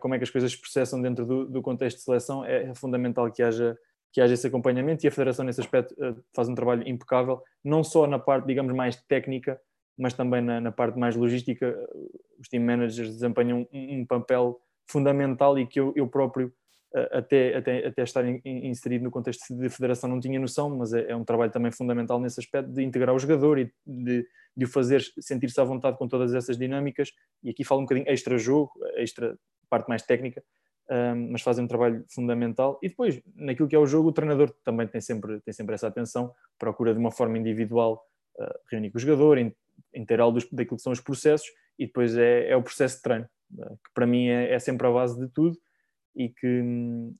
como 0.00 0.14
é 0.14 0.18
que 0.18 0.24
as 0.24 0.30
coisas 0.30 0.52
se 0.52 0.60
processam 0.60 1.00
dentro 1.00 1.26
do, 1.26 1.46
do, 1.46 1.62
contexto 1.62 1.98
de 1.98 2.04
seleção, 2.04 2.44
é 2.44 2.74
fundamental 2.74 3.30
que 3.30 3.42
haja, 3.42 3.76
que 4.12 4.20
haja 4.20 4.34
esse 4.34 4.46
acompanhamento 4.46 5.04
e 5.04 5.08
a 5.08 5.10
Federação, 5.10 5.44
nesse 5.44 5.60
aspecto, 5.60 5.92
uh, 5.94 6.16
faz 6.34 6.48
um 6.48 6.54
trabalho 6.54 6.88
impecável, 6.88 7.42
não 7.64 7.84
só 7.84 8.06
na 8.06 8.18
parte, 8.18 8.46
digamos, 8.46 8.72
mais 8.74 8.96
técnica, 9.02 9.60
mas 9.98 10.14
também 10.14 10.40
na, 10.40 10.60
na 10.60 10.72
parte 10.72 10.98
mais 10.98 11.16
logística. 11.16 11.76
Os 12.38 12.48
team 12.48 12.64
managers 12.64 13.08
desempenham 13.08 13.66
um, 13.72 14.00
um 14.00 14.06
papel 14.06 14.60
fundamental 14.86 15.58
e 15.58 15.66
que 15.66 15.80
eu, 15.80 15.92
eu 15.96 16.06
próprio 16.06 16.52
até, 17.12 17.56
até, 17.56 17.86
até 17.86 18.02
estar 18.02 18.24
inserido 18.44 19.04
no 19.04 19.10
contexto 19.10 19.54
de 19.54 19.68
federação 19.68 20.08
não 20.08 20.18
tinha 20.18 20.40
noção, 20.40 20.74
mas 20.74 20.94
é, 20.94 21.10
é, 21.10 21.16
um 21.16 21.24
trabalho 21.24 21.52
também 21.52 21.70
fundamental 21.70 22.18
nesse 22.18 22.40
aspecto 22.40 22.72
de 22.72 22.82
integrar 22.82 23.14
o 23.14 23.18
jogador 23.18 23.58
e 23.58 23.70
de, 23.86 24.26
de 24.56 24.64
o 24.64 24.68
fazer 24.68 25.02
sentir-se 25.20 25.60
à 25.60 25.64
vontade 25.64 25.98
com 25.98 26.08
todas 26.08 26.32
essas 26.34 26.56
dinâmicas. 26.56 27.12
E 27.42 27.50
aqui 27.50 27.64
falo 27.64 27.82
um 27.82 27.84
bocadinho 27.84 28.08
extra-jogo, 28.08 28.72
extra 28.94 29.38
parte 29.68 29.88
mais 29.88 30.02
técnica, 30.02 30.42
um, 30.90 31.32
mas 31.32 31.42
fazem 31.42 31.64
um 31.64 31.68
trabalho 31.68 32.02
fundamental. 32.08 32.78
E 32.82 32.88
depois, 32.88 33.20
naquilo 33.34 33.68
que 33.68 33.76
é 33.76 33.78
o 33.78 33.86
jogo, 33.86 34.08
o 34.08 34.12
treinador 34.12 34.50
também 34.64 34.86
tem 34.86 35.00
sempre, 35.00 35.40
tem 35.40 35.52
sempre 35.52 35.74
essa 35.74 35.88
atenção, 35.88 36.32
procura 36.58 36.94
de 36.94 36.98
uma 36.98 37.10
forma 37.10 37.36
individual 37.36 38.02
uh, 38.38 38.54
reunir 38.70 38.90
com 38.90 38.96
o 38.96 39.00
jogador, 39.00 39.38
inteirá-lo 39.94 40.38
daquilo 40.50 40.76
que 40.76 40.82
são 40.82 40.92
os 40.92 41.00
processos, 41.00 41.48
e 41.78 41.86
depois 41.86 42.16
é, 42.16 42.48
é 42.48 42.56
o 42.56 42.62
processo 42.62 42.96
de 42.96 43.02
treino, 43.02 43.28
uh, 43.58 43.76
que 43.84 43.92
para 43.92 44.06
mim 44.06 44.28
é, 44.28 44.54
é 44.54 44.58
sempre 44.58 44.86
a 44.86 44.90
base 44.90 45.18
de 45.20 45.28
tudo 45.28 45.58
e 46.16 46.30
que, 46.30 46.62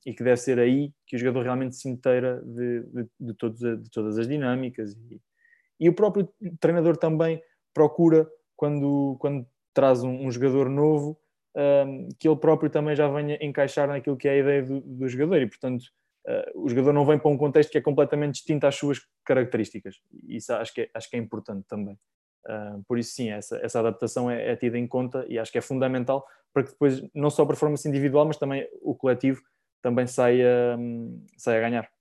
e 0.05 0.13
que 0.13 0.23
deve 0.23 0.37
ser 0.37 0.59
aí 0.59 0.91
que 1.05 1.15
o 1.15 1.19
jogador 1.19 1.43
realmente 1.43 1.75
se 1.75 1.87
inteira 1.87 2.41
de, 2.43 2.81
de, 2.81 3.07
de, 3.19 3.33
todos, 3.35 3.59
de 3.59 3.89
todas 3.91 4.17
as 4.17 4.27
dinâmicas. 4.27 4.93
E, 4.93 5.21
e, 5.79 5.87
o 5.87 5.93
próprio 5.93 6.27
treinador 6.59 6.97
também 6.97 7.41
procura, 7.73 8.27
quando, 8.55 9.15
quando 9.19 9.45
traz 9.73 10.03
um, 10.03 10.25
um 10.25 10.31
jogador 10.31 10.67
novo, 10.67 11.19
que 12.19 12.27
ele 12.27 12.37
próprio 12.37 12.69
também 12.69 12.95
já 12.95 13.07
venha 13.07 13.37
encaixar 13.41 13.87
naquilo 13.87 14.17
que 14.17 14.27
é 14.27 14.31
a 14.31 14.37
ideia 14.37 14.63
do, 14.63 14.79
do 14.81 15.07
jogador. 15.07 15.41
E, 15.41 15.47
portanto, 15.47 15.83
uh, 16.27 16.63
o 16.63 16.69
jogador 16.69 16.93
não 16.93 17.05
vem 17.05 17.17
para 17.17 17.31
um 17.31 17.37
contexto 17.37 17.71
que 17.71 17.77
é 17.77 17.81
completamente 17.81 18.35
distinto 18.35 18.67
às 18.67 18.75
suas 18.75 18.99
características. 19.25 19.95
Isso 20.27 20.53
acho 20.53 20.73
que 20.73 20.81
é, 20.81 20.89
acho 20.93 21.09
que 21.09 21.15
é 21.15 21.19
importante 21.19 21.65
também. 21.67 21.97
Uh, 22.45 22.83
por 22.87 22.97
isso, 22.99 23.13
sim, 23.13 23.29
essa, 23.29 23.57
essa 23.57 23.79
adaptação 23.79 24.29
é, 24.29 24.51
é, 24.51 24.55
tida 24.55 24.77
em 24.77 24.87
conta 24.87 25.25
e 25.27 25.37
acho 25.37 25.51
que 25.51 25.57
é 25.57 25.61
fundamental 25.61 26.25
para 26.57 26.63
que 26.63 26.71
depois, 26.71 27.03
não 27.13 27.29
só 27.29 27.43
a 27.43 27.45
performance 27.45 27.87
individual, 27.87 28.25
mas 28.25 28.37
também 28.37 28.67
o 28.81 28.95
coletivo 28.95 29.43
também 29.79 30.07
saia, 30.07 30.75
saia 31.37 31.59
a 31.59 31.61
ganhar. 31.61 31.91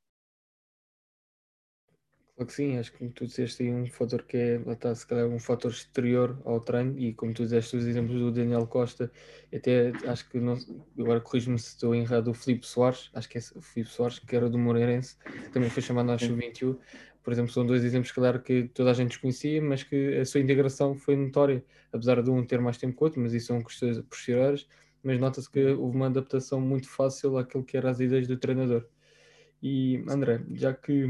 Claro 2.35 2.47
que 2.47 2.53
sim, 2.55 2.79
acho 2.79 2.91
que 2.93 2.99
como 2.99 3.11
tu 3.11 3.27
disseste 3.27 3.63
aí 3.63 3.71
um 3.71 3.87
fator 3.87 4.23
que 4.23 4.37
é, 4.37 4.55
está, 4.73 4.95
se 4.95 5.07
calhar 5.07 5.27
um 5.27 5.39
fator 5.39 5.71
exterior 5.71 6.41
ao 6.47 6.59
treino 6.61 6.99
e 6.99 7.13
como 7.13 7.35
tu 7.35 7.43
disseste 7.43 7.77
os 7.77 7.87
exemplos 7.87 8.19
do 8.19 8.33
Daniel 8.33 8.67
Costa, 8.67 9.13
até 9.55 9.93
acho 10.07 10.27
que, 10.31 10.41
não, 10.41 10.57
agora 10.99 11.21
corrijo-me 11.21 11.59
se 11.59 11.69
estou 11.69 11.95
errado, 11.95 12.29
o 12.29 12.35
Filipe 12.35 12.67
Soares, 12.67 13.11
acho 13.13 13.29
que 13.29 13.37
é 13.37 13.41
o 13.57 13.61
Filipe 13.61 13.93
Soares, 13.93 14.19
que 14.19 14.35
era 14.35 14.49
do 14.49 14.59
Moreirense, 14.59 15.19
também 15.53 15.69
foi 15.69 15.83
chamado 15.83 16.07
na 16.07 16.19
Sub-21, 16.19 16.79
por 17.27 17.33
exemplo, 17.33 17.51
são 17.53 17.67
dois 17.67 17.83
exemplos, 17.83 18.13
claro, 18.13 18.41
que 18.41 18.69
toda 18.69 18.93
a 18.93 18.95
gente 18.95 19.09
desconhecia, 19.09 19.61
mas 19.61 19.83
que 19.83 20.17
a 20.17 20.25
sua 20.25 20.41
integração 20.41 20.95
foi 20.95 21.17
notória, 21.17 21.65
apesar 21.93 22.23
de 22.23 22.31
um 22.31 22.47
ter 22.47 22.61
mais 22.61 22.79
tempo 22.79 22.97
que 22.97 23.03
o 23.03 23.05
outro, 23.05 23.21
mas 23.21 23.35
isso 23.35 23.49
são 23.49 23.61
questões 23.61 24.01
posteriores, 24.03 24.69
mas 25.03 25.19
nota-se 25.19 25.51
que 25.51 25.73
houve 25.73 25.97
uma 25.97 26.07
adaptação 26.07 26.61
muito 26.61 26.89
fácil 26.89 27.37
àquilo 27.37 27.65
que 27.65 27.77
eram 27.77 27.91
as 27.91 27.99
ideias 27.99 28.29
do 28.29 28.37
treinador. 28.37 28.87
E 29.61 30.05
André, 30.09 30.41
já 30.53 30.73
que 30.73 31.05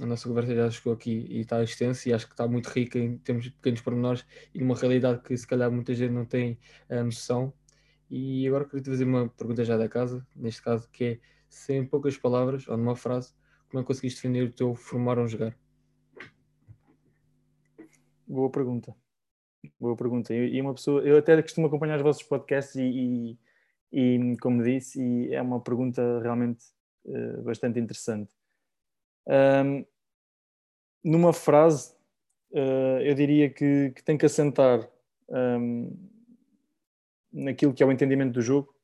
a 0.00 0.06
nossa 0.06 0.28
conversa 0.28 0.56
já 0.56 0.68
chegou 0.72 0.92
aqui 0.92 1.24
e 1.30 1.42
está 1.42 1.62
extensa 1.62 2.08
e 2.08 2.12
acho 2.12 2.26
que 2.26 2.32
está 2.32 2.48
muito 2.48 2.66
rica 2.66 2.98
em 2.98 3.16
termos 3.18 3.44
de 3.44 3.52
pequenos 3.52 3.80
pormenores 3.80 4.26
e 4.52 4.58
numa 4.58 4.74
realidade 4.74 5.22
que 5.22 5.36
se 5.36 5.46
calhar 5.46 5.70
muita 5.70 5.94
gente 5.94 6.10
não 6.10 6.24
tem 6.24 6.58
a 6.88 7.04
noção, 7.04 7.52
e 8.10 8.44
agora 8.48 8.64
queria 8.64 8.82
te 8.82 8.90
fazer 8.90 9.04
uma 9.04 9.28
pergunta 9.28 9.64
já 9.64 9.76
da 9.76 9.88
casa, 9.88 10.26
neste 10.34 10.62
caso, 10.62 10.88
que 10.90 11.04
é 11.04 11.20
se 11.48 11.74
em 11.74 11.86
poucas 11.86 12.16
palavras 12.16 12.66
ou 12.66 12.76
numa 12.76 12.96
frase 12.96 13.32
que 13.70 13.82
conseguiste 13.84 14.22
defender 14.22 14.48
o 14.48 14.52
teu 14.52 14.74
formar 14.74 15.18
um 15.18 15.28
jogar? 15.28 15.56
Boa 18.26 18.50
pergunta. 18.50 18.94
Boa 19.78 19.96
pergunta. 19.96 20.34
E 20.34 20.60
uma 20.60 20.74
pessoa, 20.74 21.02
eu 21.02 21.18
até 21.18 21.40
costumo 21.40 21.66
acompanhar 21.66 21.96
os 21.96 22.02
vossos 22.02 22.22
podcasts 22.22 22.74
e, 22.76 23.38
e, 23.92 24.18
e 24.32 24.36
como 24.38 24.62
disse, 24.62 25.00
e 25.02 25.34
é 25.34 25.40
uma 25.42 25.60
pergunta 25.60 26.20
realmente 26.20 26.64
uh, 27.04 27.42
bastante 27.42 27.78
interessante. 27.78 28.32
Um, 29.26 29.84
numa 31.04 31.32
frase, 31.32 31.94
uh, 32.52 33.00
eu 33.02 33.14
diria 33.14 33.50
que, 33.50 33.92
que, 33.94 34.02
tem 34.02 34.18
que 34.18 34.26
assentar 34.26 34.88
um, 35.28 35.96
naquilo 37.32 37.72
que 37.72 37.82
é 37.82 37.86
o 37.86 37.92
entendimento 37.92 38.32
do 38.32 38.42
jogo 38.42 38.74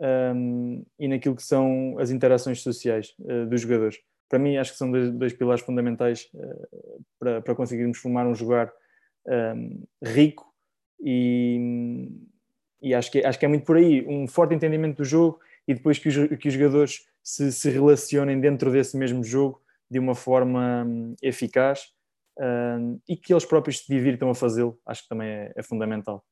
um, 0.00 0.84
e 0.98 1.08
naquilo 1.08 1.36
que 1.36 1.42
são 1.42 1.96
as 1.98 2.10
interações 2.10 2.62
sociais 2.62 3.14
uh, 3.20 3.46
dos 3.46 3.60
jogadores. 3.60 3.98
Para 4.28 4.38
mim, 4.38 4.56
acho 4.56 4.72
que 4.72 4.78
são 4.78 4.90
dois, 4.90 5.10
dois 5.10 5.32
pilares 5.32 5.62
fundamentais 5.62 6.28
uh, 6.34 7.04
para, 7.18 7.40
para 7.40 7.54
conseguirmos 7.54 7.98
formar 7.98 8.26
um 8.26 8.34
jogar 8.34 8.72
um, 9.26 9.82
rico 10.02 10.46
e, 11.00 12.08
e 12.80 12.94
acho, 12.94 13.10
que, 13.10 13.24
acho 13.24 13.38
que 13.38 13.44
é 13.44 13.48
muito 13.48 13.64
por 13.64 13.76
aí. 13.76 14.06
Um 14.06 14.26
forte 14.26 14.54
entendimento 14.54 14.98
do 14.98 15.04
jogo 15.04 15.40
e 15.66 15.74
depois 15.74 15.98
que 15.98 16.08
os, 16.08 16.38
que 16.38 16.48
os 16.48 16.54
jogadores 16.54 17.06
se, 17.22 17.52
se 17.52 17.70
relacionem 17.70 18.40
dentro 18.40 18.70
desse 18.70 18.96
mesmo 18.96 19.22
jogo 19.22 19.60
de 19.90 19.98
uma 19.98 20.14
forma 20.14 20.84
um, 20.86 21.14
eficaz 21.22 21.92
e 23.08 23.16
que 23.16 23.32
eles 23.32 23.44
próprios 23.44 23.80
se 23.80 23.92
divirtam 23.92 24.30
a 24.30 24.34
fazê-lo, 24.34 24.78
acho 24.86 25.02
que 25.02 25.08
também 25.08 25.28
é, 25.28 25.52
é 25.56 25.62
fundamental. 25.62 26.24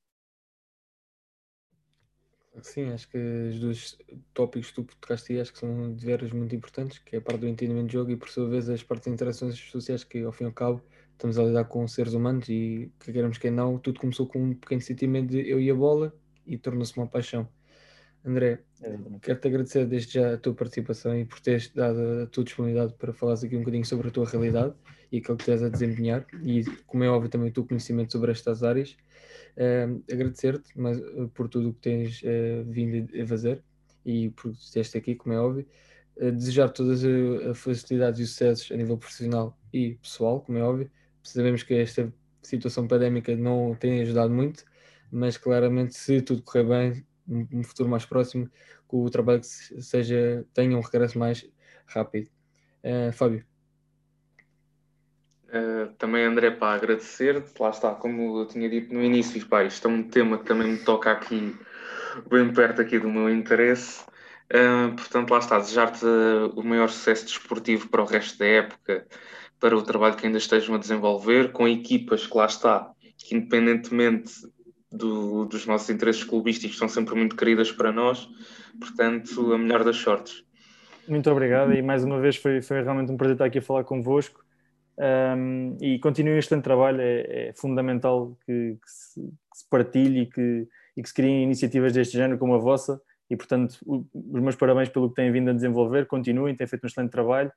Sim, 2.63 2.91
acho 2.91 3.09
que 3.11 3.19
os 3.19 3.61
dois 3.61 3.99
tópicos 4.33 4.71
que 4.71 4.77
tu 4.77 4.85
tocaste 4.99 5.39
acho 5.39 5.53
que 5.53 5.59
são 5.59 5.95
de 5.95 6.05
veras 6.07 6.33
muito 6.33 6.55
importantes, 6.55 6.99
que 6.99 7.15
é 7.17 7.19
a 7.19 7.23
parte 7.23 7.41
do 7.41 7.49
entendimento 7.49 7.89
de 7.89 7.93
jogo 7.93 8.11
e 8.11 8.17
por 8.17 8.31
sua 8.31 8.49
vez 8.49 8.69
as 8.71 8.83
partes 8.83 9.07
de 9.07 9.13
interações 9.13 9.59
sociais 9.59 10.05
que 10.05 10.23
ao 10.23 10.33
fim 10.33 10.45
e 10.45 10.47
ao 10.47 10.53
cabo 10.53 10.83
estamos 11.13 11.39
a 11.39 11.43
lidar 11.45 11.65
com 11.67 11.87
seres 11.87 12.15
humanos 12.15 12.49
e 12.49 12.91
que 12.99 13.13
queremos 13.13 13.37
que 13.37 13.51
não, 13.51 13.79
tudo 13.79 14.01
começou 14.01 14.27
com 14.27 14.43
um 14.43 14.55
pequeno 14.55 14.81
sentimento 14.81 15.31
de 15.31 15.47
eu 15.49 15.61
e 15.61 15.71
a 15.71 15.75
bola 15.75 16.15
e 16.47 16.57
tornou-se 16.57 16.97
uma 16.97 17.07
paixão. 17.07 17.47
André, 18.27 18.59
quero-te 19.23 19.47
agradecer 19.47 19.87
desde 19.87 20.15
já 20.15 20.35
a 20.35 20.37
tua 20.37 20.53
participação 20.53 21.17
e 21.17 21.25
por 21.25 21.39
teres 21.39 21.71
dado 21.73 22.23
a 22.25 22.27
tua 22.27 22.43
disponibilidade 22.43 22.93
para 22.95 23.13
falares 23.13 23.45
aqui 23.45 23.55
um 23.55 23.61
bocadinho 23.61 23.85
sobre 23.85 24.09
a 24.09 24.11
tua 24.11 24.27
realidade 24.27 24.75
e 25.13 25.19
aquilo 25.19 25.37
que 25.37 25.45
estás 25.45 25.63
a 25.63 25.69
desempenhar 25.69 26.27
e, 26.43 26.65
como 26.89 27.05
é 27.05 27.09
óbvio, 27.09 27.31
também 27.31 27.51
o 27.51 27.53
teu 27.53 27.65
conhecimento 27.65 28.11
sobre 28.11 28.33
estas 28.33 28.65
áreas. 28.65 28.97
Uh, 29.57 30.03
Agradecer-te 30.13 30.73
uh, 30.77 31.29
por 31.29 31.49
tudo 31.49 31.69
o 31.69 31.75
que 31.75 31.81
tens 31.81 32.21
uh, 32.23 32.65
vindo 32.67 33.09
a 33.17 33.27
fazer 33.29 33.63
e 34.05 34.31
por 34.31 34.51
estar 34.51 34.99
aqui, 34.99 35.15
como 35.15 35.33
é 35.33 35.39
óbvio. 35.39 35.67
Uh, 36.17 36.33
desejar 36.33 36.71
todas 36.71 37.05
as 37.05 37.57
facilidades 37.57 38.19
e 38.19 38.27
sucessos 38.27 38.73
a 38.73 38.77
nível 38.77 38.99
profissional 38.99 39.57
e 39.73 39.95
pessoal, 40.03 40.41
como 40.41 40.59
é 40.59 40.63
óbvio. 40.63 40.91
Sabemos 41.23 41.63
que 41.63 41.75
esta 41.75 42.13
situação 42.43 42.89
pandémica 42.89 43.37
não 43.37 43.77
tem 43.77 44.01
ajudado 44.01 44.35
muito, 44.35 44.65
mas 45.13 45.37
claramente, 45.37 45.95
se 45.95 46.21
tudo 46.21 46.43
correr 46.43 46.65
bem, 46.65 47.07
um 47.29 47.63
futuro 47.63 47.89
mais 47.89 48.05
próximo, 48.05 48.47
que 48.47 48.97
o 48.97 49.11
trabalho 49.11 49.43
seja, 49.43 50.47
tenha 50.55 50.77
um 50.77 50.81
regresso 50.81 51.19
mais 51.19 51.49
rápido. 51.87 52.29
Uh, 52.85 53.13
Fábio. 53.13 53.45
Uh, 55.49 55.93
também, 55.99 56.25
André, 56.25 56.51
para 56.51 56.75
agradecer, 56.75 57.43
lá 57.59 57.71
está, 57.71 57.95
como 57.95 58.41
eu 58.41 58.47
tinha 58.47 58.69
dito 58.69 58.93
no 58.93 59.03
início, 59.03 59.45
pá, 59.47 59.65
isto 59.65 59.87
é 59.87 59.91
um 59.91 60.03
tema 60.03 60.39
que 60.39 60.45
também 60.45 60.73
me 60.73 60.79
toca 60.79 61.11
aqui, 61.11 61.57
bem 62.29 62.53
perto 62.53 62.83
aqui 62.83 62.99
do 62.99 63.09
meu 63.09 63.31
interesse. 63.31 64.05
Uh, 64.53 64.95
portanto, 64.95 65.31
lá 65.31 65.39
está, 65.39 65.59
desejar-te 65.59 66.05
o 66.55 66.63
maior 66.63 66.89
sucesso 66.89 67.27
desportivo 67.27 67.89
para 67.89 68.03
o 68.03 68.07
resto 68.07 68.39
da 68.39 68.47
época, 68.47 69.07
para 69.59 69.77
o 69.77 69.83
trabalho 69.83 70.17
que 70.17 70.27
ainda 70.27 70.39
estejam 70.39 70.75
a 70.75 70.79
desenvolver, 70.79 71.53
com 71.53 71.67
equipas 71.67 72.27
que 72.27 72.37
lá 72.37 72.47
está, 72.47 72.93
que 73.17 73.35
independentemente 73.35 74.33
do, 74.97 75.45
dos 75.45 75.67
nossos 75.67 75.89
interesses 75.91 76.25
clubísticos 76.25 76.79
são 76.79 76.89
sempre 76.89 77.15
muito 77.15 77.37
queridas 77.37 77.71
para 77.71 77.93
nós, 77.93 78.29
portanto, 78.81 79.53
a 79.53 79.59
melhor 79.59 79.85
das 79.85 79.97
sortes. 79.97 80.45
Muito 81.09 81.31
obrigado 81.31 81.73
e 81.73 81.83
mais 81.83 82.03
uma 82.03 82.21
vez 82.21 82.37
foi, 82.37 82.61
foi 82.61 82.83
realmente 82.83 83.13
um 83.13 83.17
prazer 83.17 83.35
estar 83.35 83.45
aqui 83.45 83.59
a 83.59 83.63
falar 83.63 83.85
convosco 83.85 84.45
um, 84.99 85.77
e 85.81 85.99
continuem 85.99 86.39
este 86.39 86.59
trabalho, 86.61 87.01
é, 87.01 87.49
é 87.49 87.53
fundamental 87.55 88.37
que, 88.45 88.79
que, 88.83 88.91
se, 88.91 89.21
que, 89.21 89.59
se, 89.59 89.69
partilhe 89.69 90.23
e 90.23 90.27
que, 90.27 90.67
e 90.97 91.03
que 91.03 91.09
se 91.09 91.15
criem 91.15 91.43
iniciativas 91.43 91.93
deste 91.93 92.17
género 92.17 92.39
como 92.39 92.55
a 92.55 92.59
vossa 92.59 93.01
e 93.31 93.37
portanto 93.37 93.77
o, 93.85 94.07
os 94.15 94.41
meus 94.41 94.57
parabéns 94.57 94.89
pelo 94.89 95.11
que 95.11 95.17
têm 95.17 95.31
vindo 95.31 95.51
a 95.51 95.53
desenvolver, 95.53 96.07
continuem, 96.07 96.57
têm 96.57 96.67
feito 96.67 96.85
um 96.85 96.87
excelente 96.87 97.11
trabalho 97.11 97.53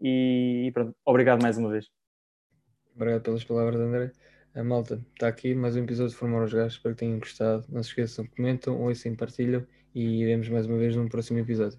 e, 0.00 0.66
e 0.68 0.72
pronto, 0.72 0.94
obrigado 1.04 1.42
mais 1.42 1.58
uma 1.58 1.70
vez. 1.70 1.86
Obrigado 2.94 3.22
pelas 3.22 3.44
palavras 3.44 3.80
André. 3.80 4.12
A 4.56 4.64
malta, 4.64 4.98
está 5.12 5.28
aqui 5.28 5.54
mais 5.54 5.76
um 5.76 5.84
episódio 5.84 6.12
de 6.12 6.16
Formar 6.16 6.42
os 6.42 6.50
Gajos, 6.50 6.72
espero 6.72 6.94
que 6.94 7.00
tenham 7.00 7.18
gostado. 7.18 7.66
Não 7.68 7.82
se 7.82 7.90
esqueçam, 7.90 8.26
comentam, 8.26 8.80
ouçam, 8.80 9.14
partilham 9.14 9.66
e 9.94 10.24
vemos 10.24 10.48
mais 10.48 10.64
uma 10.64 10.78
vez 10.78 10.96
num 10.96 11.08
próximo 11.08 11.38
episódio. 11.38 11.78